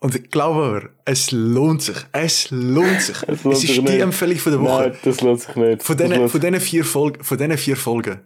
Und 0.01 0.31
glaube 0.31 0.73
mir, 0.73 0.91
es 1.05 1.31
lohnt 1.31 1.83
sich, 1.83 1.97
es 2.13 2.51
lohnt 2.51 3.01
sich. 3.01 3.17
Es 3.27 3.45
lohnt 3.45 3.55
es 3.55 3.61
sich 3.63 3.71
ist 3.71 3.77
die 3.79 3.93
nicht. 3.93 4.01
Empfehlung 4.03 4.37
von 4.37 4.53
der 4.53 4.61
Woche. 4.61 4.83
Nein, 4.83 4.99
das 5.03 5.21
lohnt 5.23 5.41
sich 5.41 5.57
nicht. 5.57 5.83
Von 5.83 5.97
diesen, 5.97 6.29
von 6.29 6.41
diesen 6.41 6.61
vier 6.61 6.85
Folgen, 6.85 7.25
von 7.25 7.39
diesen 7.39 7.57
vier 7.59 7.77
Folgen, 7.77 8.21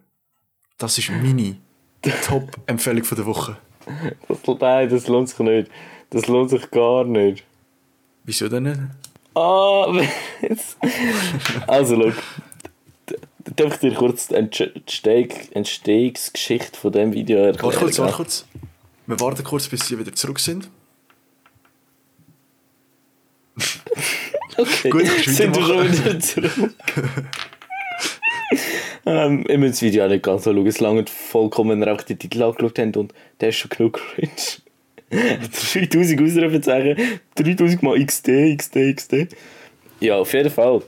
das 0.79 0.99
ist 0.99 1.11
meine 1.11 1.57
Top-Empfehlung 2.27 3.05
von 3.05 3.17
der 3.17 3.27
Woche. 3.27 3.57
Das, 4.29 4.39
nein, 4.61 4.89
das 4.89 5.07
lohnt 5.09 5.29
sich 5.29 5.39
nicht. 5.41 5.71
Das 6.11 6.27
lohnt 6.27 6.51
sich 6.51 6.71
gar 6.71 7.05
nicht. 7.05 7.45
Wieso 8.25 8.49
denn 8.49 8.63
nicht? 8.65 8.81
Ah, 9.35 9.87
jetzt. 10.43 10.77
Also. 11.67 11.97
D- 11.97 12.13
Darf 13.57 13.75
ich 13.75 13.81
dir 13.81 13.95
kurz 13.95 14.29
die 14.29 14.35
Entstehungsgeschichte 14.35 16.79
von 16.79 16.93
diesem 16.93 17.13
Video 17.13 17.39
erklären? 17.39 17.65
Warte 17.67 17.79
kurz, 17.79 17.99
warte 17.99 18.15
kurz. 18.17 18.47
Wir 19.07 19.19
warten 19.21 19.43
kurz, 19.45 19.69
bis 19.69 19.87
sie 19.87 19.99
wieder 19.99 20.13
zurück 20.13 20.39
sind. 20.41 20.69
Okay. 24.57 24.91
Gut, 24.91 25.07
sind 25.07 25.55
wir 25.57 25.63
schon 25.63 25.93
wieder 25.93 26.19
zurück. 26.21 26.51
ähm, 29.07 29.45
ich 29.49 29.59
muss 29.59 29.71
das 29.71 29.83
Video 29.83 30.05
auch 30.05 30.09
nicht 30.09 30.23
ganz 30.23 30.45
so 30.45 30.53
schauen. 30.53 30.67
Es 30.67 30.81
langt 30.81 31.11
vollkommen, 31.11 31.81
wenn 31.81 31.89
ihr 31.89 31.97
den 31.97 32.19
Titel 32.19 32.43
angeschaut 32.43 32.79
habt 32.79 32.97
und 32.97 33.15
der 33.41 33.49
ist 33.51 33.57
schon 33.57 33.71
genug 33.71 34.01
cringe. 34.15 34.31
3000 35.11 36.23
Ausrufezeichen, 36.23 37.21
3000 37.35 37.83
mal 37.83 38.05
XD, 38.05 38.57
XD, 38.57 38.97
XD. 38.97 39.15
Ja, 39.99 40.17
auf 40.17 40.33
jeden 40.33 40.51
Fall. 40.51 40.83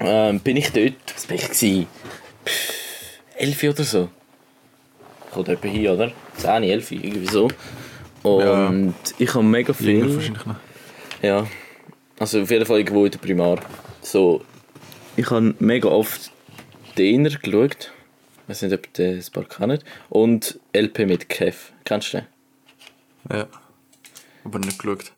Ähm, 0.00 0.38
bin 0.40 0.56
ich 0.56 0.70
dort, 0.70 0.94
was 1.14 1.26
bin 1.26 1.36
ich 1.36 1.44
gewesen? 1.44 1.86
Pff, 2.44 3.20
11 3.36 3.62
oder 3.64 3.84
so. 3.84 4.08
Kommt 5.32 5.48
etwa 5.48 5.68
hin, 5.68 5.88
oder? 5.88 6.12
10, 6.36 6.62
11, 6.62 6.92
irgendwie 6.92 7.26
so. 7.26 7.48
Und 8.22 8.94
ich 9.18 9.34
habe 9.34 9.44
mega 9.44 9.72
viel... 9.72 9.90
Jünger 9.90 10.14
wahrscheinlich 10.14 10.46
noch. 10.46 10.56
Ja, 11.22 11.46
also 12.18 12.42
auf 12.42 12.50
jeden 12.50 12.66
Fall 12.66 12.78
irgendwo 12.78 13.04
in 13.06 13.10
der 13.10 13.18
Primar. 13.18 13.60
So, 14.02 14.42
ich 15.16 15.30
habe 15.30 15.54
mega 15.58 15.88
oft 15.88 16.30
Diener 16.98 17.30
geschaut. 17.30 17.92
Ich 18.42 18.48
weiß 18.48 18.62
nicht, 18.62 18.74
ob 18.74 18.98
ihr 18.98 19.16
das 19.16 19.30
paar 19.30 19.44
kennt. 19.44 19.84
Und 20.08 20.58
LP 20.72 21.06
mit 21.06 21.28
Kev. 21.28 21.72
Kennst 21.84 22.12
du 22.12 22.18
den? 22.18 22.26
Ja. 23.30 23.46
Aber 24.44 24.58
nicht 24.58 24.78
geschaut. 24.78 25.12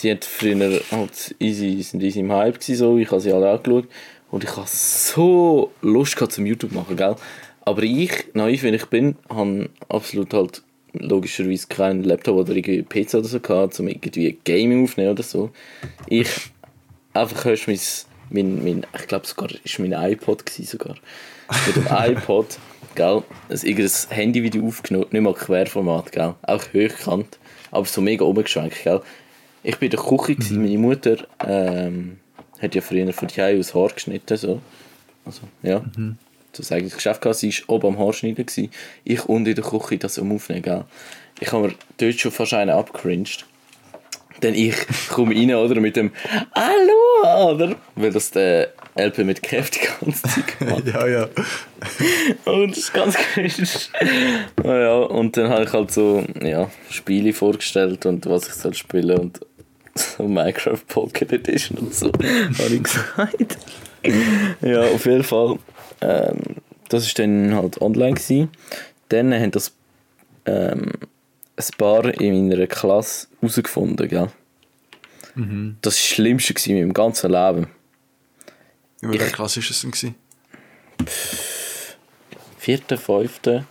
Die 0.00 0.10
hat 0.10 0.24
früher 0.24 0.80
halt 0.90 1.36
easy, 1.38 1.82
sind 1.82 2.02
easy 2.02 2.20
im 2.20 2.32
Hype 2.32 2.58
gewesen, 2.58 2.76
so. 2.76 2.98
Ich 2.98 3.10
habe 3.10 3.20
sie 3.20 3.32
alle 3.32 3.50
angeschaut. 3.50 3.88
Und 4.30 4.44
ich 4.44 4.56
habe 4.56 4.66
so 4.66 5.72
Lust 5.82 6.16
gehabt 6.16 6.32
zum 6.32 6.46
YouTube 6.46 6.72
machen, 6.72 6.96
gell? 6.96 7.14
Aber 7.64 7.82
ich, 7.82 8.34
naiv 8.34 8.62
wie 8.62 8.68
ich 8.68 8.86
bin, 8.86 9.16
habe 9.28 9.70
absolut 9.88 10.34
halt 10.34 10.62
logischerweise 10.92 11.66
keinen 11.68 12.04
Laptop 12.04 12.36
oder 12.36 12.54
irgendwie 12.54 12.82
PC 12.82 13.14
oder 13.14 13.28
so 13.28 13.40
gehabt, 13.40 13.78
um 13.78 13.88
irgendwie 13.88 14.38
Gaming 14.44 14.84
aufzunehmen 14.84 15.12
oder 15.12 15.22
so. 15.22 15.50
Ich 16.08 16.28
einfach 17.12 17.44
hörst 17.44 17.68
mein, 17.68 17.78
mein, 18.30 18.62
mein 18.64 18.86
ich 18.98 19.06
glaube 19.06 19.26
sogar, 19.26 19.48
ist 19.64 19.78
mein 19.78 19.92
iPod 19.92 20.46
gewesen 20.46 20.66
sogar. 20.66 20.96
Mit 21.66 21.76
dem 21.76 21.86
iPod, 21.90 22.58
gell, 22.94 23.22
ein 23.48 23.58
irgendein 23.62 23.92
Handyvideo 24.10 24.66
aufgenommen, 24.66 25.06
nicht 25.10 25.22
mal 25.22 25.34
Querformat, 25.34 26.12
gell, 26.12 26.34
auch 26.42 26.62
hochkant, 26.72 27.38
aber 27.70 27.86
so 27.86 28.00
mega 28.00 28.24
umgeschwenkt, 28.24 28.82
gell. 28.82 29.00
Ich 29.62 29.78
bin 29.78 29.90
in 29.90 29.96
der 29.96 30.04
Küche, 30.04 30.36
gewesen, 30.36 30.62
meine 30.62 30.78
Mutter 30.78 31.16
ähm, 31.44 32.18
hat 32.60 32.74
ja 32.74 32.80
früher 32.80 33.12
von 33.12 33.28
die 33.28 33.42
aus 33.42 33.74
Haar 33.74 33.88
geschnitten, 33.88 34.36
so. 34.36 34.60
Also, 35.24 35.42
ja. 35.62 35.82
Das 36.52 36.72
eigenes 36.72 36.94
Geschäft 36.94 37.20
gehabt. 37.20 37.38
Sie 37.38 37.52
war 37.52 37.74
oben 37.74 37.88
am 37.88 37.98
Haarschneiden. 37.98 38.46
Gewesen. 38.46 38.70
Ich 39.04 39.24
unten 39.26 39.50
in 39.50 39.54
der 39.54 39.64
Küche 39.64 39.98
das 39.98 40.18
am 40.18 40.32
Aufnehmen. 40.32 40.62
Gell? 40.62 40.84
Ich 41.40 41.52
habe 41.52 41.68
mir 41.68 41.74
dort 41.98 42.18
schon 42.18 42.32
fast 42.32 42.54
einen 42.54 42.70
abgecringed. 42.70 43.44
Dann 44.40 44.54
ich 44.54 44.76
komme 45.08 45.34
rein, 45.34 45.54
oder, 45.54 45.80
mit 45.80 45.96
dem 45.96 46.12
Hallo, 46.54 47.05
oder? 47.34 47.76
Weil 47.94 48.10
das 48.10 48.30
der 48.30 48.72
LP 48.96 49.18
mit 49.18 49.42
ganze 49.42 50.22
Zeit 50.22 50.58
gemacht 50.58 50.82
Ja, 50.86 51.06
ja. 51.06 51.28
Und 52.44 52.70
das 52.70 52.78
ist 52.78 52.94
ganz 52.94 53.14
cringe. 53.14 53.52
naja, 54.62 54.94
und 54.96 55.36
dann 55.36 55.50
habe 55.50 55.64
ich 55.64 55.72
halt 55.72 55.90
so, 55.90 56.24
ja, 56.42 56.70
Spiele 56.90 57.32
vorgestellt 57.32 58.06
und 58.06 58.26
was 58.26 58.46
ich 58.48 58.54
soll 58.54 58.74
spielen 58.74 59.18
und 59.18 59.40
so 59.94 60.24
Minecraft 60.24 60.80
Pocket 60.88 61.32
Edition 61.32 61.78
und 61.78 61.94
so, 61.94 62.06
habe 62.08 62.74
ich 62.74 62.82
gesagt. 62.82 63.58
ja, 64.62 64.82
auf 64.82 65.04
jeden 65.06 65.24
Fall. 65.24 65.58
Ähm, 66.00 66.38
das 66.88 67.06
war 67.06 67.24
dann 67.24 67.54
halt 67.54 67.80
online. 67.80 68.14
Gewesen. 68.14 68.50
Dann 69.08 69.32
haben 69.34 69.50
das 69.50 69.72
ähm, 70.46 70.92
ein 71.56 71.64
paar 71.78 72.04
in 72.20 72.48
meiner 72.48 72.66
Klasse 72.66 73.28
herausgefunden, 73.40 74.08
gell? 74.08 74.28
Das 75.36 75.44
war 75.44 75.72
das 75.82 75.98
Schlimmste 76.00 76.54
in 76.70 76.78
meinem 76.78 76.94
ganzen 76.94 77.30
Leben. 77.30 77.66
In 79.02 79.10
welcher 79.12 79.28
Klasse 79.30 79.60
war 79.62 79.70
es 79.70 79.80
denn? 79.82 79.90
gewesen? 79.90 80.14
Vierte, 82.58 82.96
fünfte, 82.96 83.66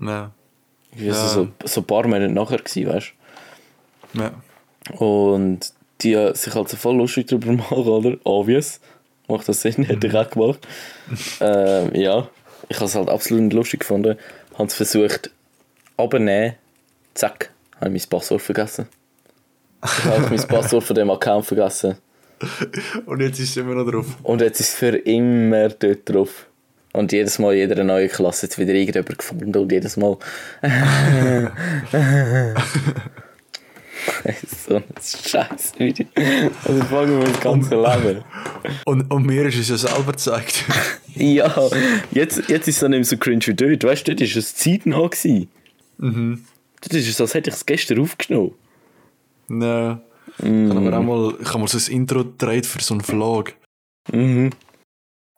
Ja. 0.00 0.32
ich 0.92 1.00
weiß 1.02 1.06
Ja. 1.16 1.28
so, 1.28 1.48
so 1.64 1.80
ein 1.82 1.86
paar 1.86 2.04
Monate 2.06 2.28
nachher 2.28 2.58
gewesen, 2.58 2.88
weißt 2.88 3.12
du? 4.14 4.20
Ja. 4.22 4.32
Und 4.98 5.72
die 6.00 6.12
äh, 6.14 6.34
sich 6.34 6.54
halt 6.54 6.68
so 6.68 6.76
voll 6.76 6.96
lustig 6.96 7.28
drüber 7.28 7.52
machen, 7.52 7.76
oder? 7.78 8.16
Obvious. 8.24 8.80
Macht 9.28 9.48
das 9.48 9.62
Sinn, 9.62 9.84
hätte 9.84 10.06
ich 10.06 10.14
auch 10.14 10.28
gemacht. 10.28 10.66
ähm, 11.40 11.94
ja, 11.94 12.28
ich 12.68 12.76
habe 12.76 12.86
es 12.86 12.94
halt 12.94 13.08
absolut 13.08 13.44
nicht 13.44 13.52
lustig 13.54 13.80
gefunden. 13.80 14.18
Habe 14.54 14.66
es 14.66 14.74
versucht, 14.74 15.30
abzunehmen. 15.96 16.54
Zack, 17.14 17.50
habe 17.80 17.96
ich 17.96 18.02
mein 18.02 18.10
Passwort 18.10 18.42
vergessen. 18.42 18.86
Ich 19.84 20.04
habe 20.04 20.28
mein 20.30 20.46
Passwort 20.48 20.84
von 20.84 20.96
dem 20.96 21.10
Account 21.10 21.46
vergessen. 21.46 21.96
Und 23.06 23.20
jetzt 23.20 23.38
ist 23.38 23.50
es 23.50 23.56
immer 23.58 23.74
noch 23.74 23.90
drauf. 23.90 24.06
Und 24.22 24.40
jetzt 24.40 24.60
ist 24.60 24.70
es 24.70 24.74
für 24.74 24.96
immer 24.96 25.68
dort 25.68 26.08
drauf. 26.08 26.46
Und 26.92 27.12
jedes 27.12 27.38
Mal, 27.38 27.54
jeder 27.54 27.82
neuen 27.82 28.08
Klasse 28.08 28.46
hat 28.46 28.56
wieder 28.56 28.72
irgendjemand 28.72 29.18
gefunden 29.18 29.56
und 29.56 29.72
jedes 29.72 29.96
Mal. 29.96 30.16
so 34.66 34.76
ein 34.76 34.84
scheiß 35.02 35.72
Video. 35.78 36.06
Also 36.64 36.82
fangen 36.84 37.18
wir 37.18 37.26
das 37.26 37.40
ganze 37.40 37.74
Leben. 37.74 38.22
Und, 38.84 39.10
und 39.10 39.26
mir 39.26 39.46
ist 39.46 39.58
es 39.58 39.68
ja 39.68 39.76
selber 39.76 40.12
gezeigt. 40.12 40.64
Ja, 41.16 41.70
jetzt, 42.10 42.48
jetzt 42.48 42.66
ist 42.66 42.74
es 42.74 42.80
dann 42.80 42.90
nicht 42.90 42.98
mehr 42.98 43.04
so 43.04 43.16
cringe 43.16 43.46
wie 43.46 43.54
dort. 43.54 43.84
Weißt 43.84 44.08
du, 44.08 44.16
dort 44.16 44.28
war 44.28 44.36
es 44.36 44.56
zeitnah. 44.56 45.06
gewesen. 45.06 45.48
mhm. 45.98 46.44
Dort 46.80 46.92
ist 46.94 47.08
es, 47.08 47.20
als 47.20 47.34
hätte 47.34 47.50
ich 47.50 47.56
es 47.56 47.64
gestern 47.64 48.00
aufgenommen. 48.00 48.50
Ja. 49.48 50.00
Ich 50.38 50.44
habe 50.44 50.78
aber 50.78 50.98
auch 50.98 51.02
mal, 51.02 51.36
ich 51.40 51.48
habe 51.48 51.58
mal 51.60 51.68
so 51.68 51.78
ein 51.78 51.94
Intro 51.94 52.24
gedreht 52.24 52.66
für 52.66 52.80
so 52.80 52.94
einen 52.94 53.02
Vlog. 53.02 53.54
Mhm. 54.10 54.50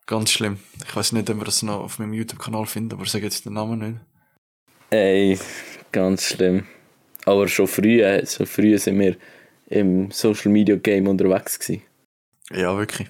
Ganz 0.06 0.30
schlimm. 0.30 0.58
Ich 0.86 0.94
weiß 0.94 1.12
nicht, 1.12 1.28
ob 1.28 1.38
wir 1.38 1.44
das 1.44 1.62
noch 1.62 1.80
auf 1.80 1.98
meinem 1.98 2.14
YouTube-Kanal 2.14 2.66
finden, 2.66 2.94
aber 2.94 3.02
ich 3.02 3.10
sage 3.10 3.24
jetzt 3.24 3.44
den 3.44 3.54
Namen 3.54 3.78
nicht. 3.78 4.00
Ey, 4.90 5.38
ganz 5.92 6.24
schlimm. 6.24 6.64
Aber 7.24 7.48
schon 7.48 7.66
früh, 7.66 8.02
so 8.24 8.46
früh 8.46 8.78
sind 8.78 9.00
wir 9.00 9.16
im 9.66 10.10
Social 10.12 10.52
Media 10.52 10.76
Game 10.76 11.08
unterwegs 11.08 11.58
gewesen. 11.58 11.82
Ja, 12.50 12.76
wirklich. 12.78 13.08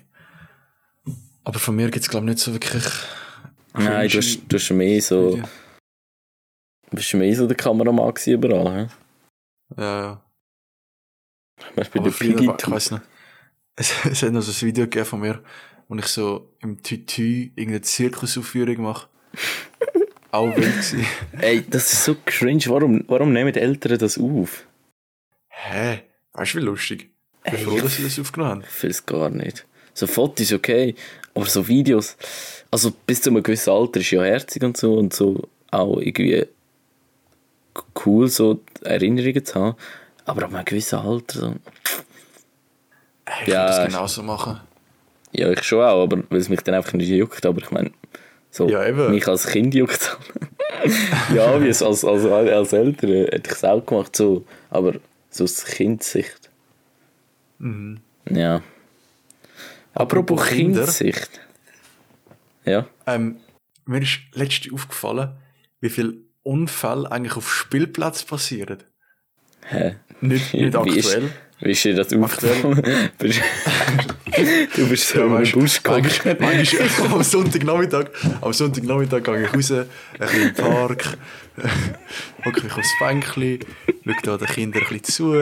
Aber 1.45 1.59
von 1.59 1.77
mir 1.77 1.91
gibt 1.91 2.05
es, 2.05 2.09
glaube 2.09 2.27
ich, 2.27 2.31
nicht 2.31 2.39
so 2.41 2.53
wirklich. 2.53 2.85
Nein, 3.75 4.09
du 4.09 4.19
hast, 4.19 4.41
du 4.49 4.57
hast 4.57 4.71
mehr 4.71 5.03
so. 5.03 5.37
Du 5.37 6.97
bist 6.97 7.13
mehr 7.15 7.37
so 7.37 7.47
der 7.47 7.57
Kameramann 7.57 8.15
überall, 8.27 8.75
hä? 8.75 8.89
Ja, 9.77 10.01
ja. 10.01 10.23
Zum 11.59 11.75
Beispiel 11.75 12.01
Aber 12.01 12.11
der 12.11 12.17
Piggy. 12.17 12.51
ich 12.59 12.71
weiß 12.71 12.91
nicht. 12.93 13.03
Es, 13.79 13.93
es 14.11 14.23
hat 14.23 14.33
noch 14.33 14.41
so 14.41 14.53
ein 14.53 14.69
Video 14.69 14.85
gegeben 14.85 15.05
von 15.05 15.21
mir, 15.21 15.43
wo 15.87 15.97
ich 15.97 16.07
so 16.07 16.49
im 16.63 16.83
Tütü 16.83 17.51
irgendeine 17.57 17.83
Zirkusaufführung 17.83 18.81
mache. 18.81 19.07
Auch 20.31 20.57
wild 20.57 20.73
gewesen. 20.73 21.07
Ey, 21.39 21.63
das 21.69 21.93
ist 21.93 22.05
so 22.05 22.17
cringe. 22.25 22.65
Warum, 22.69 23.05
warum 23.07 23.35
nehmen 23.35 23.53
die 23.53 23.61
Eltern 23.61 23.99
das 23.99 24.17
auf? 24.17 24.65
Hä? 25.49 26.01
Weißt 26.33 26.55
du, 26.55 26.59
wie 26.59 26.63
lustig? 26.63 27.11
Ich 27.45 27.51
bin 27.51 27.61
Ey, 27.61 27.67
froh, 27.67 27.81
dass 27.81 27.97
sie 27.97 28.05
das 28.05 28.19
aufgenommen 28.19 28.51
haben. 28.51 28.65
Ich 28.67 28.85
es 28.85 29.05
gar 29.05 29.29
nicht. 29.29 29.67
So 29.93 30.07
Fotos 30.07 30.53
okay, 30.53 30.95
aber 31.35 31.47
so 31.47 31.69
Videos, 31.69 32.17
also 32.71 32.91
bis 32.91 33.23
zu 33.23 33.31
einem 33.31 33.43
gewissen 33.43 33.71
Alter 33.71 34.01
ist 34.01 34.11
ja 34.11 34.23
herzig 34.23 34.63
und 34.63 34.77
so 34.77 34.95
und 34.95 35.13
so 35.15 35.49
auch 35.71 35.99
irgendwie 36.01 36.47
cool, 38.05 38.29
so 38.29 38.63
Erinnerungen 38.83 39.45
zu 39.45 39.55
haben. 39.55 39.77
Aber 40.27 40.43
ab 40.45 40.53
einem 40.55 40.65
gewissen 40.65 40.99
Alter, 40.99 41.41
so, 41.41 41.55
ich 43.43 43.49
Ja, 43.49 43.65
würde 43.65 43.77
das 43.77 43.87
genauso 43.87 44.23
machen. 44.23 44.61
ja, 45.33 45.51
ich 45.51 45.63
schon 45.63 45.81
auch, 45.85 46.03
aber 46.05 46.23
weil 46.31 46.39
es 46.39 46.49
mich 46.49 46.61
dann 46.61 46.75
einfach 46.75 46.93
nicht 46.95 47.09
juckt. 47.09 47.45
Aber 47.47 47.61
ich 47.63 47.71
meine, 47.71 47.91
so, 48.51 48.69
Ja, 48.69 48.91
mich 48.93 49.27
als 49.29 49.47
Kind 49.47 49.75
juckt 49.75 50.01
es 50.01 50.17
Ja, 51.35 51.61
wie 51.63 51.69
es 51.69 51.83
als, 51.83 52.05
als, 52.05 52.25
als 52.25 52.73
Eltern 52.73 53.11
hätte 53.11 53.43
ich 53.51 53.53
es 53.57 53.65
auch 53.65 53.85
gemacht, 53.85 54.15
so, 54.17 54.45
aber 54.71 54.95
so 55.31 55.45
aus 55.45 55.65
Kindssicht. 55.65 56.51
Mhm. 57.59 58.01
Ja. 58.31 58.63
Apropos 59.95 60.41
Apropos 60.41 60.47
Kinder. 60.49 60.83
Kindssicht. 60.85 61.41
Ja. 62.65 62.87
Ähm, 63.07 63.37
mir 63.85 64.03
ist 64.03 64.19
letztens 64.33 64.75
aufgefallen, 64.75 65.37
wie 65.81 65.89
viele 65.91 66.15
Unfälle 66.43 67.11
eigentlich 67.11 67.37
auf 67.37 67.53
Spielplätzen 67.53 68.27
passieren. 68.27 68.83
Hä? 69.69 69.97
Nicht, 70.21 70.55
nicht 70.55 70.75
Wie 70.85 70.99
ist- 70.99 71.07
aktuell. 71.09 71.31
Wie 71.61 71.71
ist 71.71 71.85
dir 71.85 71.95
das 71.95 72.13
aufgefallen? 72.13 72.83
Du 74.77 74.87
bist 74.89 75.09
so 75.09 75.19
Ja, 75.21 75.25
in 75.25 75.33
weißt, 75.33 75.55
den 75.55 75.61
Busch 75.61 75.83
gegangen. 75.83 76.11
manchmal, 76.41 77.13
am 77.13 77.23
Sonntagnachmittag, 77.23 78.07
am 78.43 78.53
Sonntagnachmittag 78.53 79.23
gehe 79.23 79.45
ich 79.45 79.55
raus, 79.55 79.71
ein 79.73 79.87
bisschen 80.19 80.43
im 80.49 80.55
Park, 80.55 81.17
hocke 82.45 82.63
mich 82.63 82.73
aufs 82.75 82.89
Bänkchen, 83.01 83.61
schaue 84.05 84.15
da 84.23 84.37
den 84.37 84.47
Kindern 84.49 84.83
ein 84.83 84.89
bisschen 85.01 85.05
zu. 85.05 85.33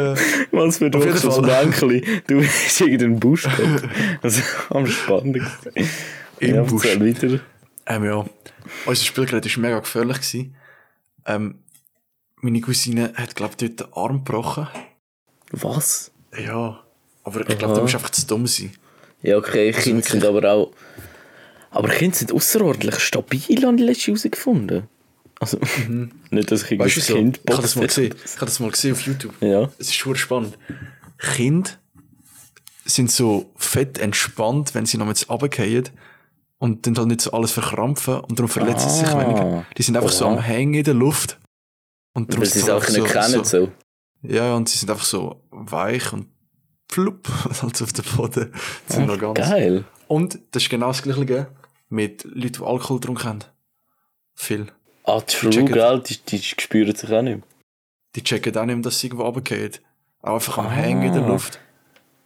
Was 0.52 0.78
für 0.78 0.86
Auf 0.86 0.92
jeden 0.92 0.92
Druck, 0.92 1.12
das 1.12 1.22
Fall. 1.24 1.42
Bänkchen. 1.64 2.02
Du 2.28 2.38
bist 2.38 2.80
in 2.82 2.98
den 2.98 3.18
Busch 3.18 3.42
gegangen. 3.42 3.90
Also 4.22 4.42
am 4.70 4.86
spannendsten. 4.86 5.72
Im 6.38 6.54
ja, 6.54 6.70
Weiter. 6.70 7.40
Ähm, 7.86 8.04
ja, 8.04 8.24
unser 8.86 9.04
Spielgerät 9.04 9.56
war 9.56 9.62
mega 9.62 9.80
gefährlich. 9.80 10.16
Gewesen. 10.18 10.54
Ähm, 11.26 11.56
meine 12.44 12.60
Cousine 12.60 13.12
hat, 13.16 13.34
glaube 13.34 13.54
ich, 13.58 13.74
dort 13.76 13.80
den 13.80 13.96
Arm 13.96 14.24
gebrochen. 14.24 14.68
Was? 15.50 16.10
Ja, 16.38 16.80
aber 17.24 17.48
ich 17.48 17.58
glaube, 17.58 17.74
du 17.74 17.80
musst 17.82 17.94
einfach 17.94 18.10
zu 18.10 18.26
dumm 18.26 18.46
sein. 18.46 18.72
Ja, 19.22 19.36
okay, 19.38 19.72
Kinder 19.72 19.86
wirklich- 19.98 20.12
sind 20.12 20.24
aber 20.24 20.52
auch. 20.52 20.72
Aber 21.70 21.88
Kinder 21.88 22.16
sind 22.16 22.32
außerordentlich 22.32 22.98
stabil, 23.00 23.40
habe 23.64 23.76
ich 23.76 23.82
letztens 23.82 24.24
herausgefunden. 24.24 24.84
Also, 25.40 25.58
nicht, 26.30 26.50
dass 26.52 26.70
ich 26.70 26.78
Weißt 26.78 26.96
du 26.96 27.00
irgendein 27.00 27.02
so? 27.02 27.14
Kind 27.14 27.40
Ich 27.44 27.52
habe 27.52 27.62
das 27.62 27.76
mal 27.76 27.86
gesehen. 27.86 28.14
Ich 28.24 28.34
habe 28.36 28.46
das 28.46 28.60
mal 28.60 28.70
gesehen 28.70 28.92
auf 28.92 29.00
YouTube. 29.02 29.34
Ja. 29.40 29.62
Es 29.78 29.88
ist 29.88 29.94
schon 29.94 30.16
spannend. 30.16 30.56
Kinder 31.18 31.70
sind 32.84 33.10
so 33.10 33.50
fett 33.56 33.98
entspannt, 33.98 34.74
wenn 34.74 34.86
sie 34.86 34.98
noch 34.98 35.08
jetzt 35.08 35.28
runterfallen 35.30 35.88
und 36.58 36.86
dann 36.86 36.96
halt 36.96 37.08
nicht 37.08 37.20
so 37.22 37.32
alles 37.32 37.52
verkrampfen 37.52 38.20
und 38.20 38.38
darum 38.38 38.48
verletzen 38.50 38.90
sie 38.90 39.00
sich 39.00 39.08
Ah. 39.08 39.20
weniger. 39.20 39.66
Die 39.76 39.82
sind 39.82 39.96
einfach 39.96 40.12
so 40.12 40.26
Oha. 40.26 40.34
am 40.34 40.40
Hängen 40.40 40.74
in 40.74 40.84
der 40.84 40.94
Luft. 40.94 41.38
Und 42.14 42.30
darum 42.32 42.42
Weil 42.44 42.50
sie 42.50 42.60
es 42.60 42.68
auch 42.70 42.88
nicht 42.88 43.06
kennen. 43.06 43.44
So. 43.44 43.70
Ja, 44.22 44.54
und 44.54 44.68
sie 44.68 44.78
sind 44.78 44.90
einfach 44.90 45.04
so 45.04 45.42
weich 45.50 46.12
und 46.12 46.28
flupp, 46.90 47.28
halt 47.62 47.76
so 47.76 47.84
auf 47.84 47.92
dem 47.92 48.04
Boden. 48.16 48.52
Sie 48.86 48.94
sind 48.94 49.02
Ach, 49.10 49.16
noch 49.20 49.34
ganz. 49.34 49.38
geil. 49.50 49.84
Und 50.08 50.38
das 50.52 50.62
ist 50.62 50.70
genau 50.70 50.88
das 50.88 51.02
Gleiche 51.02 51.48
mit 51.88 52.24
Leuten, 52.24 52.52
die 52.52 52.62
Alkohol 52.62 53.00
getrunken 53.00 53.24
haben. 53.24 53.38
Viel. 54.34 54.66
Ah, 55.04 55.20
true, 55.20 55.50
checken- 55.50 55.72
gell? 55.72 56.00
Die, 56.00 56.18
die 56.18 56.38
spüren 56.42 56.94
sich 56.94 57.10
auch 57.12 57.22
nicht 57.22 57.36
mehr. 57.38 57.46
Die 58.16 58.22
checken 58.24 58.56
auch 58.56 58.64
nicht, 58.64 58.74
mehr, 58.76 58.82
dass 58.82 59.00
sie 59.00 59.08
irgendwo 59.08 59.24
runterfallen. 59.24 59.72
Auch 60.22 60.34
einfach 60.34 60.58
am 60.58 60.70
Hängen 60.70 61.02
in 61.02 61.12
der 61.12 61.22
Ah. 61.24 61.28
Luft. 61.28 61.58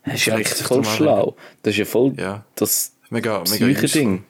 Das 0.04 0.14
ist 0.14 0.26
ja 0.26 0.36
sich 0.36 0.48
voll 0.66 0.84
schlau. 0.84 1.36
Das 1.62 1.72
ist 1.72 1.78
ja 1.78 1.84
voll 1.84 2.14
Ja, 2.16 2.44
das 2.54 2.92
mega, 3.10 3.42
mega. 3.50 3.66
Psyche-Ding. 3.66 4.24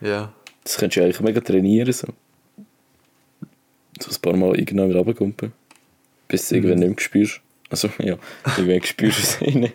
Ja. 0.00 0.32
Das 0.64 0.76
könntest 0.76 0.98
du 0.98 1.02
eigentlich 1.04 1.20
mega 1.20 1.40
trainieren. 1.40 1.92
So, 1.92 2.08
so 4.02 4.10
ein 4.10 4.20
paar 4.20 4.36
Mal 4.36 4.58
irgendwann 4.58 4.88
wieder 4.90 4.98
runterkumpen. 5.00 5.52
Bis 6.28 6.48
du 6.48 6.56
irgendwann 6.56 6.78
nicht 6.80 6.88
mehr 6.90 7.00
spürst. 7.00 7.40
Also, 7.70 7.88
ja, 7.98 8.16
irgendwann 8.58 8.82
spürst 8.84 9.18
du 9.18 9.22
es 9.22 9.42
eh 9.54 9.58
nicht. 9.58 9.74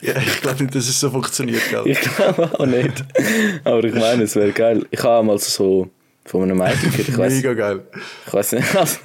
ja, 0.00 0.16
ich 0.16 0.40
glaube 0.40 0.62
nicht, 0.62 0.74
dass 0.74 0.88
es 0.88 1.00
so 1.00 1.10
funktioniert, 1.10 1.62
gell? 1.70 1.82
Ich 1.86 2.00
glaube 2.00 2.58
auch 2.58 2.66
nicht. 2.66 3.04
Aber 3.64 3.82
ich 3.84 3.94
meine, 3.94 4.22
es 4.24 4.36
wäre 4.36 4.52
geil. 4.52 4.86
Ich 4.90 5.02
habe 5.02 5.26
mal 5.26 5.38
so 5.38 5.88
von 6.24 6.42
einem 6.42 6.58
Mädchen 6.58 6.90
gehört. 6.90 7.08
Ich 7.08 7.18
weiß 7.18 7.34
Mega 7.34 7.54
geil. 7.54 7.80
ich 8.26 8.32
weiss 8.32 8.52
nicht. 8.52 8.74
Also, 8.74 8.98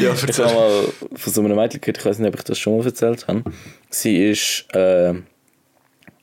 Ja, 0.00 0.12
ich 0.12 0.38
habe 0.38 0.54
mal 0.54 0.84
von 1.14 1.32
so 1.32 1.40
einem 1.40 1.56
Mädchen 1.56 1.80
gehört. 1.80 1.98
Ich 1.98 2.04
weiß 2.04 2.18
nicht, 2.18 2.28
ob 2.28 2.34
ich 2.34 2.44
das 2.44 2.58
schon 2.58 2.76
mal 2.76 2.84
erzählt 2.84 3.26
habe. 3.28 3.44
Sie 3.90 4.28
ist 4.28 4.66
äh, 4.74 5.14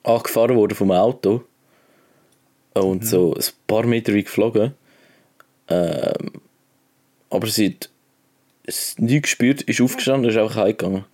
angefahren 0.04 0.56
worden 0.58 0.76
vom 0.76 0.92
Auto. 0.92 1.44
Und 2.74 3.06
so 3.08 3.34
ein 3.34 3.44
paar 3.66 3.86
Meter 3.86 4.14
weit 4.14 4.26
geflogen. 4.26 4.74
Ähm, 5.70 6.32
aber 7.30 7.48
sie 7.48 7.68
hat 7.76 7.90
es 8.64 8.98
nie 8.98 9.22
gespürt, 9.22 9.62
ist 9.64 9.82
aufgestanden 9.82 10.26
und 10.26 10.32
ist 10.32 10.38
einfach 10.42 10.58
heimgegangen. 10.58 11.06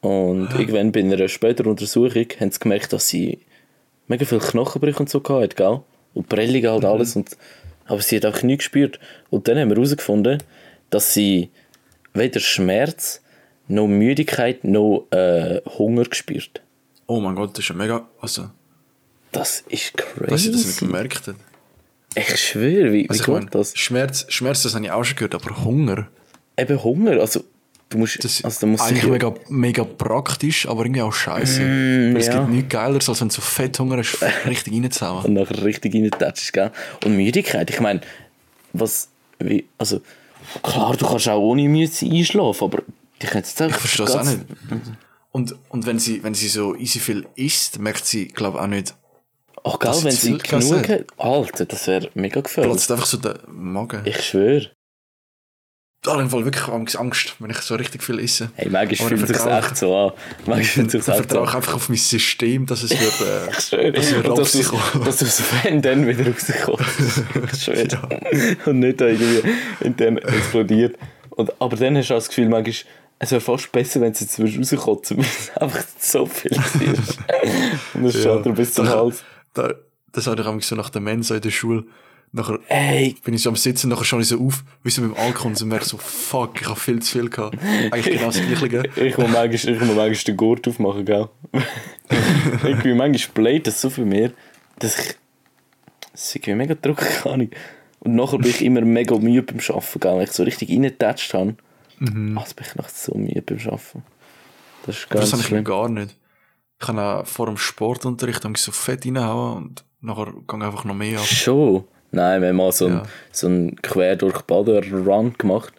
Und 0.00 0.48
irgendwann 0.58 0.90
bei 0.92 1.00
einer 1.00 1.28
späteren 1.28 1.70
Untersuchung 1.70 2.26
haben 2.40 2.50
sie 2.50 2.58
gemerkt, 2.58 2.92
dass 2.92 3.08
sie 3.08 3.38
mega 4.08 4.24
viele 4.24 4.40
Knochenbrüche 4.40 4.98
und 4.98 5.08
so 5.10 5.20
gehabt, 5.20 5.56
gell? 5.56 5.80
Und 6.14 6.28
Prellungen 6.28 6.68
halt 6.70 6.84
alles. 6.84 7.14
Und, 7.14 7.36
aber 7.86 8.02
sie 8.02 8.16
hat 8.16 8.24
einfach 8.24 8.42
nie 8.42 8.56
gespürt. 8.56 8.98
Und 9.30 9.46
dann 9.48 9.58
haben 9.58 9.68
wir 9.68 9.76
herausgefunden, 9.76 10.42
dass 10.90 11.14
sie 11.14 11.50
weder 12.14 12.40
Schmerz, 12.40 13.22
noch 13.68 13.86
Müdigkeit, 13.86 14.64
noch 14.64 15.06
äh, 15.12 15.60
Hunger 15.78 16.04
gespürt. 16.04 16.60
Oh 17.06 17.20
mein 17.20 17.34
Gott, 17.36 17.52
das 17.52 17.60
ist 17.60 17.68
ja 17.68 17.74
mega. 17.76 18.06
Also, 18.20 18.50
Das 19.30 19.60
ist 19.68 19.96
crazy. 19.96 20.30
dass 20.30 20.44
ich 20.46 20.52
das 20.52 20.66
nicht 20.66 20.78
gemerkt 20.80 21.26
habe. 21.28 21.38
Ich 22.14 22.36
schwöre, 22.36 22.92
wie, 22.92 23.04
wie 23.04 23.10
Also, 23.10 23.20
ich 23.20 23.26
geht 23.26 23.34
meine, 23.34 23.50
das? 23.50 23.76
Schmerz, 23.76 24.26
Schmerz, 24.28 24.62
das 24.62 24.74
habe 24.74 24.84
ich 24.84 24.90
auch 24.90 25.04
schon 25.04 25.16
gehört, 25.16 25.34
aber 25.34 25.64
Hunger. 25.64 26.08
Eben 26.56 26.82
Hunger, 26.82 27.20
also 27.20 27.44
du 27.88 27.98
musst, 27.98 28.22
Das 28.24 28.44
also, 28.44 28.60
da 28.60 28.66
muss 28.66 28.80
eigentlich 28.80 29.04
mega, 29.04 29.34
mega 29.48 29.84
praktisch, 29.84 30.66
aber 30.68 30.84
irgendwie 30.84 31.02
auch 31.02 31.12
scheiße. 31.12 31.62
Mm, 31.62 32.16
es 32.16 32.26
ja. 32.26 32.38
gibt 32.38 32.50
nichts 32.50 32.68
Geileres, 32.70 33.08
als 33.08 33.20
wenn 33.20 33.28
du 33.28 33.34
so 33.34 33.42
fett 33.42 33.78
Hunger 33.78 33.98
hast, 33.98 34.18
richtig 34.46 34.72
reinzuhauen. 34.72 35.24
und 35.26 35.34
nachher 35.34 35.62
richtig 35.64 35.94
reintatschst, 35.94 36.52
gell? 36.52 36.70
Und 37.04 37.16
Müdigkeit, 37.16 37.70
ich 37.70 37.80
meine, 37.80 38.00
was, 38.72 39.08
wie, 39.38 39.66
also, 39.78 40.00
klar, 40.62 40.96
du 40.96 41.06
kannst 41.06 41.28
auch 41.28 41.40
ohne 41.40 41.68
Mühe 41.68 41.88
einschlafen, 42.02 42.64
aber 42.64 42.82
die 43.20 43.26
können 43.26 43.44
jetzt 43.44 43.60
auch... 43.62 43.68
Ich 43.68 43.76
verstehe 43.76 44.06
es 44.06 44.16
auch 44.16 44.24
nicht. 44.24 44.40
Und, 45.30 45.54
und 45.70 45.86
wenn, 45.86 45.98
sie, 45.98 46.22
wenn 46.22 46.34
sie 46.34 46.48
so 46.48 46.76
easy 46.76 46.98
viel 46.98 47.26
isst, 47.36 47.78
merkt 47.78 48.04
sie, 48.04 48.28
glaube 48.28 48.58
ich, 48.58 48.64
auch 48.64 48.68
nicht, 48.68 48.94
Ach, 49.64 49.78
gell, 49.78 49.90
dass 49.90 50.04
wenn 50.04 50.10
sie 50.12 50.38
genug 50.38 50.88
hat. 50.88 51.04
Alter, 51.16 51.66
das 51.66 51.86
wäre 51.86 52.10
mega 52.14 52.40
gefährlich. 52.40 52.72
platzt 52.72 52.90
einfach 52.90 53.06
so 53.06 53.16
der 53.18 53.38
Magen. 53.48 54.02
Ich 54.04 54.20
schwöre. 54.24 54.70
Ich 56.04 56.12
im 56.12 56.30
Fall 56.30 56.44
wirklich 56.44 56.96
Angst, 56.96 57.36
wenn 57.38 57.50
ich 57.50 57.58
so 57.58 57.76
richtig 57.76 58.02
viel 58.02 58.18
esse. 58.18 58.50
Hey, 58.56 58.68
manchmal 58.68 59.08
fühlt 59.10 59.30
es 59.30 59.40
sich 59.40 59.52
echt 59.52 59.76
so 59.76 59.96
an. 59.96 60.12
Manchmal 60.46 60.64
fühlt 60.64 60.94
es 60.94 61.04
sich 61.04 61.14
echt 61.14 61.26
vertraue 61.26 61.42
an. 61.42 61.48
ich 61.48 61.54
einfach 61.54 61.74
auf 61.74 61.88
mein 61.88 61.98
System, 61.98 62.66
dass 62.66 62.82
es 62.82 62.90
wird, 62.90 63.20
äh, 63.20 63.50
Ich 63.56 63.64
schwöre. 63.66 63.92
dass 63.92 64.10
wir 64.10 64.28
Und 64.28 64.38
dass 64.38 64.52
du 64.52 64.58
dass 65.04 65.16
du 65.18 65.26
aus 65.26 65.40
Fan 65.40 65.80
dann 65.80 66.04
wieder 66.08 66.26
rauskommst. 66.26 67.22
Ich 67.52 67.62
schwöre. 67.62 68.56
Und 68.66 68.80
nicht 68.80 69.00
da 69.00 69.06
irgendwie 69.06 69.48
intern 69.80 70.18
explodiert. 70.18 70.98
Und, 71.30 71.52
aber 71.60 71.76
dann 71.76 71.96
hast 71.96 72.10
du 72.10 72.14
auch 72.14 72.18
das 72.18 72.28
Gefühl, 72.28 72.48
manchmal, 72.48 72.74
es 73.20 73.30
wäre 73.30 73.40
fast 73.40 73.70
besser, 73.70 74.00
wenn 74.00 74.12
sie 74.12 74.24
jetzt 74.24 74.40
rauskotzen 74.40 75.18
weil 75.18 75.24
es 75.24 75.56
einfach 75.56 75.84
so 76.00 76.26
viel 76.26 76.50
ist. 76.50 77.18
Und 77.94 78.04
das 78.04 78.20
schaut 78.20 78.44
dir 78.44 78.50
bis 78.50 78.74
zum 78.74 78.88
Hals. 78.88 79.22
Da, 79.54 79.74
das 80.12 80.26
hatte 80.26 80.42
ich 80.42 80.48
auch 80.48 80.60
so 80.62 80.74
nach 80.76 80.90
der 80.90 81.00
Mensa 81.00 81.36
in 81.36 81.40
der 81.42 81.50
Schule. 81.50 81.84
Nachher 82.34 82.58
Ey, 82.68 83.14
bin 83.24 83.34
ich 83.34 83.42
so 83.42 83.50
am 83.50 83.56
Sitzen, 83.56 83.90
nachher 83.90 84.04
schaue 84.04 84.22
ich 84.22 84.28
so 84.28 84.40
auf, 84.40 84.64
wie 84.82 84.90
so 84.90 85.02
mit 85.02 85.14
dem 85.14 85.18
Alkohol 85.18 85.50
und 85.50 85.58
so 85.58 85.66
merke 85.66 85.84
so, 85.84 85.98
fuck, 85.98 86.62
ich 86.62 86.66
habe 86.66 86.80
viel 86.80 87.00
zu 87.02 87.12
viel 87.18 87.28
gehabt. 87.28 87.58
Eigentlich 87.90 88.16
genau 88.18 88.30
das 88.30 88.40
Gleiche. 88.40 88.82
ich 88.96 89.18
muss 89.18 89.28
manchmal, 89.30 89.74
ich 89.74 89.80
muss 89.80 89.88
manchmal 89.94 90.14
den 90.14 90.36
Gurt 90.38 90.66
aufmachen, 90.66 91.04
gell? 91.04 91.28
Irgendwie 92.64 92.94
manchmal 92.94 93.34
bläht 93.34 93.66
das 93.66 93.80
so 93.82 93.90
viel 93.90 94.06
mehr, 94.06 94.32
dass 94.78 94.98
ich. 94.98 95.14
Das 96.12 96.24
ist 96.24 96.36
irgendwie 96.36 96.54
mega 96.54 96.74
Druck, 96.74 97.02
Ahnung. 97.26 97.50
Und 98.00 98.14
nachher 98.16 98.38
bin 98.38 98.50
ich 98.50 98.62
immer 98.62 98.80
mega 98.82 99.16
müde 99.16 99.42
beim 99.42 99.60
Arbeiten, 99.60 100.00
gell? 100.00 100.16
wenn 100.16 100.22
ich 100.24 100.32
so 100.32 100.42
richtig 100.42 100.70
reingetatscht 100.70 101.32
habe. 101.34 101.54
Mhm. 101.98 102.36
Also 102.36 102.54
bin 102.54 102.66
ich 102.68 102.74
noch 102.76 102.88
so 102.88 103.14
müde 103.14 103.42
beim 103.42 103.58
Arbeiten. 103.66 104.02
Das 104.84 104.96
ist 104.98 105.08
ganz 105.10 105.20
Das 105.24 105.32
habe 105.32 105.42
ich 105.42 105.48
schlimm. 105.48 105.64
gar 105.64 105.88
nicht. 105.88 106.16
Ich 106.82 106.86
kann 106.88 106.98
auch 106.98 107.24
vor 107.24 107.46
dem 107.46 107.56
Sportunterricht 107.58 108.42
so 108.56 108.72
fett 108.72 109.06
reinhauen 109.06 109.56
und 109.56 109.84
nachher 110.00 110.32
gehe 110.48 110.66
einfach 110.66 110.84
noch 110.84 110.96
mehr 110.96 111.20
ab. 111.20 111.24
Schon? 111.24 111.84
Nein, 112.10 112.42
wir 112.42 112.48
haben 112.48 112.56
mal 112.56 112.72
so 112.72 112.86
einen 112.86 112.96
Ja. 112.96 113.02
so 113.30 113.46
einen 113.46 113.76
quer 113.80 114.16
durch 114.16 114.42
Baden-Run 114.42 115.34
gemacht 115.38 115.72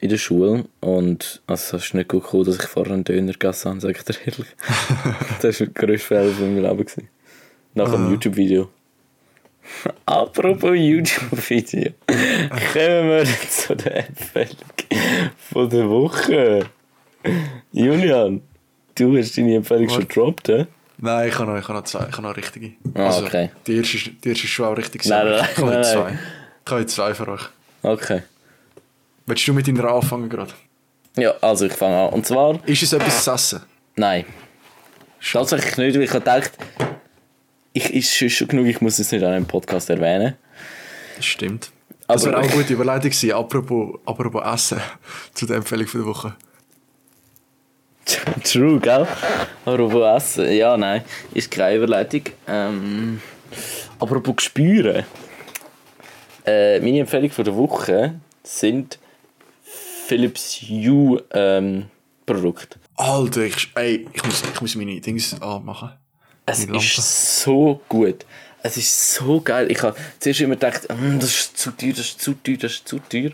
in 0.00 0.08
der 0.08 0.16
Schule 0.18 0.64
und 0.80 1.40
also 1.46 1.76
es 1.76 1.84
ist 1.84 1.94
nicht 1.94 2.08
gut 2.08 2.24
gekommen, 2.24 2.44
dass 2.44 2.56
ich 2.56 2.62
vorher 2.64 2.92
einen 2.92 3.04
Döner 3.04 3.30
gegessen 3.34 3.70
habe, 3.70 3.80
sag 3.80 3.96
ich 3.96 4.02
dir 4.02 4.16
ehrlich. 4.26 4.48
das 5.42 5.60
war 5.60 5.66
der 5.68 5.74
grösste 5.74 6.06
Fehler 6.08 6.32
von 6.32 6.54
meinem 6.56 6.64
Leben. 6.64 6.78
Gewesen. 6.78 7.08
Nach 7.74 7.92
einem 7.92 8.08
Ah. 8.08 8.10
YouTube-Video. 8.10 8.68
Apropos 10.06 10.72
YouTube-Video. 10.74 11.92
Kommen 12.08 13.08
wir 13.10 13.24
zu 13.48 13.76
der 13.76 14.08
Empfehlung 14.08 14.56
von 15.52 15.70
der 15.70 15.88
Woche. 15.88 16.66
Julian, 17.70 18.42
du 18.94 19.16
hast 19.16 19.36
deine 19.36 19.56
Empfehlung 19.56 19.88
schon 19.88 20.06
gedroppt, 20.08 20.48
hä? 20.48 20.66
Nein, 20.98 21.28
ich 21.28 21.38
habe 21.38 21.50
noch, 21.50 21.58
ich 21.58 21.64
habe 21.68 21.78
noch 21.78 21.84
zwei, 21.84 22.06
ich 22.08 22.12
habe 22.12 22.22
noch 22.22 22.36
richtige. 22.36 22.72
Ah, 22.94 23.18
okay. 23.18 23.50
Die 23.66 23.76
erste, 23.76 23.96
ist- 23.96 24.10
die 24.24 24.28
erste 24.28 24.44
ist 24.44 24.50
schon 24.50 24.66
auch 24.66 24.76
richtig. 24.76 25.04
Nein, 25.06 25.20
aber 25.26 25.30
nein, 25.36 25.48
ich 25.52 25.58
habe 25.58 25.82
zwei. 25.82 26.18
Ich 26.64 26.70
habe 26.72 26.86
zwei 26.86 27.14
für 27.14 27.28
euch. 27.28 27.42
Okay. 27.82 28.22
Willst 29.26 29.46
du 29.48 29.52
mit 29.52 29.66
deiner 29.66 29.84
anfangen 29.92 30.28
gerade? 30.28 30.52
Ja, 31.16 31.34
also 31.40 31.66
ich 31.66 31.72
fange 31.72 31.96
an. 31.96 32.10
Und 32.12 32.26
zwar... 32.26 32.58
Ist 32.66 32.82
es 32.82 32.92
etwas 32.92 33.24
zu 33.24 33.32
essen? 33.32 33.60
Nein. 33.96 34.24
Tatsächlich 35.20 35.76
nicht, 35.76 35.94
weil 35.96 36.02
ich 36.04 36.10
gedacht, 36.10 36.52
ich 37.72 37.92
ist 37.92 38.14
schon- 38.14 38.30
schon 38.30 38.48
genug, 38.48 38.66
ich 38.66 38.80
muss 38.80 38.98
es 38.98 39.10
nicht 39.12 39.22
an 39.24 39.32
einem 39.32 39.46
Podcast 39.46 39.90
erwähnen. 39.90 40.36
Das 41.16 41.24
stimmt. 41.26 41.70
Das 42.08 42.22
Aber- 42.24 42.32
wäre 42.32 42.40
auch 42.42 42.44
eine 42.48 42.52
gute 42.52 42.72
Überleitung 42.74 43.10
gewesen, 43.10 43.32
apropos, 43.32 43.98
apropos 44.06 44.42
Essen, 44.54 44.80
zu 45.34 45.46
der 45.46 45.56
Empfehlung 45.56 45.86
für 45.86 45.98
die 45.98 46.06
Woche. 46.06 46.34
True, 48.44 48.78
gell? 48.80 49.06
Apropos 49.64 50.04
Essen. 50.16 50.52
Ja, 50.52 50.76
nein, 50.76 51.02
ist 51.34 51.50
keine 51.50 51.76
Überleitung. 51.76 52.22
Ähm, 52.46 53.20
apropos 53.98 54.36
Gespüren. 54.36 55.04
Äh, 56.44 56.80
meine 56.80 57.00
Empfehlung 57.00 57.30
für 57.30 57.44
die 57.44 57.54
Woche 57.54 58.14
sind 58.42 58.98
Philips 60.06 60.60
Hue 60.62 61.22
ähm, 61.32 61.86
Produkte. 62.26 62.78
Alter, 62.96 63.42
ich, 63.42 63.70
ey, 63.74 64.06
ich, 64.12 64.24
muss, 64.24 64.42
ich 64.52 64.60
muss 64.60 64.74
meine 64.74 65.00
Dings 65.00 65.40
anmachen. 65.40 65.92
Es 66.44 66.64
ist 66.64 67.40
so 67.42 67.80
gut. 67.88 68.26
Es 68.64 68.76
ist 68.76 69.14
so 69.14 69.40
geil. 69.40 69.70
Ich 69.70 69.82
habe 69.82 69.96
zuerst 70.18 70.40
immer 70.40 70.54
gedacht, 70.54 70.82
«Hm, 70.88 71.18
das 71.20 71.30
ist 71.30 71.58
zu 71.58 71.70
teuer, 71.70 71.90
das 71.90 72.00
ist 72.00 72.20
zu 72.20 72.34
teuer, 72.34 72.56
das 72.56 72.72
ist 72.72 72.88
zu 72.88 72.98
teuer. 72.98 73.30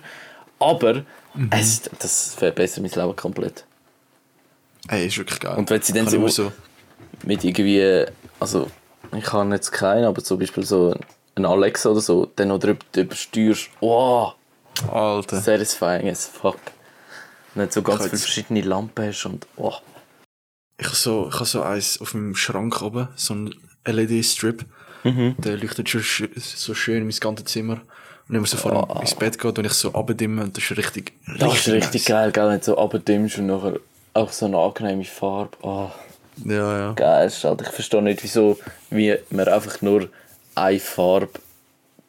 Aber 0.58 1.04
Mhm. 1.34 1.50
es, 1.52 1.82
das 1.98 2.34
verbessert 2.34 2.82
mein 2.82 2.90
Leben 2.90 3.14
komplett. 3.14 3.64
Ey, 4.88 5.06
ist 5.06 5.18
wirklich 5.18 5.40
geil. 5.40 5.56
Und 5.56 5.68
wenn 5.70 5.82
sie 5.82 5.92
dann 5.92 6.08
so, 6.08 6.18
kann 6.18 6.28
so 6.28 6.52
mit 7.24 7.44
irgendwie, 7.44 8.04
also 8.40 8.68
ich 9.16 9.32
habe 9.32 9.54
jetzt 9.54 9.70
keinen, 9.70 10.04
aber 10.04 10.22
zum 10.22 10.38
Beispiel 10.38 10.64
so 10.64 10.94
ein 11.34 11.44
Alexa 11.44 11.90
oder 11.90 12.00
so, 12.00 12.30
dann 12.36 12.48
noch 12.48 12.58
drüber, 12.58 12.80
drüber 12.92 13.14
steuerst, 13.14 13.70
wow, 13.80 14.34
Alter. 14.90 15.40
satisfying 15.40 16.08
as 16.08 16.26
fuck. 16.26 16.58
Wenn 17.54 17.66
du 17.66 17.72
so 17.72 17.82
ganz 17.82 18.04
viele 18.04 18.18
verschiedene 18.18 18.60
Lampen 18.62 19.06
hast 19.06 19.24
und 19.26 19.46
wow. 19.56 19.80
Ich 20.78 20.86
habe 20.86 20.96
so, 20.96 21.28
ich 21.28 21.34
habe 21.34 21.44
so 21.44 21.62
eins 21.62 22.00
auf 22.00 22.14
meinem 22.14 22.36
Schrank 22.36 22.80
oben, 22.82 23.08
so 23.16 23.34
ein 23.34 23.54
LED-Strip. 23.84 24.64
Mhm. 25.04 25.34
Der 25.38 25.56
leuchtet 25.56 25.88
schon 25.88 26.02
so 26.36 26.74
schön 26.74 26.98
in 26.98 27.06
mein 27.06 27.16
ganzes 27.18 27.46
Zimmer. 27.46 27.74
Und 27.74 28.34
wenn 28.34 28.40
man 28.40 28.46
so 28.46 28.56
vor 28.58 28.86
dem 28.86 29.00
ins 29.00 29.14
Bett 29.14 29.38
geht 29.38 29.58
und 29.58 29.64
ich 29.64 29.72
so 29.72 29.92
abdimme, 29.94 30.44
und 30.44 30.56
das 30.56 30.62
ist 30.70 30.76
richtig, 30.76 31.14
Das 31.38 31.54
ist 31.54 31.68
richtig 31.68 32.02
nice. 32.02 32.04
geil, 32.04 32.32
gell, 32.32 32.48
wenn 32.48 32.58
du 32.58 32.64
so 32.64 32.78
abdimmst 32.78 33.38
und 33.38 33.46
nachher 33.46 33.80
auch 34.14 34.32
so 34.32 34.46
eine 34.46 34.58
angenehme 34.58 35.04
Farbe. 35.04 35.56
Oh. 35.62 35.90
Ja, 36.44 36.78
ja. 36.78 36.92
geil 36.92 37.30
halt. 37.42 37.62
Ich 37.62 37.68
verstehe 37.68 38.02
nicht, 38.02 38.22
wieso 38.22 38.58
wie 38.90 39.16
man 39.30 39.48
einfach 39.48 39.82
nur 39.82 40.08
eine 40.54 40.78
Farbe 40.78 41.40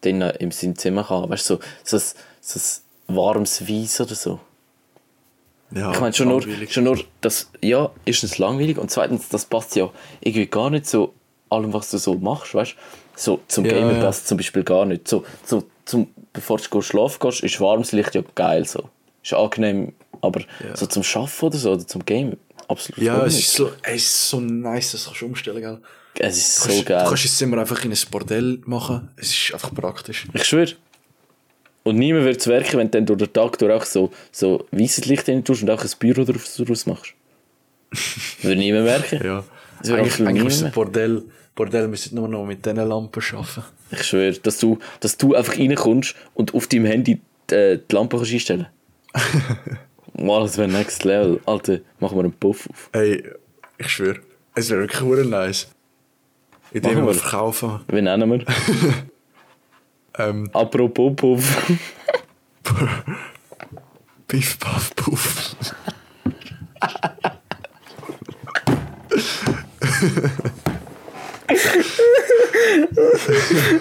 drin 0.02 0.22
im 0.22 0.52
seinem 0.52 0.78
Zimmer 0.78 1.04
kann. 1.04 1.30
Weißt 1.30 1.50
du, 1.50 1.60
so, 1.84 1.98
so, 1.98 1.98
ein, 1.98 2.04
so 2.42 2.60
ein 3.08 3.16
warmes 3.16 3.68
Weiß 3.68 4.02
oder 4.02 4.16
so. 4.16 4.40
ja 5.72 5.92
Ich 5.92 6.00
meine, 6.00 6.14
schon 6.14 6.28
nur, 6.28 6.44
schon 6.68 6.84
nur, 6.84 7.00
das, 7.22 7.50
ja, 7.62 7.90
ist 8.06 8.24
es 8.24 8.38
langweilig 8.38 8.78
und 8.78 8.92
zweitens, 8.92 9.30
das 9.30 9.46
passt 9.46 9.76
ja 9.76 9.90
irgendwie 10.22 10.46
gar 10.46 10.70
nicht 10.70 10.88
so 10.88 11.14
allem, 11.50 11.74
was 11.74 11.90
du 11.90 11.98
so 11.98 12.16
machst, 12.16 12.54
weißt? 12.54 12.76
So, 13.16 13.42
zum 13.48 13.66
Ja, 13.66 13.74
Gamer 13.74 13.94
ja. 13.94 14.02
passt 14.02 14.28
zum 14.28 14.38
Beispiel 14.38 14.64
gar 14.64 14.86
nicht. 14.86 15.08
So, 15.08 15.26
so, 15.44 15.64
zum, 15.86 16.08
bevor 16.32 16.58
du 16.58 16.82
schlafen 16.82 17.20
gehst, 17.20 17.44
ist 17.44 17.60
warmes 17.60 17.92
Licht 17.92 18.16
ja 18.16 18.22
geil 18.36 18.66
so. 18.66 18.90
Ist 19.24 19.34
angenehm, 19.34 19.94
aber 20.22 20.42
Ja. 20.42 20.76
so 20.76 20.86
zum 20.86 21.04
Schaffen 21.04 21.46
oder 21.46 21.58
so, 21.58 21.72
oder 21.74 21.86
zum 21.88 22.06
Gamen, 22.06 22.38
absolut 22.68 23.02
Ja, 23.02 23.26
es 23.26 23.38
ist 23.40 23.54
so, 23.54 23.72
es 23.84 23.96
ist 24.04 24.30
so 24.30 24.40
nice, 24.40 24.92
das 24.94 25.06
kannst 25.06 25.22
du 25.22 25.26
umstellen, 25.26 25.62
gell? 25.62 25.80
es 26.20 26.38
ist 26.38 26.58
Du 26.58 26.62
so 26.62 26.68
kannst, 26.70 26.86
geil. 26.88 27.04
Du 27.04 27.10
kannst 27.10 27.26
das 27.26 27.38
Zimmer 27.38 27.58
einfach 27.60 27.84
in 27.86 27.92
ein 27.92 27.98
Bordell 28.12 28.60
machen. 28.66 29.10
Es 29.16 29.30
ist 29.32 29.54
einfach 29.54 29.74
praktisch. 29.74 30.28
Ich 30.34 30.44
schwöre. 30.46 30.74
Und 31.84 31.96
niemand 31.96 32.26
wird 32.26 32.40
es 32.42 32.48
werken, 32.48 32.78
wenn 32.78 32.92
du 32.92 32.98
dann 32.98 33.06
durch 33.06 33.20
den 33.20 33.34
Tag 33.34 33.58
durch 33.58 33.72
auch 33.72 33.86
so, 33.86 34.12
so 34.32 34.68
weißes 34.72 35.06
Licht 35.06 35.26
hin 35.28 35.44
tust 35.44 35.62
und 35.64 35.70
auch 35.70 35.82
ein 35.84 35.90
Büro 35.98 36.24
daraus 36.26 36.86
machst. 36.86 37.14
Würde 38.42 38.60
niemand 38.60 38.86
merken. 38.86 39.22
Ja. 39.26 39.44
Das 39.82 39.92
Eigentlich, 39.92 40.20
eigentlich 40.28 40.44
müsste. 40.44 40.70
Bordell, 40.72 41.24
Bordell 41.56 41.88
müsste 41.88 42.14
nur 42.16 42.28
noch 42.28 42.46
mit 42.46 42.66
diesen 42.66 42.76
Lampen 42.78 43.24
arbeiten. 43.34 43.64
Ich 43.92 44.04
schwöre, 44.04 44.34
dass 44.34 44.60
du, 44.60 44.78
dass 45.00 45.18
du 45.18 45.36
einfach 45.36 45.58
reinkommst 45.58 46.16
und 46.34 46.54
auf 46.54 46.68
deinem 46.68 46.86
Handy 46.86 47.22
die, 47.50 47.56
äh, 47.56 47.80
die 47.90 47.96
Lampe 47.96 48.18
kannst 48.18 48.32
einstellen 48.34 48.68
Wow, 49.14 49.24
das 50.20 50.58
wäre 50.58 50.68
next 50.68 51.04
level. 51.04 51.40
Alter, 51.46 51.80
machen 52.00 52.18
wir 52.18 52.24
einen 52.24 52.34
Puff 52.34 52.68
auf. 52.70 52.90
Ey, 52.94 53.24
ich 53.78 53.90
schwöre, 53.90 54.20
es 54.56 54.70
wäre 54.70 54.82
wirklich 54.82 55.02
hure 55.02 55.26
nice. 55.26 55.70
Machen 56.74 56.98
wir 56.98 57.06
wir. 57.08 57.14
verkaufen. 57.14 57.80
Wie 57.88 58.02
nennen 58.02 58.30
wir? 58.32 58.46
Ähm, 60.18 60.50
Apropos 60.54 61.14
Puff. 61.16 61.72
Piff, 64.28 64.60
Puff, 64.60 64.96
Puff. 64.96 65.56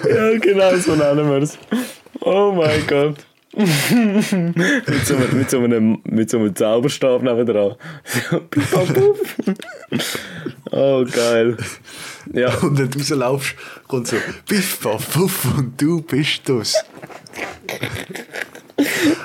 ja, 0.09 0.37
genau 0.39 0.75
so 0.77 0.95
nennen 0.95 1.29
wir 1.29 1.41
es. 1.43 1.57
Oh 2.21 2.51
mein 2.51 2.85
Gott. 2.87 3.17
Mit, 3.55 5.05
so 5.05 5.15
einem, 5.15 5.37
mit, 5.37 5.49
so 5.49 5.59
einem, 5.59 6.01
mit 6.03 6.29
so 6.29 6.37
einem 6.37 6.55
Zauberstab 6.55 7.23
puff. 8.83 9.37
oh, 10.71 11.05
geil. 11.05 11.57
Ja, 12.33 12.53
Und 12.59 12.77
wenn 12.77 12.89
du 12.89 12.99
rauslaufst, 12.99 13.55
kommt 13.87 14.07
so 14.07 14.17
Piff, 14.45 14.79
Puff, 14.81 15.13
Puff 15.13 15.57
und 15.57 15.81
du 15.81 16.01
bist 16.01 16.47
das. 16.47 16.75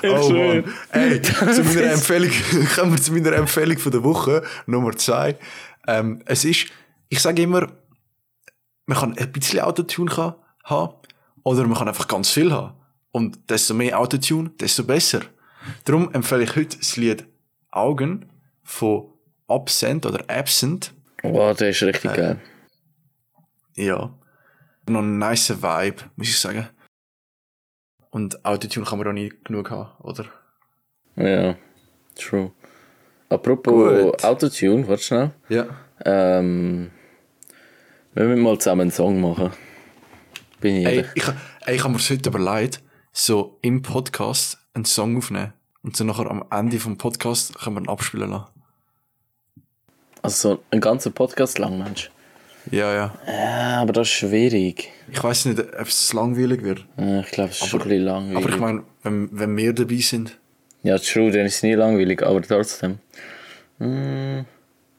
Oh. 0.03 0.29
Mann. 0.29 0.63
Ey, 0.91 1.21
zu 1.21 1.63
meiner 1.63 1.91
Empfehlung, 1.91 2.31
kommen 2.75 2.91
wir 2.93 3.01
zu 3.01 3.13
meiner 3.13 3.33
Empfehlung 3.33 3.77
von 3.77 3.91
der 3.91 4.03
Woche, 4.03 4.43
Nummer 4.65 4.95
zwei. 4.95 5.37
Ähm, 5.87 6.21
es 6.25 6.45
ist, 6.45 6.67
ich 7.09 7.19
sage 7.19 7.43
immer, 7.43 7.67
man 8.85 8.97
kann 8.97 9.17
ein 9.17 9.31
bisschen 9.31 9.61
Autotune 9.61 10.35
haben 10.63 10.93
oder 11.43 11.63
man 11.65 11.77
kann 11.77 11.87
einfach 11.87 12.07
ganz 12.07 12.29
viel 12.29 12.51
haben. 12.51 12.73
Und 13.15 13.49
desto 13.49 13.73
mehr 13.73 13.97
Autotune, 13.97 14.49
desto 14.59 14.83
besser. 14.83 15.21
Darum 15.85 16.13
empfehle 16.13 16.43
ich 16.43 16.53
heute 16.57 16.77
das 16.77 16.97
Lied 16.97 17.25
Augen 17.71 18.29
von 18.61 19.05
Absent 19.47 20.05
oder 20.05 20.29
Absent. 20.29 20.93
wow, 21.23 21.55
der 21.55 21.69
ist 21.69 21.81
richtig 21.81 22.11
geil. 22.13 22.41
Ja. 23.77 24.13
Noch 24.89 24.99
ein 24.99 25.17
nice 25.17 25.61
Vibe, 25.61 26.03
muss 26.17 26.27
ich 26.27 26.37
sagen. 26.37 26.67
Und 28.09 28.43
Autotune 28.43 28.85
kann 28.85 28.99
man 28.99 29.07
auch 29.07 29.13
nie 29.13 29.31
genug 29.45 29.71
haben, 29.71 29.91
oder? 30.03 30.25
Ja, 31.15 31.55
true. 32.15 32.51
Apropos 33.29 34.11
Gut. 34.11 34.25
Autotune, 34.25 34.85
warte 34.89 35.03
schnell. 35.03 35.31
Ja. 35.47 35.67
Ähm, 36.03 36.91
wir 38.13 38.25
müssen 38.25 38.43
mal 38.43 38.57
zusammen 38.57 38.81
einen 38.81 38.91
Song 38.91 39.21
machen. 39.21 39.53
Bin 40.59 40.75
ich 40.75 40.85
Ey, 40.85 41.05
ich, 41.15 41.23
ey, 41.65 41.75
ich 41.75 41.81
habe 41.81 41.93
mir 41.93 41.99
das 41.99 42.09
heute 42.09 42.29
überlegt, 42.29 42.81
so 43.17 43.57
im 43.61 43.81
Podcast 43.81 44.57
einen 44.73 44.83
Song 44.83 45.17
aufnehmen 45.17 45.53
und 45.83 45.95
so 45.95 46.03
nachher 46.03 46.29
am 46.29 46.43
Ende 46.51 46.79
vom 46.79 46.97
Podcast 46.97 47.57
können 47.57 47.77
wir 47.77 47.81
ihn 47.83 47.87
abspielen 47.89 48.29
lassen. 48.29 48.47
Also 50.21 50.49
so 50.49 50.63
einen 50.69 50.81
ganzen 50.81 51.13
Podcast 51.13 51.57
lang, 51.57 51.77
Mensch. 51.77 52.11
Ja, 52.71 52.93
ja. 52.93 53.15
Ja, 53.25 53.81
aber 53.81 53.93
das 53.93 54.09
ist 54.09 54.15
schwierig. 54.15 54.91
Ich 55.09 55.23
weiß 55.23 55.45
nicht, 55.45 55.59
ob 55.59 55.87
es 55.87 56.11
langweilig 56.11 56.63
wird. 56.63 56.85
Ja, 56.97 57.21
ich 57.21 57.31
glaube, 57.31 57.51
es 57.51 57.61
ist 57.61 57.67
schon 57.67 57.81
ein 57.83 57.87
bisschen 57.87 58.03
langweilig. 58.03 58.37
Aber 58.37 58.49
ich 58.49 58.59
meine, 58.59 58.83
wenn, 59.03 59.29
wenn 59.31 59.55
wir 59.55 59.71
dabei 59.71 59.97
sind, 59.97 60.37
Ja, 60.83 60.97
true, 60.99 61.31
dann 61.31 61.45
ist 61.45 61.55
es 61.55 61.63
nie 61.63 61.73
langweilig, 61.73 62.21
aber 62.21 62.41
trotzdem. 62.41 62.99
Mm, 63.79 64.41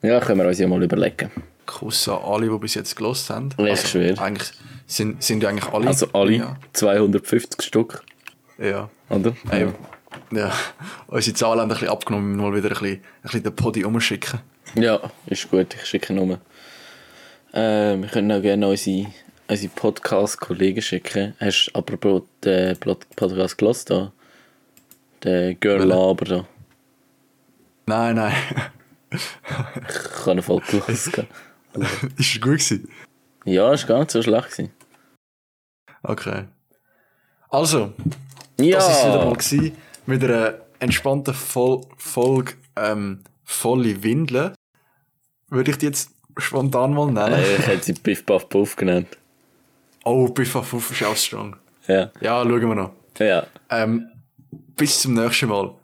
ja, 0.01 0.21
können 0.21 0.41
wir 0.41 0.49
uns 0.49 0.59
ja 0.59 0.67
mal 0.67 0.83
überlegen. 0.83 1.31
Kuss 1.67 2.09
an 2.09 2.21
alle, 2.25 2.49
die 2.49 2.59
bis 2.59 2.75
jetzt 2.75 2.97
gelost 2.97 3.29
haben. 3.29 3.51
Ja, 3.59 3.67
ich 3.67 3.87
schwöre. 3.87 4.19
Eigentlich 4.19 4.53
sind, 4.87 5.22
sind 5.22 5.43
ja 5.43 5.49
eigentlich 5.51 5.72
alle. 5.72 5.87
Also 5.89 6.07
alle 6.12 6.32
Ja. 6.32 6.57
250 6.72 7.62
Stück, 7.62 8.03
ja. 8.59 8.89
oder? 9.11 9.34
Ey, 9.51 9.68
ja. 10.32 10.53
Unsere 11.09 11.34
Zahlen 11.37 11.61
haben 11.61 11.70
ein 11.70 11.74
bisschen 11.74 11.89
abgenommen, 11.89 12.37
wir 12.37 12.43
mal 12.51 12.57
wieder 12.57 12.68
ein 12.68 12.78
bisschen, 12.80 12.97
ein 12.97 13.03
bisschen 13.22 13.43
den 13.43 13.57
Podi 13.57 13.84
umschicken. 13.84 14.41
Ja, 14.74 15.01
ist 15.26 15.51
gut, 15.51 15.74
ich 15.74 15.84
schicke 15.87 16.12
ihn 16.12 16.18
um. 16.18 16.32
Äh, 17.53 17.97
wir 18.01 18.09
können 18.12 18.30
auch 18.32 18.43
gerne 18.43 18.68
unsere, 18.68 19.07
unsere 19.49 19.72
Podcast-Kollegen 19.74 20.82
schicken. 20.82 21.34
Hast 21.41 21.66
du 21.72 21.78
apropos 21.78 22.22
den 22.45 22.76
Pod- 22.78 23.07
Podcast 23.16 23.57
gehört 23.59 23.89
da? 23.91 24.12
Der 25.22 25.55
Girl? 25.55 25.84
Laber 25.84 26.24
da. 26.24 26.49
Nein, 27.87 28.16
nein. 28.16 28.34
Ich 29.11 29.20
habe 30.20 30.32
eine 30.32 30.43
Folge 30.43 30.66
gehört. 30.72 30.89
ist 30.89 31.16
es 32.18 32.32
gut 32.34 32.43
gewesen? 32.43 32.89
Ja, 33.45 33.72
ist 33.72 33.87
gar 33.87 34.01
nicht 34.01 34.11
so 34.11 34.20
schlecht 34.20 34.51
gewesen. 34.51 34.72
Okay. 36.09 36.44
Also, 37.48 37.92
Ja! 38.61 38.76
das 38.78 38.88
war 39.02 39.09
wieder 39.14 39.24
mal 39.24 39.34
gewesen, 39.34 39.76
mit 40.07 40.22
einer 40.24 40.54
entspannten 40.78 41.34
Vol 41.34 41.80
Folge 41.96 42.54
ähm, 42.76 43.20
volle 43.44 44.02
Windeln. 44.02 44.54
Würde 45.48 45.70
ich 45.70 45.78
die 45.78 45.86
jetzt 45.86 46.11
spontan 46.36 46.92
mal 46.94 47.07
nennen. 47.11 47.34
Äh, 47.34 47.57
ich 47.57 47.66
hätte 47.66 47.84
sie 47.84 47.92
Biff 47.94 48.24
Buff 48.24 48.48
Puff 48.48 48.76
genannt. 48.76 49.16
Oh, 50.04 50.28
Biff 50.28 50.54
auf 50.54 50.68
Fuff 50.68 50.90
ist 50.90 51.02
auch 51.04 51.16
strong. 51.16 51.57
Ja. 51.88 52.11
Ja, 52.20 52.42
schauen 52.42 52.68
wir 52.68 52.74
noch. 52.74 52.92
Ja. 53.18 53.46
Ähm, 53.70 54.09
bis 54.76 55.00
zum 55.00 55.14
nächsten 55.14 55.48
Mal. 55.48 55.74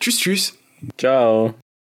Tschüss, 0.00 0.18
tschüss. 0.18 0.58
Ciao. 0.98 1.54